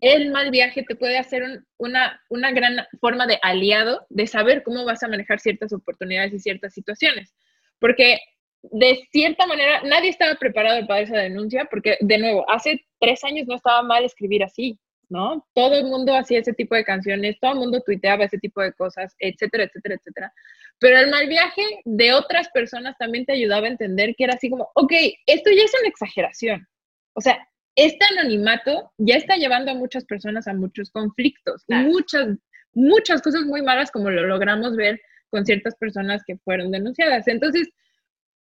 el 0.00 0.30
mal 0.30 0.50
viaje 0.50 0.82
te 0.82 0.96
puede 0.96 1.18
hacer 1.18 1.42
una, 1.78 2.20
una 2.28 2.52
gran 2.52 2.76
forma 3.00 3.26
de 3.26 3.38
aliado 3.42 4.06
de 4.10 4.26
saber 4.26 4.62
cómo 4.62 4.84
vas 4.84 5.02
a 5.02 5.08
manejar 5.08 5.40
ciertas 5.40 5.72
oportunidades 5.72 6.34
y 6.34 6.38
ciertas 6.38 6.74
situaciones. 6.74 7.34
Porque 7.78 8.18
de 8.62 9.06
cierta 9.12 9.46
manera 9.46 9.82
nadie 9.84 10.10
estaba 10.10 10.34
preparado 10.34 10.86
para 10.86 11.00
esa 11.00 11.18
denuncia, 11.18 11.66
porque 11.70 11.96
de 12.00 12.18
nuevo, 12.18 12.48
hace 12.50 12.84
tres 13.00 13.22
años 13.24 13.46
no 13.46 13.56
estaba 13.56 13.82
mal 13.82 14.04
escribir 14.04 14.42
así, 14.42 14.78
¿no? 15.08 15.46
Todo 15.54 15.76
el 15.76 15.84
mundo 15.84 16.14
hacía 16.14 16.40
ese 16.40 16.52
tipo 16.52 16.74
de 16.74 16.84
canciones, 16.84 17.38
todo 17.40 17.52
el 17.52 17.58
mundo 17.58 17.80
tuiteaba 17.80 18.24
ese 18.24 18.38
tipo 18.38 18.60
de 18.60 18.72
cosas, 18.72 19.14
etcétera, 19.18 19.64
etcétera, 19.64 19.94
etcétera. 19.94 20.32
Pero 20.78 20.98
el 20.98 21.10
mal 21.10 21.26
viaje 21.28 21.62
de 21.84 22.12
otras 22.12 22.48
personas 22.50 22.96
también 22.98 23.24
te 23.24 23.32
ayudaba 23.32 23.66
a 23.66 23.70
entender 23.70 24.14
que 24.16 24.24
era 24.24 24.34
así 24.34 24.50
como, 24.50 24.68
ok, 24.74 24.92
esto 25.26 25.50
ya 25.50 25.62
es 25.62 25.72
una 25.80 25.88
exageración. 25.88 26.66
O 27.14 27.20
sea, 27.20 27.48
este 27.76 28.04
anonimato 28.10 28.90
ya 28.96 29.16
está 29.16 29.36
llevando 29.36 29.70
a 29.70 29.74
muchas 29.74 30.04
personas 30.04 30.48
a 30.48 30.54
muchos 30.54 30.90
conflictos 30.90 31.62
y 31.68 31.74
muchas, 31.74 32.28
muchas 32.72 33.22
cosas 33.22 33.42
muy 33.42 33.62
malas 33.62 33.90
como 33.90 34.10
lo 34.10 34.26
logramos 34.26 34.76
ver 34.76 35.00
con 35.30 35.44
ciertas 35.44 35.76
personas 35.76 36.22
que 36.26 36.38
fueron 36.38 36.70
denunciadas. 36.70 37.28
Entonces, 37.28 37.68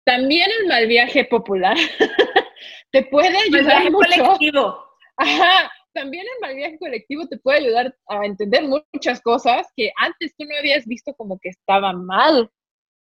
también 0.05 0.49
el 0.61 0.68
mal 0.68 0.87
viaje 0.87 1.26
popular 1.26 1.76
te 2.93 3.05
puede 3.05 3.37
ayudar 3.37 3.87
el 3.87 3.93
mucho. 3.93 4.09
colectivo. 4.09 4.85
Ajá, 5.18 5.70
también 5.93 6.24
el 6.24 6.41
mal 6.41 6.57
viaje 6.57 6.79
colectivo 6.79 7.26
te 7.26 7.39
puede 7.39 7.59
ayudar 7.59 7.95
a 8.09 8.24
entender 8.24 8.62
muchas 8.64 9.20
cosas 9.20 9.66
que 9.76 9.91
antes 9.97 10.35
tú 10.37 10.45
no 10.47 10.57
habías 10.57 10.87
visto 10.87 11.12
como 11.14 11.39
que 11.39 11.51
estaban 11.51 12.07
mal, 12.07 12.51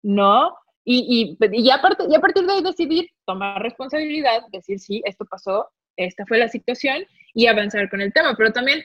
¿no? 0.02 0.56
Y, 0.84 1.38
y, 1.40 1.60
y, 1.62 1.70
a 1.70 1.80
partir, 1.82 2.08
y 2.10 2.16
a 2.16 2.20
partir 2.20 2.46
de 2.46 2.54
ahí 2.54 2.64
decidir 2.64 3.10
tomar 3.28 3.62
responsabilidad, 3.62 4.42
decir, 4.52 4.80
sí, 4.80 5.04
esto 5.06 5.26
pasó, 5.30 5.70
esta 6.06 6.26
fue 6.26 6.38
la 6.38 6.50
situación 6.50 7.06
y 7.34 7.48
avanzar 7.48 7.90
con 7.90 8.02
el 8.02 8.14
tema. 8.14 8.36
Pero 8.38 8.52
también 8.52 8.84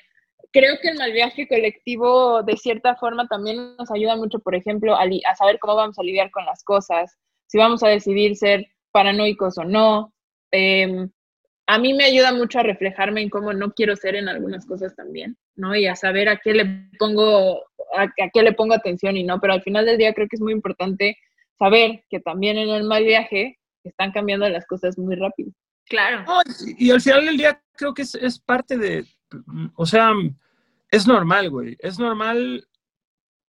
creo 0.53 0.77
que 0.81 0.89
el 0.89 0.99
mal 0.99 1.13
viaje 1.13 1.49
colectivo, 1.49 2.43
de 2.43 2.57
cierta 2.57 2.97
forma, 2.97 3.27
también 3.29 3.77
nos 3.77 3.91
ayuda 3.91 4.17
mucho, 4.17 4.39
por 4.39 4.55
ejemplo, 4.55 4.95
a, 4.95 5.03
a 5.03 5.37
saber 5.37 5.59
cómo 5.59 5.77
vamos 5.77 5.99
a 5.99 6.03
lidiar 6.03 6.31
con 6.31 6.45
las 6.45 6.63
cosas, 6.63 7.17
si 7.47 7.59
vamos 7.59 7.83
a 7.83 7.89
decidir 7.89 8.37
ser 8.37 8.67
paranoicos 8.93 9.59
o 9.59 9.65
no. 9.65 10.13
Eh, 10.53 11.09
a 11.67 11.79
mí 11.79 11.95
me 11.95 12.05
ayuda 12.05 12.33
mucho 12.33 12.59
a 12.59 12.63
reflejarme 12.63 13.23
en 13.23 13.31
cómo 13.31 13.53
no 13.53 13.73
quiero 13.73 13.97
ser 13.97 14.17
en 14.17 14.29
algunas 14.29 14.67
cosas 14.67 14.95
también, 14.95 15.37
¿no? 15.57 15.75
Y 15.75 15.87
a 15.87 15.97
saber 15.97 16.29
a 16.29 16.37
qué 16.37 16.53
le 16.53 16.89
pongo, 16.99 17.63
a, 17.97 18.13
qué 18.33 18.43
le 18.43 18.53
pongo 18.53 18.75
atención 18.75 19.17
y 19.17 19.25
no, 19.25 19.41
pero 19.41 19.55
al 19.55 19.63
final 19.63 19.87
del 19.87 19.99
día 19.99 20.13
creo 20.13 20.29
que 20.29 20.37
es 20.37 20.43
muy 20.43 20.53
importante 20.53 21.17
saber 21.59 22.05
que 22.11 22.21
también 22.21 22.59
en 22.59 22.69
el 22.69 22.85
mal 22.85 23.05
viaje 23.05 23.59
están 23.83 24.13
cambiando 24.13 24.49
las 24.49 24.67
cosas 24.67 24.99
muy 24.99 25.17
rápido. 25.17 25.53
Claro. 25.87 26.25
No, 26.25 26.41
y, 26.67 26.87
y 26.87 26.91
al 26.91 27.01
final 27.01 27.25
del 27.27 27.37
día 27.37 27.63
creo 27.77 27.95
que 27.95 28.03
es, 28.03 28.15
es 28.15 28.39
parte 28.39 28.77
de, 28.79 29.07
o 29.75 29.87
sea, 29.87 30.13
es 30.91 31.07
normal, 31.07 31.51
güey, 31.51 31.77
es 31.81 31.99
normal 31.99 32.67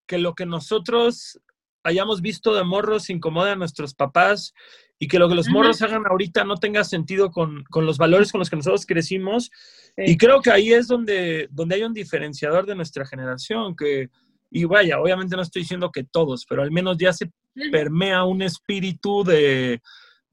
que 0.07 0.17
lo 0.17 0.35
que 0.35 0.45
nosotros 0.45 1.39
hayamos 1.83 2.21
visto 2.21 2.53
de 2.55 2.63
morros 2.63 3.09
incomode 3.09 3.51
a 3.51 3.55
nuestros 3.55 3.93
papás 3.93 4.53
y 4.97 5.07
que 5.07 5.19
lo 5.19 5.29
que 5.29 5.35
los 5.35 5.49
morros 5.49 5.81
uh 5.81 5.83
-huh. 5.83 5.87
hagan 5.87 6.07
ahorita 6.07 6.43
no 6.43 6.55
tenga 6.55 6.83
sentido 6.83 7.31
con, 7.31 7.63
con, 7.65 7.85
los 7.85 7.97
valores 7.97 8.31
con 8.31 8.39
los 8.39 8.49
que 8.49 8.55
nosotros 8.55 8.85
crecimos. 8.85 9.51
Sí. 9.95 10.03
Y 10.07 10.17
creo 10.17 10.41
que 10.41 10.51
ahí 10.51 10.73
es 10.73 10.87
donde, 10.87 11.47
donde 11.51 11.75
hay 11.75 11.83
un 11.83 11.93
diferenciador 11.93 12.65
de 12.65 12.75
nuestra 12.75 13.05
generación, 13.05 13.75
que, 13.75 14.09
y 14.49 14.63
vaya, 14.65 14.99
obviamente 14.99 15.35
no 15.35 15.41
estoy 15.41 15.61
diciendo 15.61 15.91
que 15.91 16.03
todos, 16.03 16.45
pero 16.47 16.63
al 16.63 16.71
menos 16.71 16.97
ya 16.97 17.13
se 17.13 17.31
permea 17.71 18.23
un 18.23 18.41
espíritu 18.41 19.23
de, 19.23 19.81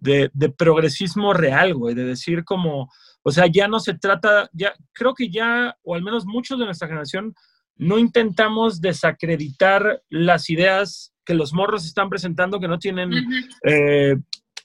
de, 0.03 0.30
de, 0.32 0.48
progresismo 0.48 1.32
real, 1.32 1.74
güey, 1.74 1.94
de 1.94 2.05
decir 2.05 2.44
como, 2.44 2.90
o 3.22 3.30
sea, 3.30 3.46
ya 3.46 3.68
no 3.68 3.78
se 3.78 3.94
trata, 3.94 4.50
ya 4.53 4.74
creo 4.92 5.14
que 5.14 5.30
ya, 5.30 5.76
o 5.82 5.94
al 5.94 6.03
menos 6.03 6.26
muchos 6.26 6.59
de 6.59 6.64
nuestra 6.64 6.88
generación, 6.88 7.34
no 7.76 7.98
intentamos 7.98 8.80
desacreditar 8.80 10.03
las 10.11 10.50
ideas 10.50 11.14
que 11.24 11.34
los 11.34 11.53
morros 11.53 11.86
están 11.86 12.09
presentando 12.09 12.59
que 12.59 12.68
no 12.68 12.78
tienen, 12.78 13.12
uh 13.12 13.16
-huh. 13.16 13.48
eh, 13.64 14.16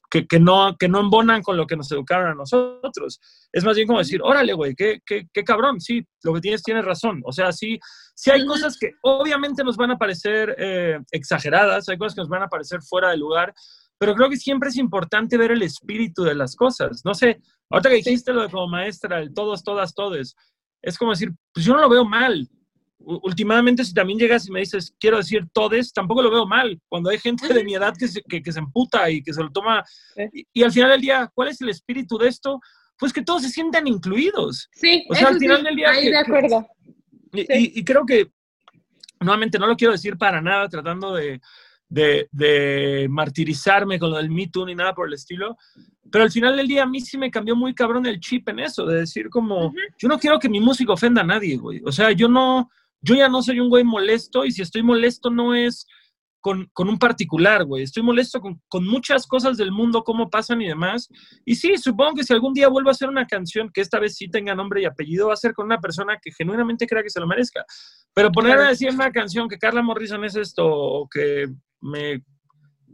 que, 0.09 0.25
que, 0.25 0.39
no, 0.39 0.75
que 0.77 0.87
no 0.87 1.01
embonan 1.01 1.43
con 1.43 1.55
lo 1.55 1.67
que 1.67 1.75
nos 1.75 1.91
educaron 1.91 2.31
a 2.31 2.33
nosotros. 2.33 3.19
Es 3.51 3.63
más 3.63 3.75
bien 3.75 3.87
como 3.87 3.99
decir, 3.99 4.21
órale, 4.23 4.53
güey, 4.53 4.73
qué, 4.73 5.01
qué, 5.05 5.27
qué, 5.31 5.43
cabrón, 5.43 5.79
sí, 5.79 6.03
lo 6.23 6.33
que 6.33 6.41
tienes 6.41 6.63
tienes 6.63 6.83
razón. 6.83 7.21
O 7.25 7.31
sea, 7.31 7.51
sí, 7.51 7.79
sí 8.15 8.31
hay 8.31 8.41
uh 8.41 8.45
-huh. 8.45 8.47
cosas 8.47 8.77
que 8.79 8.93
obviamente 9.03 9.63
nos 9.63 9.77
van 9.77 9.91
a 9.91 9.97
parecer 9.97 10.55
eh, 10.57 10.99
exageradas, 11.11 11.89
hay 11.89 11.97
cosas 11.97 12.15
que 12.15 12.21
nos 12.21 12.29
van 12.29 12.43
a 12.43 12.47
parecer 12.47 12.81
fuera 12.81 13.09
de 13.09 13.17
lugar, 13.17 13.53
pero 13.97 14.15
creo 14.15 14.29
que 14.29 14.37
siempre 14.37 14.69
es 14.69 14.77
importante 14.77 15.37
ver 15.37 15.51
el 15.51 15.61
espíritu 15.61 16.23
de 16.23 16.35
las 16.35 16.55
cosas. 16.55 17.01
No 17.03 17.13
sé, 17.13 17.41
ahorita 17.69 17.89
que 17.89 17.95
dijiste 17.95 18.33
lo 18.33 18.43
de 18.43 18.49
como 18.49 18.67
maestra, 18.67 19.19
el 19.19 19.33
todos, 19.33 19.63
todas, 19.63 19.93
todes, 19.93 20.35
es 20.81 20.97
como 20.97 21.11
decir, 21.11 21.31
pues 21.53 21.65
yo 21.65 21.73
no 21.73 21.81
lo 21.81 21.89
veo 21.89 22.05
mal, 22.05 22.47
últimamente 22.99 23.85
si 23.85 23.93
también 23.93 24.19
llegas 24.19 24.47
y 24.47 24.51
me 24.51 24.59
dices, 24.59 24.93
quiero 24.99 25.17
decir 25.17 25.47
todes, 25.53 25.93
tampoco 25.93 26.21
lo 26.21 26.31
veo 26.31 26.45
mal. 26.45 26.79
Cuando 26.89 27.09
hay 27.09 27.19
gente 27.19 27.53
de 27.53 27.63
mi 27.63 27.75
edad 27.75 27.95
que 27.97 28.07
se, 28.07 28.21
que, 28.23 28.41
que 28.41 28.51
se 28.51 28.59
emputa 28.59 29.09
y 29.09 29.21
que 29.21 29.33
se 29.33 29.41
lo 29.41 29.51
toma. 29.51 29.83
Y, 30.33 30.45
y, 30.53 30.63
al 30.63 30.71
final 30.71 30.91
del 30.91 31.01
día, 31.01 31.31
¿cuál 31.33 31.49
es 31.49 31.61
el 31.61 31.69
espíritu 31.69 32.17
de 32.17 32.27
esto? 32.27 32.59
Pues 32.97 33.13
que 33.13 33.21
todos 33.21 33.43
se 33.43 33.49
sientan 33.49 33.87
incluidos. 33.87 34.69
Sí, 34.73 35.05
o 35.09 35.15
sea, 35.15 35.29
al 35.29 35.37
final 35.37 35.59
sí, 35.59 35.63
del 35.65 35.75
día. 35.75 35.89
Ahí 35.91 36.03
que, 36.03 36.09
de 36.09 36.17
acuerdo. 36.17 36.67
Y, 37.33 37.41
sí. 37.41 37.47
y, 37.49 37.79
y, 37.79 37.85
creo 37.85 38.05
que, 38.05 38.31
nuevamente, 39.19 39.59
no 39.59 39.67
lo 39.67 39.75
quiero 39.75 39.93
decir 39.93 40.17
para 40.17 40.41
nada, 40.41 40.67
tratando 40.67 41.13
de, 41.13 41.39
de, 41.89 42.27
de 42.31 43.07
martirizarme 43.09 43.99
con 43.99 44.11
lo 44.11 44.17
del 44.17 44.29
Me 44.29 44.47
Too 44.47 44.65
ni 44.65 44.75
nada 44.75 44.93
por 44.93 45.07
el 45.07 45.13
estilo, 45.13 45.55
pero 46.11 46.23
al 46.23 46.31
final 46.31 46.55
del 46.55 46.67
día 46.67 46.83
a 46.83 46.87
mí 46.87 46.99
sí 47.01 47.17
me 47.17 47.31
cambió 47.31 47.55
muy 47.55 47.73
cabrón 47.73 48.05
el 48.05 48.19
chip 48.19 48.47
en 48.49 48.59
eso, 48.59 48.85
de 48.85 48.99
decir 48.99 49.29
como, 49.29 49.67
uh 49.67 49.71
-huh. 49.71 49.93
yo 49.97 50.07
no 50.07 50.19
quiero 50.19 50.39
que 50.39 50.49
mi 50.49 50.59
música 50.59 50.93
ofenda 50.93 51.21
a 51.21 51.25
nadie, 51.25 51.57
güey. 51.57 51.81
O 51.85 51.91
sea, 51.91 52.11
yo 52.11 52.27
no 52.27 52.69
yo 53.01 53.15
ya 53.15 53.29
no 53.29 53.41
soy 53.41 53.59
un 53.59 53.69
güey 53.69 53.83
molesto 53.83 54.45
y 54.45 54.51
si 54.51 54.61
estoy 54.61 54.83
molesto 54.83 55.29
no 55.29 55.53
es 55.53 55.85
con, 56.39 56.69
con 56.71 56.87
un 56.87 56.97
particular, 56.97 57.65
güey. 57.65 57.83
Estoy 57.83 58.03
molesto 58.03 58.39
con, 58.39 58.61
con, 58.67 58.85
muchas 58.87 59.27
cosas 59.27 59.57
del 59.57 59.71
mundo, 59.71 60.03
cómo 60.03 60.29
pasan 60.29 60.61
y 60.61 60.67
demás. 60.67 61.09
Y 61.43 61.55
sí, 61.55 61.77
supongo 61.77 62.15
que 62.15 62.23
si 62.23 62.31
algún 62.31 62.53
día 62.53 62.69
vuelvo 62.69 62.89
a 62.89 62.93
hacer 62.93 63.09
una 63.09 63.27
canción 63.27 63.69
que 63.73 63.81
esta 63.81 63.99
vez 63.99 64.15
sí 64.15 64.29
tenga 64.29 64.55
nombre 64.55 64.81
y 64.81 64.85
apellido, 64.85 65.27
va 65.27 65.33
a 65.33 65.37
ser 65.37 65.53
con 65.53 65.65
una 65.65 65.79
persona 65.79 66.17
que 66.21 66.31
genuinamente 66.31 66.87
crea 66.87 67.03
que 67.03 67.09
se 67.09 67.19
lo 67.19 67.27
merezca. 67.27 67.65
Pero 68.13 68.31
poner 68.31 68.57
a 68.59 68.69
decir 68.69 68.89
una 68.91 69.11
canción 69.11 69.49
que 69.49 69.57
Carla 69.57 69.81
Morrison 69.81 70.23
es 70.23 70.35
esto 70.35 70.65
o 70.65 71.09
que 71.09 71.47
me 71.81 72.21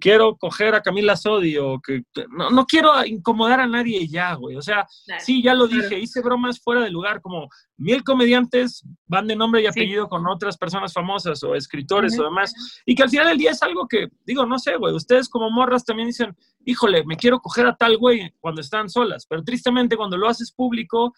quiero 0.03 0.35
coger 0.35 0.75
a 0.75 0.81
Camila 0.81 1.15
Sodi 1.15 1.57
o 1.57 1.79
que 1.79 2.03
no, 2.29 2.49
no, 2.49 2.65
quiero 2.65 3.05
incomodar 3.05 3.61
a 3.61 3.67
nadie 3.67 4.05
ya, 4.05 4.33
güey. 4.33 4.57
O 4.57 4.61
sea, 4.61 4.85
claro, 5.05 5.23
sí, 5.23 5.41
ya 5.41 5.53
lo 5.53 5.65
dije, 5.65 5.97
hice 5.97 6.21
bromas 6.21 6.59
fuera 6.59 6.81
de 6.81 6.89
lugar, 6.89 7.21
como 7.21 7.47
mil 7.77 8.03
comediantes 8.03 8.83
van 9.07 9.27
de 9.27 9.37
nombre 9.37 9.61
y 9.61 9.65
apellido 9.65 10.03
sí. 10.03 10.09
con 10.09 10.27
otras 10.27 10.57
personas 10.57 10.91
famosas 10.91 11.41
o 11.43 11.55
escritores 11.55 12.13
uh 12.13 12.17
-huh. 12.17 12.21
o 12.21 12.23
demás, 12.25 12.53
y 12.85 12.95
que 12.95 13.03
al 13.03 13.09
final 13.09 13.27
del 13.27 13.37
día 13.37 13.51
es 13.51 13.63
algo 13.63 13.87
que, 13.87 14.09
digo, 14.25 14.45
no 14.45 14.59
sé, 14.59 14.75
güey, 14.75 14.93
ustedes 14.93 15.29
como 15.29 15.49
morras 15.49 15.85
también 15.85 16.09
dicen, 16.09 16.35
híjole, 16.65 17.05
me 17.05 17.15
quiero 17.15 17.39
coger 17.39 17.65
a 17.67 17.75
tal 17.77 17.97
güey 17.97 18.33
cuando 18.41 18.59
están 18.59 18.89
solas, 18.89 19.25
pero 19.25 19.41
tristemente 19.41 19.95
cuando 19.95 20.17
lo 20.17 20.27
haces 20.27 20.51
público 20.51 21.13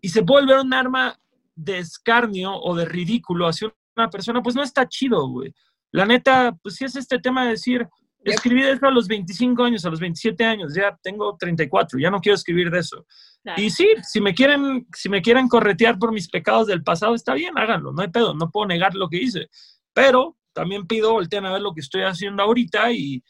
y 0.00 0.10
se 0.10 0.20
volver 0.20 0.60
un 0.60 0.72
arma 0.72 1.18
de 1.56 1.78
escarnio 1.78 2.54
o 2.54 2.76
de 2.76 2.84
ridículo 2.84 3.48
hacia 3.48 3.74
una 3.96 4.08
persona, 4.10 4.40
pues 4.40 4.54
no 4.54 4.62
está 4.62 4.86
chido, 4.86 5.26
güey. 5.26 5.52
La 5.92 6.04
neta, 6.06 6.56
pues 6.62 6.76
sí 6.76 6.84
es 6.84 6.96
este 6.96 7.18
tema 7.18 7.44
de 7.44 7.50
decir, 7.50 7.88
Escribí 8.24 8.62
de 8.62 8.72
eso 8.72 8.86
a 8.86 8.90
los 8.90 9.06
25 9.06 9.64
años, 9.64 9.84
a 9.84 9.90
los 9.90 10.00
27 10.00 10.44
años, 10.44 10.74
ya 10.74 10.96
tengo 11.02 11.36
34, 11.38 11.98
ya 11.98 12.10
no 12.10 12.20
quiero 12.20 12.34
escribir 12.34 12.70
de 12.70 12.80
eso. 12.80 13.06
Claro. 13.42 13.62
Y 13.62 13.70
sí, 13.70 13.88
si 14.02 14.20
me, 14.20 14.34
quieren, 14.34 14.86
si 14.94 15.08
me 15.08 15.22
quieren 15.22 15.48
corretear 15.48 15.98
por 15.98 16.12
mis 16.12 16.28
pecados 16.28 16.66
del 16.66 16.82
pasado, 16.82 17.14
está 17.14 17.34
bien, 17.34 17.56
háganlo, 17.56 17.92
no 17.92 18.02
hay 18.02 18.08
pedo, 18.08 18.34
no 18.34 18.50
puedo 18.50 18.66
negar 18.66 18.94
lo 18.94 19.08
que 19.08 19.18
hice. 19.18 19.48
Pero 19.92 20.36
también 20.52 20.86
pido, 20.86 21.12
voltean 21.12 21.46
a 21.46 21.52
ver 21.52 21.62
lo 21.62 21.72
que 21.72 21.80
estoy 21.80 22.02
haciendo 22.02 22.42
ahorita 22.42 22.90
y, 22.90 23.22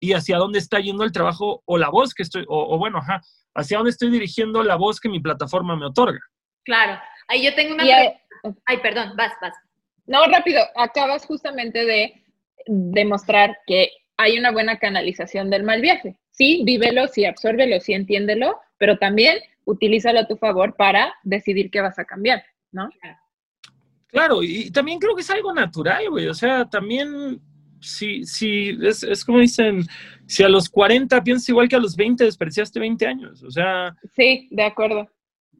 y 0.00 0.12
hacia 0.14 0.38
dónde 0.38 0.58
está 0.58 0.80
yendo 0.80 1.04
el 1.04 1.12
trabajo 1.12 1.62
o 1.66 1.76
la 1.76 1.90
voz 1.90 2.14
que 2.14 2.22
estoy, 2.22 2.44
o, 2.48 2.74
o 2.74 2.78
bueno, 2.78 2.98
ajá, 2.98 3.20
hacia 3.54 3.76
dónde 3.76 3.90
estoy 3.90 4.10
dirigiendo 4.10 4.62
la 4.62 4.76
voz 4.76 5.00
que 5.00 5.10
mi 5.10 5.20
plataforma 5.20 5.76
me 5.76 5.86
otorga. 5.86 6.20
Claro, 6.64 7.00
ahí 7.28 7.44
yo 7.44 7.54
tengo 7.54 7.74
una... 7.74 7.84
Hay... 7.84 8.08
Ay, 8.64 8.78
perdón, 8.78 9.12
vas, 9.18 9.32
vas. 9.42 9.52
No, 10.10 10.26
rápido, 10.26 10.60
acabas 10.74 11.24
justamente 11.24 11.84
de 11.84 12.24
demostrar 12.66 13.56
que 13.64 13.90
hay 14.16 14.36
una 14.36 14.50
buena 14.50 14.76
canalización 14.76 15.50
del 15.50 15.62
mal 15.62 15.80
viaje. 15.80 16.18
Sí, 16.32 16.64
vívelo, 16.66 17.06
sí, 17.06 17.24
absórbelo, 17.24 17.78
sí, 17.78 17.92
entiéndelo, 17.92 18.58
pero 18.76 18.98
también 18.98 19.38
utilízalo 19.66 20.18
a 20.18 20.26
tu 20.26 20.36
favor 20.36 20.74
para 20.74 21.14
decidir 21.22 21.70
qué 21.70 21.80
vas 21.80 21.96
a 22.00 22.04
cambiar, 22.04 22.42
¿no? 22.72 22.90
Claro, 24.08 24.42
y 24.42 24.72
también 24.72 24.98
creo 24.98 25.14
que 25.14 25.20
es 25.20 25.30
algo 25.30 25.52
natural, 25.52 26.10
güey. 26.10 26.26
O 26.26 26.34
sea, 26.34 26.68
también, 26.68 27.40
si, 27.80 28.24
si 28.24 28.76
es, 28.82 29.04
es, 29.04 29.24
como 29.24 29.38
dicen, 29.38 29.84
si 30.26 30.42
a 30.42 30.48
los 30.48 30.68
40 30.68 31.22
piensas 31.22 31.48
igual 31.50 31.68
que 31.68 31.76
a 31.76 31.80
los 31.80 31.94
20, 31.94 32.24
desperdiciaste 32.24 32.80
20 32.80 33.06
años. 33.06 33.44
O 33.44 33.50
sea. 33.52 33.94
Sí, 34.16 34.48
de 34.50 34.64
acuerdo. 34.64 35.08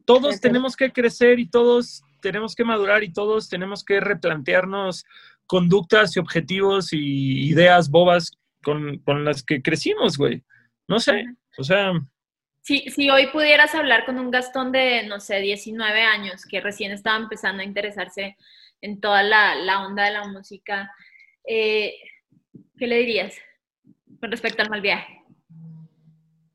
Todos 0.03 0.23
de 0.23 0.27
acuerdo. 0.27 0.41
tenemos 0.41 0.75
que 0.75 0.91
crecer 0.91 1.39
y 1.39 1.47
todos 1.49 2.03
tenemos 2.21 2.55
que 2.55 2.63
madurar 2.63 3.03
y 3.03 3.11
todos 3.11 3.49
tenemos 3.49 3.83
que 3.83 3.99
replantearnos 3.99 5.05
conductas 5.45 6.15
y 6.15 6.19
objetivos 6.19 6.93
y 6.93 7.49
ideas 7.49 7.89
bobas 7.89 8.31
con, 8.63 8.99
con 8.99 9.25
las 9.25 9.43
que 9.43 9.61
crecimos, 9.61 10.17
güey. 10.17 10.43
No 10.87 10.99
sé, 10.99 11.25
o 11.57 11.63
sea, 11.63 11.91
Si, 12.61 12.89
si 12.89 13.09
hoy 13.09 13.27
pudieras 13.27 13.73
hablar 13.75 14.05
con 14.05 14.19
un 14.19 14.31
Gastón 14.31 14.71
de, 14.71 15.03
no 15.07 15.19
sé, 15.19 15.39
19 15.39 16.01
años, 16.03 16.45
que 16.45 16.61
recién 16.61 16.91
estaba 16.91 17.17
empezando 17.17 17.61
a 17.61 17.65
interesarse 17.65 18.37
en 18.81 18.99
toda 18.99 19.23
la, 19.23 19.55
la 19.55 19.85
onda 19.85 20.05
de 20.05 20.11
la 20.11 20.27
música, 20.27 20.91
eh, 21.45 21.95
¿qué 22.77 22.87
le 22.87 22.97
dirías 22.99 23.35
con 24.19 24.31
respecto 24.31 24.61
al 24.61 24.69
mal 24.69 24.81
viaje? 24.81 25.21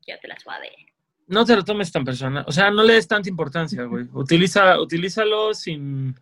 Ya 0.07 0.17
te 0.19 0.27
la 0.27 0.39
suave. 0.39 0.71
No 1.27 1.45
te 1.45 1.55
lo 1.55 1.63
tomes 1.63 1.91
tan 1.91 2.05
personal. 2.05 2.45
O 2.47 2.51
sea, 2.51 2.71
no 2.71 2.83
le 2.83 2.93
des 2.93 3.07
tanta 3.07 3.29
importancia, 3.29 3.83
güey. 3.83 4.05
Utiliza, 4.13 4.79
utilízalo 4.79 5.53
sin. 5.53 6.15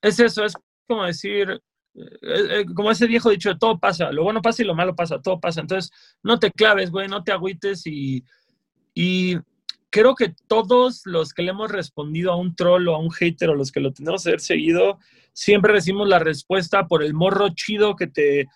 Es 0.00 0.20
eso, 0.20 0.44
es 0.44 0.54
como 0.86 1.04
decir, 1.04 1.60
eh, 1.94 2.00
eh, 2.22 2.64
como 2.74 2.90
ese 2.90 3.06
viejo 3.06 3.30
dicho, 3.30 3.56
todo 3.58 3.78
pasa, 3.78 4.12
lo 4.12 4.22
bueno 4.22 4.40
pasa 4.40 4.62
y 4.62 4.66
lo 4.66 4.74
malo 4.74 4.94
pasa, 4.94 5.20
todo 5.20 5.40
pasa. 5.40 5.60
Entonces, 5.60 5.90
no 6.22 6.38
te 6.38 6.52
claves, 6.52 6.90
güey, 6.90 7.08
no 7.08 7.24
te 7.24 7.32
agüites 7.32 7.86
y, 7.86 8.24
y 8.94 9.36
creo 9.90 10.14
que 10.14 10.34
todos 10.46 11.02
los 11.04 11.34
que 11.34 11.42
le 11.42 11.50
hemos 11.50 11.70
respondido 11.70 12.32
a 12.32 12.36
un 12.36 12.54
troll 12.54 12.88
o 12.88 12.94
a 12.94 13.00
un 13.00 13.10
hater 13.10 13.50
o 13.50 13.54
los 13.56 13.72
que 13.72 13.80
lo 13.80 13.92
tenemos 13.92 14.24
que 14.24 14.38
seguido, 14.38 14.98
siempre 15.32 15.72
recibimos 15.72 16.08
la 16.08 16.20
respuesta 16.20 16.86
por 16.86 17.02
el 17.02 17.14
morro 17.14 17.48
chido 17.50 17.96
que 17.96 18.06
te, 18.06 18.46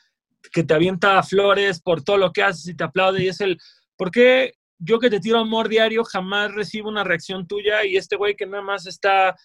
que 0.52 0.62
te 0.62 0.74
avienta 0.74 1.22
flores, 1.24 1.80
por 1.80 2.02
todo 2.02 2.18
lo 2.18 2.32
que 2.32 2.44
haces 2.44 2.68
y 2.68 2.74
te 2.74 2.84
aplaude 2.84 3.24
y 3.24 3.28
es 3.28 3.40
el, 3.40 3.58
¿por 3.96 4.12
qué 4.12 4.52
yo 4.84 4.98
que 4.98 5.10
te 5.10 5.20
tiro 5.20 5.38
amor 5.38 5.68
diario 5.68 6.04
jamás 6.04 6.52
recibo 6.52 6.88
una 6.88 7.04
reacción 7.04 7.46
tuya 7.46 7.84
y 7.84 7.96
este 7.96 8.16
güey 8.16 8.34
que 8.34 8.46
nada 8.46 8.62
más 8.62 8.86
está 8.86 9.36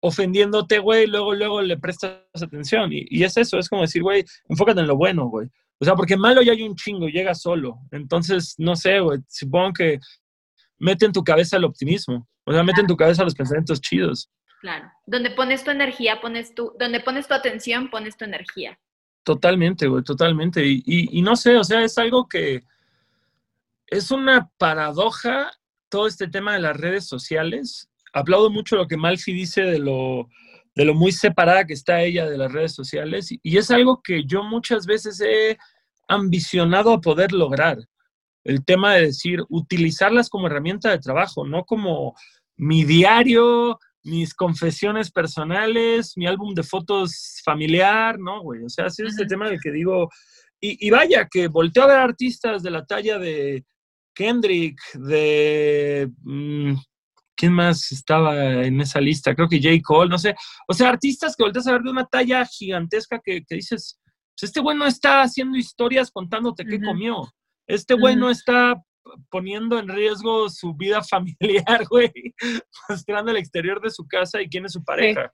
ofendiéndote, 0.00 0.78
güey, 0.78 1.06
luego, 1.06 1.34
luego 1.34 1.60
le 1.62 1.76
prestas 1.76 2.20
atención. 2.40 2.92
Y, 2.92 3.04
y 3.10 3.24
es 3.24 3.36
eso, 3.36 3.58
es 3.58 3.68
como 3.68 3.82
decir, 3.82 4.02
güey, 4.02 4.24
enfócate 4.48 4.80
en 4.80 4.86
lo 4.86 4.96
bueno, 4.96 5.26
güey. 5.26 5.48
O 5.80 5.84
sea, 5.84 5.94
porque 5.94 6.16
malo 6.16 6.42
ya 6.42 6.52
hay 6.52 6.62
un 6.62 6.74
chingo, 6.76 7.08
llega 7.08 7.34
solo. 7.34 7.78
Entonces, 7.90 8.54
no 8.58 8.76
sé, 8.76 9.00
güey, 9.00 9.20
supongo 9.28 9.72
que 9.74 9.98
mete 10.78 11.06
en 11.06 11.12
tu 11.12 11.22
cabeza 11.24 11.56
el 11.56 11.64
optimismo. 11.64 12.28
O 12.44 12.52
sea, 12.52 12.62
mete 12.62 12.80
en 12.80 12.86
tu 12.86 12.96
cabeza 12.96 13.24
los 13.24 13.34
pensamientos 13.34 13.80
chidos. 13.80 14.30
Claro. 14.60 14.90
Donde 15.06 15.30
pones 15.30 15.62
tu 15.64 15.70
energía, 15.70 16.20
pones 16.20 16.54
tu, 16.54 16.72
donde 16.78 17.00
pones 17.00 17.28
tu 17.28 17.34
atención, 17.34 17.90
pones 17.90 18.16
tu 18.16 18.24
energía. 18.24 18.78
Totalmente, 19.24 19.86
güey, 19.86 20.02
totalmente. 20.02 20.64
Y, 20.66 20.82
y- 20.86 21.18
y 21.18 21.22
no 21.22 21.36
sé, 21.36 21.56
o 21.56 21.64
sea, 21.64 21.84
es 21.84 21.96
algo 21.98 22.28
que 22.28 22.64
es 23.90 24.10
una 24.10 24.50
paradoja 24.58 25.50
todo 25.88 26.06
este 26.06 26.28
tema 26.28 26.54
de 26.54 26.60
las 26.60 26.76
redes 26.76 27.06
sociales. 27.06 27.88
Aplaudo 28.12 28.50
mucho 28.50 28.76
lo 28.76 28.86
que 28.86 28.96
Malfi 28.96 29.32
dice 29.32 29.62
de 29.62 29.78
lo, 29.78 30.28
de 30.74 30.84
lo 30.84 30.94
muy 30.94 31.12
separada 31.12 31.64
que 31.64 31.74
está 31.74 32.02
ella 32.02 32.28
de 32.28 32.38
las 32.38 32.52
redes 32.52 32.74
sociales. 32.74 33.28
Y, 33.30 33.56
es 33.56 33.70
algo 33.70 34.00
que 34.02 34.24
yo 34.24 34.42
muchas 34.42 34.86
veces 34.86 35.20
he 35.20 35.58
ambicionado 36.08 36.92
a 36.92 37.00
poder 37.00 37.32
lograr. 37.32 37.78
El 38.44 38.64
tema 38.64 38.94
de 38.94 39.06
decir, 39.06 39.42
utilizarlas 39.48 40.30
como 40.30 40.46
herramienta 40.46 40.90
de 40.90 40.98
trabajo, 40.98 41.46
no 41.46 41.64
como 41.64 42.14
mi 42.56 42.84
diario, 42.84 43.78
mis 44.04 44.34
confesiones 44.34 45.10
personales, 45.10 46.16
mi 46.16 46.26
álbum 46.26 46.54
de 46.54 46.62
fotos 46.62 47.40
familiar, 47.44 48.18
¿no, 48.18 48.42
güey? 48.42 48.64
O 48.64 48.68
sea, 48.68 48.86
es 48.86 48.98
este 49.00 49.26
tema 49.26 49.50
del 49.50 49.60
que 49.60 49.70
digo, 49.70 50.08
y, 50.60 50.86
y 50.86 50.90
vaya, 50.90 51.28
que 51.30 51.48
volteo 51.48 51.84
a 51.84 51.88
ver 51.88 51.96
artistas 51.96 52.62
de 52.62 52.70
la 52.70 52.86
talla 52.86 53.18
de 53.18 53.64
Kendrick, 54.18 54.80
de... 54.94 56.10
mm, 56.22 56.74
¿Quién 57.36 57.52
más 57.52 57.92
estaba 57.92 58.64
en 58.64 58.80
esa 58.80 59.00
lista? 59.00 59.32
Creo 59.32 59.48
que 59.48 59.62
J. 59.62 59.80
Cole, 59.84 60.10
no 60.10 60.18
sé. 60.18 60.34
O 60.66 60.74
sea, 60.74 60.88
artistas 60.88 61.36
que 61.36 61.44
volteas 61.44 61.68
a 61.68 61.72
ver 61.72 61.82
de 61.82 61.90
una 61.90 62.04
talla 62.04 62.44
gigantesca 62.44 63.20
que, 63.24 63.44
que 63.46 63.54
dices, 63.54 64.00
pues 64.04 64.50
este 64.50 64.58
güey 64.58 64.76
no 64.76 64.86
está 64.86 65.22
haciendo 65.22 65.56
historias 65.56 66.10
contándote 66.10 66.64
qué 66.64 66.80
comió. 66.80 67.32
Este 67.68 67.94
güey 67.94 68.16
no 68.16 68.28
está 68.28 68.82
poniendo 69.30 69.78
en 69.78 69.86
riesgo 69.86 70.48
su 70.48 70.74
vida 70.74 71.00
familiar, 71.08 71.86
güey, 71.88 72.10
mostrando 72.88 73.30
el 73.30 73.36
exterior 73.36 73.80
de 73.80 73.90
su 73.90 74.04
casa 74.08 74.42
y 74.42 74.48
quién 74.48 74.64
es 74.64 74.72
su 74.72 74.82
pareja. 74.82 75.32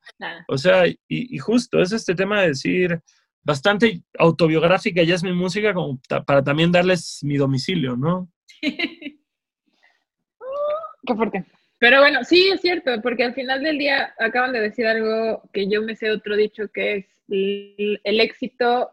O 0.48 0.58
sea, 0.58 0.86
y, 0.86 0.98
y 1.08 1.38
justo 1.38 1.80
es 1.80 1.92
este 1.92 2.14
tema 2.14 2.42
de 2.42 2.48
decir, 2.48 3.00
bastante 3.42 4.02
autobiográfica 4.18 5.02
ya 5.02 5.14
es 5.14 5.22
mi 5.22 5.32
música 5.32 5.72
como 5.72 5.98
para 6.26 6.44
también 6.44 6.70
darles 6.70 7.20
mi 7.22 7.38
domicilio, 7.38 7.96
¿no? 7.96 8.28
Qué 11.06 11.14
fuerte. 11.14 11.44
Pero 11.78 12.00
bueno, 12.00 12.24
sí 12.24 12.48
es 12.52 12.60
cierto, 12.60 13.02
porque 13.02 13.24
al 13.24 13.34
final 13.34 13.62
del 13.62 13.78
día 13.78 14.14
acaban 14.18 14.52
de 14.52 14.60
decir 14.60 14.86
algo 14.86 15.42
que 15.52 15.68
yo 15.68 15.82
me 15.82 15.96
sé 15.96 16.10
otro 16.10 16.36
dicho 16.36 16.68
que 16.72 16.96
es 16.96 17.06
el, 17.28 18.00
el 18.04 18.20
éxito 18.20 18.90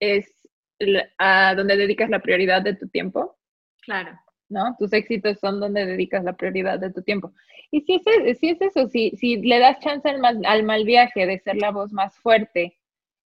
es 0.00 0.46
el- 0.78 1.02
a 1.18 1.54
donde 1.54 1.76
dedicas 1.76 2.10
la 2.10 2.18
prioridad 2.20 2.60
de 2.62 2.74
tu 2.74 2.88
tiempo, 2.88 3.38
Claro. 3.82 4.18
¿no? 4.48 4.74
Tus 4.78 4.92
éxitos 4.92 5.38
son 5.38 5.60
donde 5.60 5.86
dedicas 5.86 6.22
la 6.24 6.34
prioridad 6.34 6.78
de 6.78 6.92
tu 6.92 7.02
tiempo. 7.02 7.32
Y 7.70 7.80
si 7.82 7.94
es, 7.94 8.02
e- 8.06 8.34
si 8.34 8.50
es 8.50 8.60
eso, 8.60 8.88
si, 8.88 9.10
si 9.16 9.36
le 9.38 9.58
das 9.58 9.78
chance 9.80 10.08
al 10.08 10.18
mal, 10.20 10.40
al 10.44 10.64
mal 10.64 10.84
viaje 10.84 11.26
de 11.26 11.38
ser 11.38 11.56
la 11.56 11.70
voz 11.70 11.92
más 11.92 12.16
fuerte, 12.18 12.78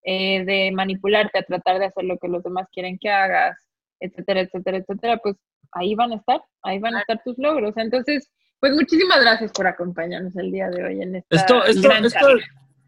eh, 0.04 0.44
de 0.44 0.70
manipularte 0.72 1.38
a 1.38 1.42
tratar 1.42 1.78
de 1.80 1.86
hacer 1.86 2.04
lo 2.04 2.18
que 2.18 2.28
los 2.28 2.42
demás 2.44 2.68
quieren 2.72 2.98
que 2.98 3.10
hagas, 3.10 3.67
etcétera, 4.00 4.40
etcétera, 4.40 4.78
etcétera, 4.78 5.16
pues 5.22 5.36
ahí 5.72 5.94
van 5.94 6.12
a 6.12 6.16
estar, 6.16 6.40
ahí 6.62 6.78
van 6.78 6.96
a 6.96 7.00
estar 7.00 7.20
tus 7.24 7.36
logros. 7.38 7.76
Entonces, 7.76 8.30
pues 8.60 8.72
muchísimas 8.72 9.20
gracias 9.20 9.52
por 9.52 9.66
acompañarnos 9.66 10.36
el 10.36 10.50
día 10.50 10.68
de 10.70 10.84
hoy 10.84 11.02
en 11.02 11.16
esta 11.16 11.36
Esto, 11.36 11.64
esto, 11.64 11.88
gran 11.88 12.04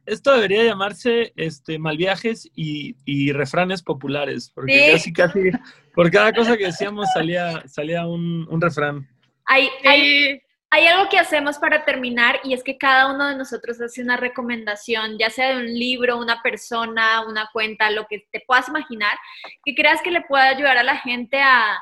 esto, 0.07 0.35
debería 0.35 0.65
llamarse 0.65 1.33
este, 1.37 1.79
malviajes 1.79 2.49
y, 2.55 2.97
y 3.05 3.33
refranes 3.33 3.83
populares, 3.83 4.51
porque 4.55 4.73
Sí. 4.73 4.93
casi, 4.93 5.13
casi, 5.13 5.51
por 5.95 6.11
cada 6.11 6.33
cosa 6.33 6.57
que 6.57 6.67
decíamos 6.67 7.07
salía, 7.15 7.63
salía 7.67 8.07
un, 8.07 8.47
un 8.51 8.61
refrán. 8.61 9.07
Hay, 9.47 9.69
hay, 9.85 10.01
Sí, 10.35 10.43
hay 10.73 10.87
algo 10.87 11.09
que 11.09 11.19
hacemos 11.19 11.59
para 11.59 11.85
terminar 11.85 12.41
y 12.45 12.55
es 12.55 12.63
que 12.63 12.79
cada 12.79 13.13
uno 13.13 13.27
de 13.27 13.37
nosotros 13.37 13.81
hace 13.81 14.03
una 14.03 14.17
recomendación, 14.17 15.19
ya 15.19 15.29
sea 15.29 15.49
de 15.49 15.57
un 15.57 15.67
libro, 15.67 16.17
una 16.17 16.41
persona, 16.43 17.27
una 17.27 17.49
cuenta, 17.53 17.91
lo 17.91 18.07
que 18.07 18.27
te 18.31 18.43
puedas 18.47 18.69
imaginar, 18.69 19.19
que 19.65 19.75
creas 19.75 20.01
que 20.01 20.13
le 20.13 20.23
pueda 20.23 20.45
ayudar 20.45 20.79
a 20.79 20.85
la 20.85 20.97
gente 20.97 21.43
a 21.43 21.77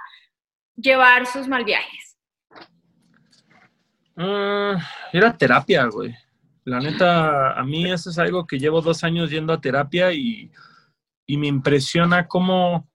llevar 0.75 1.27
sus 1.27 1.47
mal 1.47 1.65
viajes. 1.65 2.17
Era 5.13 5.37
terapia, 5.37 5.85
güey. 5.87 6.15
La 6.65 6.81
neta, 6.81 7.53
a 7.53 7.63
mí 7.65 7.91
eso 7.91 8.11
es 8.11 8.19
algo 8.19 8.47
que 8.47 8.59
llevo 8.59 8.81
dos 8.81 9.05
años 9.05 9.31
yendo 9.31 9.53
a 9.53 9.61
terapia 9.61 10.13
y, 10.13 10.51
y 11.27 11.37
me 11.37 11.47
impresiona 11.47 12.27
cómo, 12.27 12.89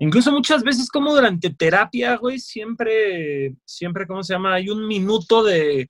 incluso 0.00 0.32
muchas 0.32 0.64
veces 0.64 0.88
como 0.90 1.14
durante 1.14 1.50
terapia, 1.50 2.16
güey, 2.16 2.40
siempre, 2.40 3.54
siempre, 3.64 4.06
¿cómo 4.08 4.24
se 4.24 4.34
llama? 4.34 4.54
Hay 4.54 4.68
un 4.68 4.86
minuto 4.88 5.44
de 5.44 5.88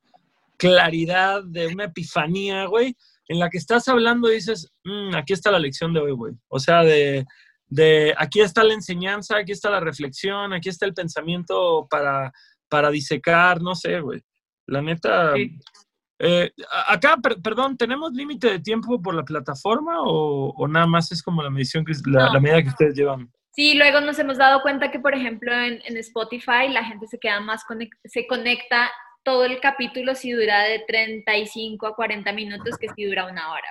claridad, 0.58 1.42
de 1.44 1.68
una 1.68 1.84
epifanía, 1.84 2.66
güey, 2.66 2.94
en 3.28 3.38
la 3.38 3.48
que 3.48 3.56
estás 3.58 3.88
hablando 3.88 4.30
y 4.30 4.34
dices, 4.34 4.70
"Mm, 4.84 5.14
aquí 5.14 5.32
está 5.32 5.50
la 5.50 5.58
lección 5.58 5.94
de 5.94 6.00
hoy, 6.00 6.12
güey. 6.12 6.34
O 6.48 6.58
sea, 6.58 6.82
de, 6.82 7.24
de 7.68 8.14
aquí 8.18 8.40
está 8.40 8.62
la 8.64 8.74
enseñanza, 8.74 9.36
aquí 9.38 9.52
está 9.52 9.70
la 9.70 9.80
reflexión, 9.80 10.52
aquí 10.52 10.68
está 10.68 10.84
el 10.84 10.92
pensamiento 10.94 11.86
para, 11.88 12.32
para 12.68 12.90
disecar, 12.90 13.62
no 13.62 13.74
sé, 13.74 14.00
güey. 14.00 14.20
La 14.66 14.82
neta. 14.82 15.32
Sí. 15.34 15.58
eh, 16.18 16.50
acá, 16.86 17.16
per- 17.16 17.40
perdón, 17.40 17.76
¿tenemos 17.76 18.12
límite 18.12 18.48
de 18.50 18.58
tiempo 18.60 19.00
por 19.00 19.14
la 19.14 19.24
plataforma 19.24 20.02
o, 20.02 20.50
o 20.50 20.68
nada 20.68 20.86
más 20.86 21.10
es 21.12 21.22
como 21.22 21.42
la 21.42 21.48
medición 21.50 21.84
que 21.84 21.92
la, 22.06 22.26
No. 22.26 22.32
la 22.34 22.40
medida 22.40 22.62
que 22.62 22.68
ustedes 22.68 22.94
llevan? 22.94 23.30
Sí, 23.52 23.74
luego 23.74 24.00
nos 24.00 24.18
hemos 24.18 24.38
dado 24.38 24.62
cuenta 24.62 24.90
que, 24.90 25.00
por 25.00 25.14
ejemplo, 25.14 25.52
en, 25.52 25.80
Spotify 25.98 26.68
la 26.70 26.84
gente 26.84 27.06
se 27.06 27.18
queda 27.18 27.40
más, 27.40 27.64
conec- 27.64 27.98
se 28.04 28.26
conecta 28.26 28.90
todo 29.24 29.44
el 29.44 29.60
capítulo 29.60 30.14
si 30.14 30.32
dura 30.32 30.62
de 30.62 30.84
35 30.86 31.86
a 31.86 31.94
40 31.94 32.32
minutos 32.32 32.78
que 32.78 32.88
si 32.94 33.04
dura 33.04 33.26
una 33.26 33.50
hora. 33.52 33.66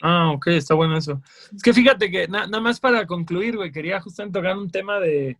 Ah, 0.00 0.30
ok, 0.30 0.46
está 0.48 0.74
bueno 0.74 0.96
eso. 0.96 1.20
Es 1.54 1.62
que 1.62 1.72
fíjate 1.72 2.10
que 2.10 2.28
na- 2.28 2.46
nada 2.46 2.60
más 2.60 2.78
para 2.78 3.06
concluir, 3.06 3.56
güey, 3.56 3.72
quería 3.72 4.00
justamente 4.00 4.38
tocar 4.38 4.56
un 4.56 4.70
tema 4.70 5.00
de. 5.00 5.36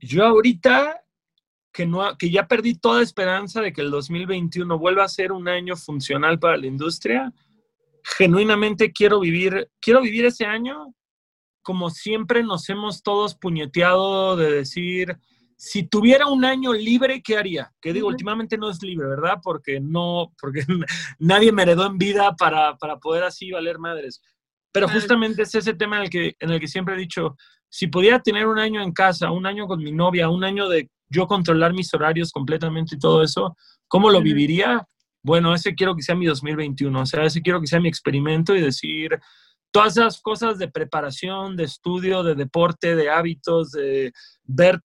Yo 0.00 0.24
ahorita 0.26 1.02
que, 1.72 1.86
no, 1.86 2.16
que 2.18 2.30
ya 2.30 2.46
perdí 2.46 2.74
toda 2.74 3.02
esperanza 3.02 3.62
de 3.62 3.72
que 3.72 3.80
el 3.80 3.90
2021 3.90 4.78
vuelva 4.78 5.04
a 5.04 5.08
ser 5.08 5.32
un 5.32 5.48
año 5.48 5.76
funcional 5.76 6.38
para 6.38 6.58
la 6.58 6.66
industria, 6.66 7.32
genuinamente 8.02 8.92
quiero 8.92 9.18
vivir, 9.20 9.70
quiero 9.80 10.02
vivir 10.02 10.26
ese 10.26 10.44
año 10.44 10.94
como 11.64 11.90
siempre 11.90 12.44
nos 12.44 12.68
hemos 12.68 13.02
todos 13.02 13.34
puñeteado 13.34 14.36
de 14.36 14.52
decir, 14.52 15.16
si 15.56 15.82
tuviera 15.82 16.26
un 16.26 16.44
año 16.44 16.72
libre, 16.72 17.22
¿qué 17.22 17.36
haría? 17.36 17.72
Que 17.80 17.92
digo, 17.92 18.06
Ujú. 18.06 18.12
últimamente 18.12 18.58
no 18.58 18.70
es 18.70 18.82
libre, 18.82 19.08
¿verdad? 19.08 19.38
Porque 19.42 19.80
no, 19.80 20.32
porque 20.40 20.64
nadie 21.18 21.50
me 21.52 21.62
heredó 21.62 21.86
en 21.86 21.98
vida 21.98 22.36
para, 22.36 22.76
para 22.76 22.98
poder 22.98 23.24
así 23.24 23.50
valer 23.50 23.78
madres. 23.78 24.20
Pero 24.72 24.88
justamente 24.88 25.42
es 25.42 25.54
ese 25.54 25.72
tema 25.72 25.96
en 25.96 26.02
el, 26.02 26.10
que, 26.10 26.36
en 26.38 26.50
el 26.50 26.60
que 26.60 26.68
siempre 26.68 26.94
he 26.94 26.98
dicho, 26.98 27.36
si 27.68 27.86
pudiera 27.86 28.20
tener 28.20 28.46
un 28.46 28.58
año 28.58 28.82
en 28.82 28.92
casa, 28.92 29.30
un 29.30 29.46
año 29.46 29.66
con 29.66 29.82
mi 29.82 29.92
novia, 29.92 30.28
un 30.28 30.44
año 30.44 30.68
de 30.68 30.90
yo 31.08 31.26
controlar 31.26 31.72
mis 31.72 31.94
horarios 31.94 32.30
completamente 32.30 32.96
y 32.96 32.98
todo 32.98 33.22
eso, 33.22 33.56
¿cómo 33.88 34.10
lo 34.10 34.20
viviría? 34.20 34.86
Bueno, 35.22 35.54
ese 35.54 35.74
quiero 35.74 35.94
que 35.94 36.02
sea 36.02 36.14
mi 36.14 36.26
2021, 36.26 37.00
o 37.00 37.06
sea, 37.06 37.24
ese 37.24 37.40
quiero 37.40 37.60
que 37.60 37.68
sea 37.68 37.80
mi 37.80 37.88
experimento 37.88 38.54
y 38.54 38.60
decir 38.60 39.18
todas 39.74 39.96
esas 39.96 40.20
cosas 40.22 40.56
de 40.58 40.68
preparación, 40.68 41.56
de 41.56 41.64
estudio, 41.64 42.22
de 42.22 42.36
deporte, 42.36 42.94
de 42.94 43.10
hábitos, 43.10 43.72
de 43.72 44.12
ver 44.44 44.78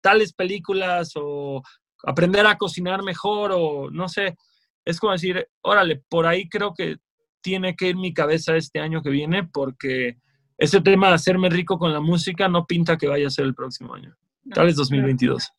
tales 0.00 0.32
películas 0.32 1.14
o 1.16 1.64
aprender 2.04 2.46
a 2.46 2.56
cocinar 2.56 3.02
mejor 3.02 3.50
o 3.52 3.90
no 3.90 4.08
sé. 4.08 4.36
Es 4.84 5.00
como 5.00 5.14
decir, 5.14 5.48
órale, 5.62 6.00
por 6.08 6.28
ahí 6.28 6.48
creo 6.48 6.74
que 6.74 6.98
tiene 7.40 7.74
que 7.74 7.88
ir 7.88 7.96
mi 7.96 8.14
cabeza 8.14 8.56
este 8.56 8.78
año 8.78 9.02
que 9.02 9.10
viene 9.10 9.42
porque 9.42 10.18
ese 10.58 10.80
tema 10.80 11.08
de 11.08 11.14
hacerme 11.14 11.50
rico 11.50 11.76
con 11.76 11.92
la 11.92 12.00
música 12.00 12.48
no 12.48 12.66
pinta 12.66 12.96
que 12.96 13.08
vaya 13.08 13.26
a 13.26 13.30
ser 13.30 13.46
el 13.46 13.54
próximo 13.56 13.94
año. 13.94 14.16
Tal 14.54 14.66
vez 14.66 14.76
2022. 14.76 15.50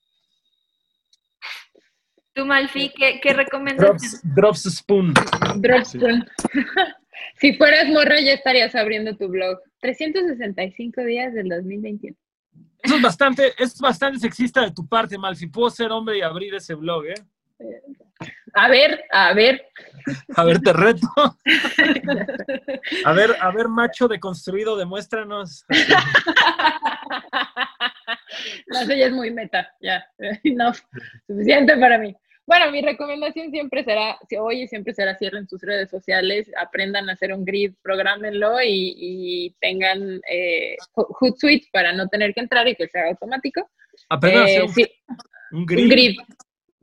Tú, 2.34 2.46
Malfi, 2.46 2.94
¿qué, 2.96 3.20
qué 3.22 3.34
recomiendas? 3.34 3.86
Drops, 3.86 4.22
drops 4.24 4.78
Spoon. 4.78 5.14
Drops 5.58 5.90
Sí. 5.90 6.00
Si 7.36 7.54
fueras 7.54 7.88
morra 7.88 8.20
ya 8.20 8.34
estarías 8.34 8.74
abriendo 8.76 9.16
tu 9.16 9.28
blog. 9.28 9.60
365 9.82 11.04
días 11.04 11.34
del 11.34 11.50
2021. 11.50 12.16
Eso 12.84 12.96
es 12.96 13.02
bastante, 13.02 13.54
es 13.58 13.78
bastante 13.80 14.20
sexista 14.20 14.62
de 14.62 14.72
tu 14.72 14.88
parte, 14.88 15.18
Malfi. 15.18 15.48
Puedo 15.48 15.70
ser 15.70 15.92
hombre 15.92 16.18
y 16.18 16.22
abrir 16.22 16.56
ese 16.56 16.74
blog, 16.74 17.06
¿eh? 17.06 17.16
A 18.54 18.70
ver, 18.70 19.04
a 19.12 19.34
ver. 19.34 19.66
A 20.36 20.44
ver, 20.44 20.60
te 20.60 20.74
reto. 20.74 21.08
A 23.06 23.14
ver, 23.14 23.36
a 23.40 23.52
ver, 23.52 23.68
macho 23.68 24.08
deconstruido, 24.08 24.78
demuéstranos. 24.78 25.66
No, 28.68 28.82
eso 28.82 28.94
ya 28.94 29.08
es 29.08 29.12
muy 29.12 29.32
meta, 29.32 29.74
ya. 29.82 30.06
No, 30.44 30.72
suficiente 31.26 31.78
para 31.78 31.98
mí. 31.98 32.16
Bueno, 32.48 32.72
mi 32.72 32.82
recomendación 32.82 33.52
siempre 33.52 33.84
será, 33.84 34.18
si 34.30 34.38
oye, 34.38 34.68
siempre 34.70 34.94
será 34.94 35.18
cierren 35.18 35.48
sus 35.50 35.62
redes 35.62 35.90
sociales, 35.90 36.50
aprendan 36.58 37.10
a 37.10 37.14
hacer 37.14 37.34
un 37.34 37.44
grid, 37.44 37.74
programenlo 37.84 38.62
y, 38.62 38.96
y 38.98 39.56
tengan 39.60 40.22
eh, 40.32 40.78
Hootsuite 40.96 41.68
para 41.74 41.92
no 41.92 42.08
tener 42.08 42.34
que 42.34 42.40
entrar 42.40 42.66
y 42.68 42.76
que 42.76 42.88
sea 42.88 43.10
automático. 43.10 43.70
Apenas 44.10 44.44
hacer 44.46 44.62
Eh, 44.62 44.64
un, 44.64 44.70
sí, 44.74 44.88
un 45.52 45.58
un 45.60 45.66
grid. 45.66 45.90
grid. 45.92 46.18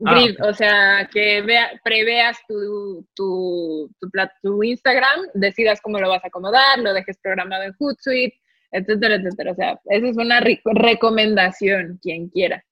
Ah, 0.05 0.13
Grid, 0.13 0.35
o 0.43 0.53
sea, 0.53 1.09
que 1.11 1.41
vea, 1.41 1.71
preveas 1.83 2.37
tu, 2.49 3.07
tu, 3.15 3.89
tu, 3.99 4.09
tu 4.43 4.61
Instagram, 4.61 5.21
decidas 5.33 5.79
cómo 5.81 5.99
lo 5.99 6.09
vas 6.09 6.21
a 6.23 6.27
acomodar, 6.27 6.79
lo 6.79 6.93
dejes 6.93 7.17
programado 7.23 7.63
en 7.63 7.73
Hootsuite, 7.79 8.37
etcétera, 8.71 9.15
etcétera. 9.15 9.53
O 9.53 9.55
sea, 9.55 9.79
esa 9.85 10.07
es 10.09 10.17
una 10.17 10.41
re- 10.41 10.61
recomendación, 10.65 11.97
quien 12.03 12.27
quiera. 12.27 12.63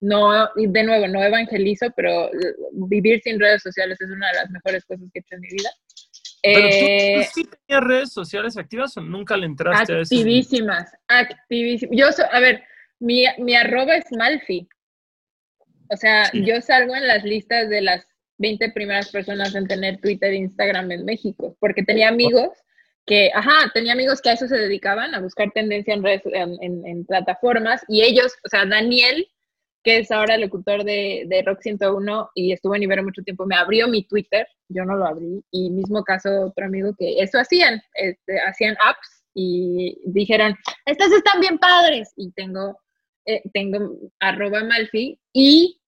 No, 0.00 0.48
de 0.56 0.82
nuevo, 0.82 1.06
no 1.08 1.22
evangelizo, 1.22 1.90
pero 1.94 2.28
eh, 2.28 2.54
vivir 2.72 3.20
sin 3.22 3.38
redes 3.38 3.62
sociales 3.62 4.00
es 4.00 4.10
una 4.10 4.28
de 4.28 4.34
las 4.34 4.50
mejores 4.50 4.84
cosas 4.86 5.06
que 5.12 5.18
he 5.18 5.20
hecho 5.20 5.34
en 5.34 5.40
mi 5.42 5.48
vida. 5.48 5.70
Pero 6.42 6.68
tú, 6.70 6.74
Eh, 6.86 7.14
tú 7.16 7.30
sí 7.34 7.50
tenías 7.66 7.84
redes 7.86 8.12
sociales 8.12 8.56
activas 8.56 8.96
o 8.96 9.02
nunca 9.02 9.36
le 9.36 9.44
entraste 9.46 9.92
a 9.92 10.00
eso? 10.00 10.14
Activísimas, 10.14 10.90
activísimas. 11.06 11.96
Yo, 11.98 12.12
so- 12.12 12.32
a 12.32 12.40
ver, 12.40 12.62
mi, 12.98 13.24
mi 13.38 13.54
arroba 13.54 13.96
es 13.96 14.10
Malfi. 14.10 14.66
O 15.90 15.96
sea, 15.96 16.24
Sí. 16.26 16.44
yo 16.46 16.60
salgo 16.62 16.94
en 16.96 17.06
las 17.06 17.24
listas 17.24 17.68
de 17.68 17.82
las 17.82 18.06
20 18.38 18.70
primeras 18.70 19.10
personas 19.10 19.54
en 19.54 19.66
tener 19.66 20.00
Twitter 20.00 20.30
e 20.32 20.36
Instagram 20.36 20.90
en 20.92 21.04
México, 21.04 21.56
porque 21.60 21.82
tenía 21.82 22.08
amigos 22.08 22.48
que, 23.04 23.30
ajá, 23.34 23.70
tenía 23.74 23.92
amigos 23.92 24.22
que 24.22 24.30
a 24.30 24.32
eso 24.34 24.46
se 24.46 24.56
dedicaban, 24.56 25.14
a 25.14 25.20
buscar 25.20 25.50
tendencia 25.52 25.92
en, 25.92 26.02
redes, 26.02 26.22
en, 26.24 26.56
en- 26.62 26.86
en 26.86 27.04
plataformas, 27.04 27.82
y 27.88 28.02
ellos, 28.02 28.32
o 28.44 28.48
sea, 28.48 28.64
Daniel, 28.64 29.26
que 29.82 29.98
es 29.98 30.10
ahora 30.10 30.36
locutor 30.36 30.84
de, 30.84 31.24
de 31.26 31.42
Rock 31.42 31.60
101 31.62 32.30
y 32.34 32.52
estuvo 32.52 32.74
en 32.74 32.82
Ibero 32.82 33.02
mucho 33.02 33.22
tiempo, 33.22 33.46
me 33.46 33.56
abrió 33.56 33.88
mi 33.88 34.04
Twitter, 34.04 34.46
yo 34.68 34.84
no 34.84 34.96
lo 34.96 35.06
abrí, 35.06 35.42
y 35.50 35.70
mismo 35.70 36.04
caso 36.04 36.46
otro 36.46 36.66
amigo 36.66 36.94
que 36.98 37.20
eso 37.20 37.38
hacían, 37.38 37.82
este, 37.94 38.40
hacían 38.40 38.76
apps 38.86 39.24
y 39.34 39.98
dijeron, 40.06 40.56
estas 40.84 41.12
están 41.12 41.40
bien 41.40 41.58
padres, 41.58 42.12
y 42.16 42.32
tengo, 42.32 42.78
eh, 43.24 43.42
tengo 43.52 43.96
arroba 44.18 44.64
Malfi, 44.64 45.18
y 45.32 45.80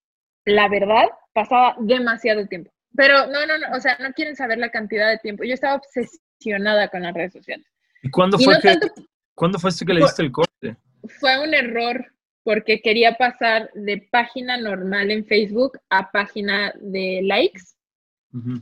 la 0.45 0.69
verdad, 0.69 1.07
pasaba 1.33 1.77
demasiado 1.81 2.47
tiempo. 2.47 2.71
Pero 2.95 3.27
no, 3.27 3.47
no, 3.47 3.59
no, 3.59 3.77
o 3.77 3.81
sea, 3.81 3.97
no 4.01 4.13
quieren 4.13 4.37
saber 4.37 4.59
la 4.59 4.71
cantidad 4.71 5.09
de 5.09 5.19
tiempo. 5.19 5.45
Yo 5.45 5.55
estaba 5.55 5.77
obsesionada 5.77 6.89
con 6.89 7.03
las 7.03 7.15
redes 7.15 7.33
sociales. 7.33 7.67
¿Y 8.03 8.11
cuándo 8.11 8.37
Y 8.39 8.45
fue, 8.45 8.55
no 8.55 8.61
que, 8.61 8.69
tanto 8.69 8.89
¿cuándo 9.35 9.59
fue 9.59 9.71
que 9.87 9.95
le 9.95 10.01
diste 10.01 10.23
el 10.23 10.33
corte? 10.33 10.77
fue 11.19 11.43
un 11.43 11.55
error 11.55 12.07
porque 12.45 12.81
quería 12.81 13.17
pasar 13.17 13.71
de 13.75 14.09
página 14.11 14.57
normal 14.57 15.11
en 15.11 15.25
Facebook 15.27 15.79
a 15.91 16.11
página 16.11 16.75
de 16.81 17.21
likes 17.23 17.63
Ujú. 18.33 18.61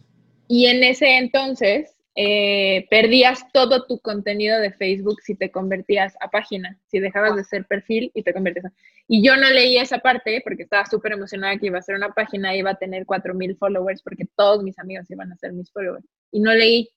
y 0.48 0.66
en 0.66 0.84
ese 0.84 1.16
entonces 1.16 1.96
eh, 2.16 2.86
perdías 2.90 3.44
todo 3.52 3.86
tu 3.86 4.00
contenido 4.00 4.58
de 4.60 4.72
Facebook 4.72 5.20
si 5.22 5.36
te 5.36 5.50
convertías 5.50 6.14
a 6.20 6.28
página, 6.28 6.78
si 6.88 6.98
dejabas 6.98 7.36
de 7.36 7.44
ser 7.44 7.64
perfil 7.66 8.10
y 8.14 8.22
te 8.22 8.32
convertías 8.32 8.66
a... 8.66 8.72
Y 9.06 9.24
yo 9.24 9.36
no 9.36 9.48
leí 9.48 9.78
esa 9.78 9.98
parte 9.98 10.40
porque 10.44 10.64
estaba 10.64 10.84
súper 10.86 11.12
emocionada 11.12 11.56
que 11.56 11.66
iba 11.66 11.78
a 11.78 11.82
ser 11.82 11.94
una 11.94 12.12
página, 12.12 12.54
iba 12.54 12.70
a 12.70 12.78
tener 12.78 13.06
4.000 13.06 13.56
followers 13.56 14.02
porque 14.02 14.26
todos 14.36 14.62
mis 14.62 14.78
amigos 14.78 15.10
iban 15.10 15.32
a 15.32 15.36
ser 15.36 15.52
mis 15.52 15.70
followers. 15.72 16.04
Y 16.32 16.40
no 16.40 16.52
leí 16.52 16.90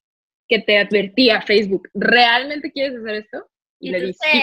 que 0.47 0.59
te 0.59 0.77
advertía 0.77 1.41
Facebook, 1.41 1.89
¿realmente 1.93 2.71
quieres 2.71 2.99
hacer 2.99 3.15
esto? 3.15 3.47
Y 3.79 3.91
le 3.91 4.01
dije, 4.01 4.19
sí. 4.19 4.41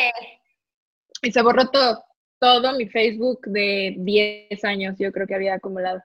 Y 1.22 1.32
se 1.32 1.42
borró 1.42 1.68
todo, 1.68 2.02
todo 2.40 2.72
mi 2.76 2.88
Facebook 2.88 3.40
de 3.46 3.94
10 3.98 4.64
años, 4.64 4.96
yo 4.98 5.12
creo 5.12 5.26
que 5.26 5.34
había 5.34 5.54
acumulado. 5.54 6.00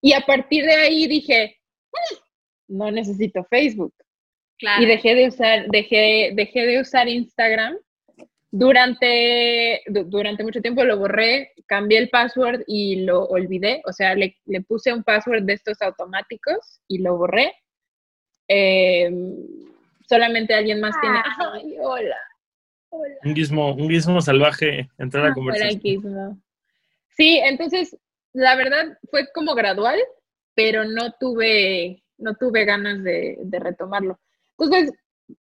Y 0.00 0.12
a 0.12 0.20
partir 0.20 0.64
de 0.64 0.74
ahí 0.74 1.06
dije, 1.06 1.58
"Mm, 1.92 2.76
no 2.78 2.90
necesito 2.90 3.44
Facebook. 3.44 3.92
Claro. 4.58 4.82
Y 4.82 4.86
dejé 4.86 5.14
de 5.14 5.28
usar, 5.28 5.66
dejé, 5.68 6.30
dejé 6.34 6.64
de 6.66 6.80
usar 6.80 7.08
Instagram. 7.08 7.76
Durante, 8.50 9.82
du- 9.88 10.04
durante 10.04 10.44
mucho 10.44 10.60
tiempo 10.62 10.84
lo 10.84 10.96
borré, 10.96 11.50
cambié 11.66 11.98
el 11.98 12.08
password 12.08 12.62
y 12.68 13.02
lo 13.04 13.24
olvidé. 13.24 13.82
O 13.84 13.92
sea, 13.92 14.14
le, 14.14 14.36
le 14.46 14.60
puse 14.60 14.92
un 14.92 15.02
password 15.02 15.42
de 15.42 15.54
estos 15.54 15.82
automáticos 15.82 16.80
y 16.86 16.98
lo 16.98 17.16
borré. 17.18 17.52
Eh, 18.46 19.10
solamente 20.08 20.54
alguien 20.54 20.78
más 20.80 20.94
tiene. 21.00 21.18
Ay, 21.52 21.76
hola. 21.80 22.16
Hola. 22.96 23.14
Un 23.24 23.34
guismo, 23.34 23.74
un 23.74 23.88
guismo 23.88 24.20
salvaje 24.20 24.88
entrar 24.98 25.26
a 25.26 25.28
Ah, 25.30 25.34
conversación. 25.34 25.70
franquismo. 25.70 26.38
Sí, 27.16 27.38
entonces, 27.44 27.96
la 28.32 28.54
verdad 28.56 28.98
fue 29.10 29.26
como 29.34 29.54
gradual, 29.54 29.98
pero 30.54 30.84
no 30.84 31.12
tuve, 31.18 32.04
no 32.18 32.34
tuve 32.36 32.64
ganas 32.64 33.02
de, 33.02 33.36
de 33.40 33.58
retomarlo. 33.58 34.20
Entonces, 34.58 34.92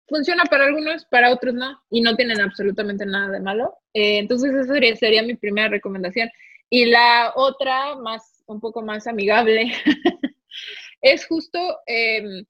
funciona 0.08 0.44
para 0.46 0.66
algunos, 0.66 1.06
para 1.06 1.32
otros 1.34 1.54
no, 1.54 1.78
y 1.90 2.00
no 2.02 2.16
tienen 2.16 2.40
absolutamente 2.40 3.06
nada 3.06 3.30
de 3.32 3.40
malo. 3.42 3.76
Eh, 3.94 4.20
entonces, 4.20 4.54
esa 4.54 4.74
sería, 4.74 4.96
sería 4.96 5.24
mi 5.24 5.36
primera 5.36 5.68
recomendación. 5.68 6.30
Y 6.70 6.86
la 6.86 7.34
otra, 7.36 7.96
más, 7.98 8.44
un 8.48 8.62
poco 8.62 8.82
más 8.82 9.08
amigable, 9.08 9.72
es 11.02 11.26
justo, 11.28 11.60
eh, 11.86 12.44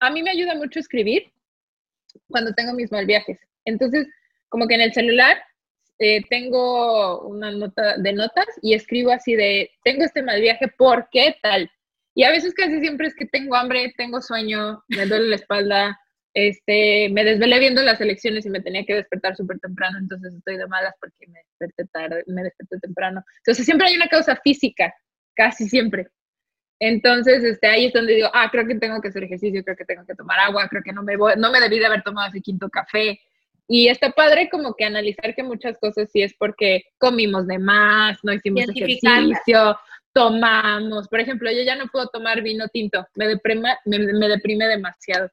a 0.00 0.10
mí 0.10 0.22
me 0.24 0.30
ayuda 0.30 0.54
mucho 0.56 0.80
escribir 0.80 1.32
cuando 2.28 2.52
tengo 2.52 2.72
mis 2.74 2.90
mal 2.90 3.06
viajes. 3.06 3.38
Entonces, 3.64 4.06
como 4.48 4.66
que 4.66 4.74
en 4.74 4.80
el 4.82 4.92
celular 4.92 5.36
eh, 5.98 6.22
tengo 6.28 7.22
una 7.22 7.50
nota 7.52 7.96
de 7.98 8.12
notas 8.12 8.46
y 8.62 8.74
escribo 8.74 9.12
así 9.12 9.36
de, 9.36 9.70
tengo 9.84 10.04
este 10.04 10.22
mal 10.22 10.40
viaje, 10.40 10.68
¿por 10.68 11.08
qué 11.10 11.36
tal? 11.42 11.70
Y 12.14 12.24
a 12.24 12.30
veces 12.30 12.54
casi 12.54 12.80
siempre 12.80 13.08
es 13.08 13.14
que 13.14 13.26
tengo 13.26 13.56
hambre, 13.56 13.92
tengo 13.96 14.20
sueño, 14.20 14.82
me 14.88 15.06
duele 15.06 15.28
la 15.28 15.36
espalda, 15.36 15.98
este, 16.32 17.08
me 17.10 17.24
desvelé 17.24 17.58
viendo 17.60 17.82
las 17.82 18.00
elecciones 18.00 18.44
y 18.44 18.50
me 18.50 18.60
tenía 18.60 18.84
que 18.84 18.94
despertar 18.94 19.36
súper 19.36 19.58
temprano, 19.60 19.98
entonces 19.98 20.34
estoy 20.34 20.56
de 20.56 20.66
malas 20.66 20.94
porque 21.00 21.26
me 21.28 21.40
desperté 21.40 21.84
tarde, 21.92 22.24
me 22.26 22.42
desperté 22.42 22.78
temprano. 22.80 23.24
Entonces 23.38 23.64
siempre 23.64 23.88
hay 23.88 23.96
una 23.96 24.08
causa 24.08 24.36
física, 24.36 24.92
casi 25.34 25.68
siempre. 25.68 26.08
Entonces, 26.80 27.42
este, 27.44 27.66
ahí 27.68 27.86
es 27.86 27.92
donde 27.92 28.14
digo, 28.14 28.28
ah, 28.34 28.48
creo 28.50 28.66
que 28.66 28.74
tengo 28.74 29.00
que 29.00 29.08
hacer 29.08 29.22
ejercicio, 29.24 29.62
creo 29.62 29.76
que 29.76 29.84
tengo 29.84 30.04
que 30.04 30.14
tomar 30.14 30.40
agua, 30.40 30.68
creo 30.68 30.82
que 30.82 30.92
no 30.92 31.02
me, 31.02 31.16
voy, 31.16 31.34
no 31.36 31.50
me 31.52 31.60
debí 31.60 31.78
de 31.78 31.86
haber 31.86 32.02
tomado 32.02 32.28
ese 32.28 32.40
quinto 32.40 32.68
café. 32.68 33.20
Y 33.66 33.88
está 33.88 34.10
padre 34.10 34.48
como 34.50 34.74
que 34.74 34.84
analizar 34.84 35.34
que 35.34 35.42
muchas 35.42 35.78
cosas 35.78 36.10
sí 36.12 36.22
es 36.22 36.34
porque 36.38 36.84
comimos 36.98 37.46
de 37.46 37.58
más, 37.58 38.18
no 38.22 38.32
hicimos 38.32 38.62
ejercicio, 38.68 39.78
tomamos. 40.12 41.08
Por 41.08 41.20
ejemplo, 41.20 41.50
yo 41.50 41.62
ya 41.62 41.74
no 41.76 41.86
puedo 41.86 42.06
tomar 42.08 42.42
vino 42.42 42.68
tinto, 42.68 43.06
me 43.14 43.26
deprime, 43.26 43.74
me, 43.86 43.98
me 43.98 44.28
deprime 44.28 44.66
demasiado. 44.66 45.30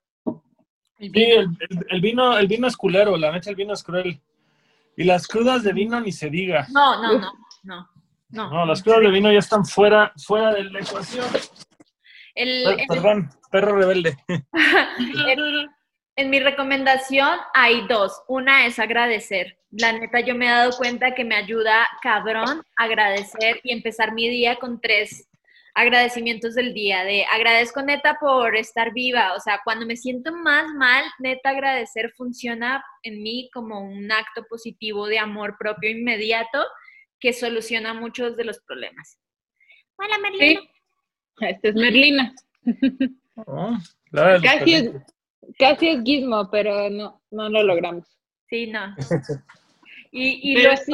Sí, 0.97 1.11
el, 1.13 1.47
el- 1.69 1.85
el 1.89 2.01
vino, 2.01 2.37
el 2.37 2.47
vino 2.47 2.67
es 2.67 2.77
culero, 2.77 3.17
la 3.17 3.31
neta 3.31 3.49
el 3.49 3.55
vino 3.55 3.73
es 3.73 3.83
cruel. 3.83 4.21
Y 4.95 5.03
las 5.03 5.25
crudas 5.27 5.63
de 5.63 5.73
vino 5.73 5.99
ni 5.99 6.11
se 6.11 6.29
diga. 6.29 6.67
No, 6.71 7.01
no, 7.01 7.19
no, 7.19 7.33
no. 7.63 7.89
No, 8.29 8.49
No, 8.49 8.65
las 8.65 8.81
crudas 8.83 9.01
de 9.01 9.09
vino 9.09 9.31
ya 9.31 9.39
están 9.39 9.65
fuera, 9.65 10.13
fuera 10.15 10.53
de 10.53 10.63
la 10.65 10.79
ecuación. 10.79 11.25
El- 12.35 12.63
Per- 12.63 12.79
el- 12.81 12.87
Perdón, 12.87 13.29
perro 13.49 13.75
rebelde. 13.75 14.15
en, 15.27 15.69
en 16.15 16.29
mi 16.29 16.39
recomendación 16.39 17.39
hay 17.53 17.87
dos. 17.87 18.21
Una 18.27 18.65
es 18.65 18.79
agradecer. 18.79 19.57
La 19.71 19.93
neta, 19.93 20.19
yo 20.19 20.35
me 20.35 20.47
he 20.47 20.49
dado 20.49 20.77
cuenta 20.77 21.15
que 21.15 21.23
me 21.23 21.35
ayuda 21.35 21.87
cabrón 22.01 22.63
agradecer 22.75 23.59
y 23.63 23.71
empezar 23.71 24.13
mi 24.13 24.29
día 24.29 24.57
con 24.57 24.81
tres 24.81 25.29
agradecimientos 25.73 26.55
del 26.55 26.73
día. 26.73 27.03
De 27.03 27.25
agradezco 27.25 27.81
neta 27.81 28.17
por 28.19 28.55
estar 28.55 28.93
viva. 28.93 29.33
O 29.33 29.39
sea, 29.39 29.61
cuando 29.63 29.85
me 29.85 29.95
siento 29.95 30.33
más 30.33 30.67
mal, 30.73 31.05
neta 31.19 31.51
agradecer 31.51 32.11
funciona 32.17 32.83
en 33.03 33.23
mí 33.23 33.49
como 33.53 33.79
un 33.79 34.11
acto 34.11 34.45
positivo 34.49 35.07
de 35.07 35.19
amor 35.19 35.55
propio 35.57 35.89
inmediato 35.89 36.65
que 37.19 37.33
soluciona 37.33 37.93
muchos 37.93 38.35
de 38.35 38.43
los 38.43 38.59
problemas. 38.61 39.17
Hola, 39.95 40.17
Merlina. 40.17 40.59
Sí. 40.59 40.69
Esta 41.39 41.67
es 41.69 41.75
Merlina. 41.75 42.33
Oh, 43.47 43.77
la 44.11 44.23
verdad, 44.23 44.59
Casi 44.59 44.73
es, 44.75 44.91
casi 45.57 45.89
es 45.89 46.03
Gizmo, 46.03 46.49
pero 46.51 46.89
no, 46.89 47.21
no 47.31 47.49
lo 47.49 47.63
logramos. 47.63 48.07
Sí, 48.49 48.67
no. 48.67 48.95
Y, 50.13 50.51
y 50.51 50.61
luego, 50.61 50.75
sí, 50.75 50.91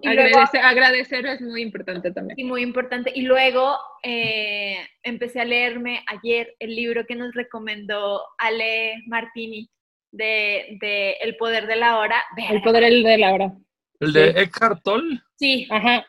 y 0.00 0.08
luego- 0.08 0.38
Agradecer, 0.38 0.60
agradecer 0.64 1.26
es 1.26 1.40
muy 1.42 1.60
importante 1.60 2.10
también. 2.12 2.38
y 2.40 2.44
muy 2.44 2.62
importante. 2.62 3.12
Y 3.14 3.20
luego 3.20 3.76
eh, 4.02 4.78
empecé 5.02 5.42
a 5.42 5.44
leerme 5.44 6.02
ayer 6.06 6.54
el 6.58 6.74
libro 6.74 7.04
que 7.06 7.14
nos 7.14 7.34
recomendó 7.34 8.22
Ale 8.38 8.94
Martini 9.06 9.68
de, 10.12 10.78
de 10.80 11.10
El 11.20 11.36
Poder 11.36 11.66
de 11.66 11.76
la 11.76 11.98
Hora. 11.98 12.22
El 12.50 12.62
poder 12.62 12.84
el 12.84 13.02
de 13.02 13.18
la 13.18 13.34
hora. 13.34 13.52
El 14.00 14.14
de 14.14 14.32
Sí. 14.32 14.38
Eckhart 14.40 14.82
Tolle. 14.82 15.20
Sí, 15.36 15.68
Ajá. 15.70 16.06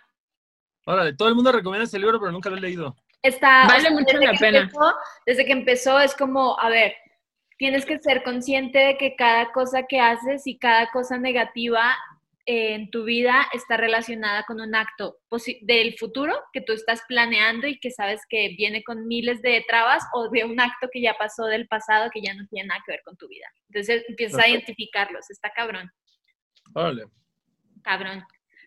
Órale, 0.85 1.11
todo 1.13 1.27
el 1.27 1.35
mundo 1.35 1.51
recomienda 1.51 1.83
ese 1.83 1.99
libro, 1.99 2.19
pero 2.21 2.31
nunca 2.31 2.49
lo 2.49 2.55
he 2.55 2.61
leído. 2.61 2.95
está. 3.21 3.67
Vale 3.67 3.89
mucho 3.89 4.13
desde 4.17 4.25
la 4.27 4.31
que 4.31 4.37
pena. 4.39 4.59
empezó- 4.59 4.95
desde 5.25 5.45
que 5.45 5.51
empezó 5.51 5.99
es 5.99 6.15
como, 6.15 6.57
a 6.57 6.69
ver, 6.69 6.93
tienes 7.57 7.85
que 7.85 7.99
ser 7.99 8.23
consciente 8.23 8.79
de 8.79 8.97
que 8.97 9.15
cada 9.15 9.51
cosa 9.51 9.83
que 9.87 9.99
haces 9.99 10.45
y 10.45 10.57
cada 10.57 10.89
cosa 10.91 11.17
negativa 11.17 11.95
eh, 12.47 12.75
en 12.75 12.91
tu 12.91 13.05
vida 13.05 13.47
está 13.53 13.75
relacionada 13.75 14.43
con 14.43 14.61
un 14.61 14.75
acto 14.75 15.17
del 15.61 15.97
futuro 15.97 16.35
que 16.53 16.61
tú 16.61 16.73
estás 16.73 17.01
planeando 17.07 17.65
y 17.65 17.79
que 17.79 17.89
sabes 17.89 18.21
que 18.29 18.49
viene 18.57 18.83
con 18.83 19.07
miles 19.07 19.41
de 19.41 19.63
trabas 19.67 20.03
o 20.13 20.29
de 20.29 20.43
un 20.43 20.59
acto 20.59 20.87
que 20.91 21.01
ya 21.01 21.15
pasó 21.17 21.45
del 21.45 21.67
pasado 21.67 22.11
que 22.13 22.21
ya 22.21 22.35
no 22.35 22.45
tiene 22.47 22.67
nada 22.67 22.81
que 22.85 22.91
ver 22.91 23.01
con 23.03 23.17
tu 23.17 23.27
vida. 23.27 23.47
Entonces 23.69 24.03
empiezas 24.07 24.39
a 24.41 24.47
identificarlos. 24.47 25.29
Está 25.31 25.49
cabrón, 25.51 25.89
Órale. 26.75 27.05
cabrón. 27.81 28.23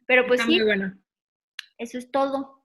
Pero 0.06 0.26
pues 0.26 0.40
Está 0.40 0.50
sí, 0.50 0.56
muy 0.56 0.66
bueno. 0.66 0.94
eso 1.76 1.98
es 1.98 2.10
todo. 2.10 2.57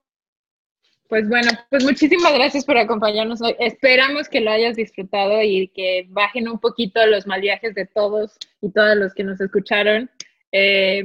Pues 1.14 1.30
bueno, 1.30 1.51
pues 1.70 1.84
muchísimas 1.84 2.34
gracias 2.34 2.66
por 2.66 2.76
acompañarnos 2.76 3.39
hoy. 3.39 3.55
Esperamos 3.59 4.28
que 4.28 4.41
lo 4.41 4.49
hayas 4.49 4.76
disfrutado 4.76 5.43
y 5.43 5.68
que 5.68 6.07
bajen 6.09 6.49
un 6.49 6.57
poquito 6.57 7.05
los 7.05 7.28
mal 7.28 7.39
viajes 7.39 7.76
de 7.76 7.86
todos 7.86 8.36
y 8.61 8.72
todas 8.72 8.97
los 8.97 9.14
que 9.14 9.24
nos 9.24 9.39
escucharon. 9.39 10.09
Eh, 10.51 11.03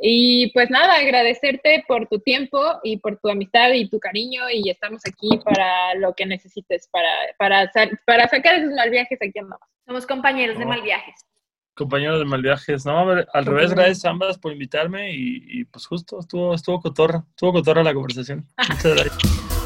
y 0.00 0.50
pues 0.52 0.68
nada, 0.68 0.96
agradecerte 0.96 1.84
por 1.86 2.08
tu 2.08 2.18
tiempo 2.18 2.60
y 2.82 2.96
por 2.96 3.20
tu 3.20 3.28
amistad 3.28 3.70
y 3.70 3.88
tu 3.88 4.00
cariño 4.00 4.50
y 4.50 4.68
estamos 4.68 5.02
aquí 5.06 5.28
para 5.44 5.94
lo 5.94 6.12
que 6.14 6.26
necesites, 6.26 6.88
para, 6.90 7.08
para, 7.38 7.70
para 8.04 8.26
sacar 8.26 8.56
esos 8.56 8.72
mal 8.72 8.90
viajes 8.90 9.16
aquí 9.22 9.38
andamos. 9.38 9.68
Somos 9.86 10.08
compañeros 10.08 10.58
de 10.58 10.66
mal 10.66 10.82
viajes. 10.82 11.14
Compañeros 11.76 12.18
de 12.18 12.24
Malviajes. 12.24 12.86
No, 12.86 13.10
al 13.10 13.46
revés, 13.46 13.70
gracias 13.70 14.04
a 14.04 14.10
ambas 14.10 14.38
por 14.38 14.52
invitarme 14.52 15.14
y, 15.14 15.44
y, 15.46 15.64
pues 15.64 15.86
justo 15.86 16.18
estuvo, 16.18 16.54
estuvo 16.54 16.80
cotorra, 16.80 17.24
estuvo 17.30 17.52
cotorra 17.52 17.84
la 17.84 17.94
conversación. 17.94 18.46
Muchas 18.68 18.94
gracias. 18.94 19.65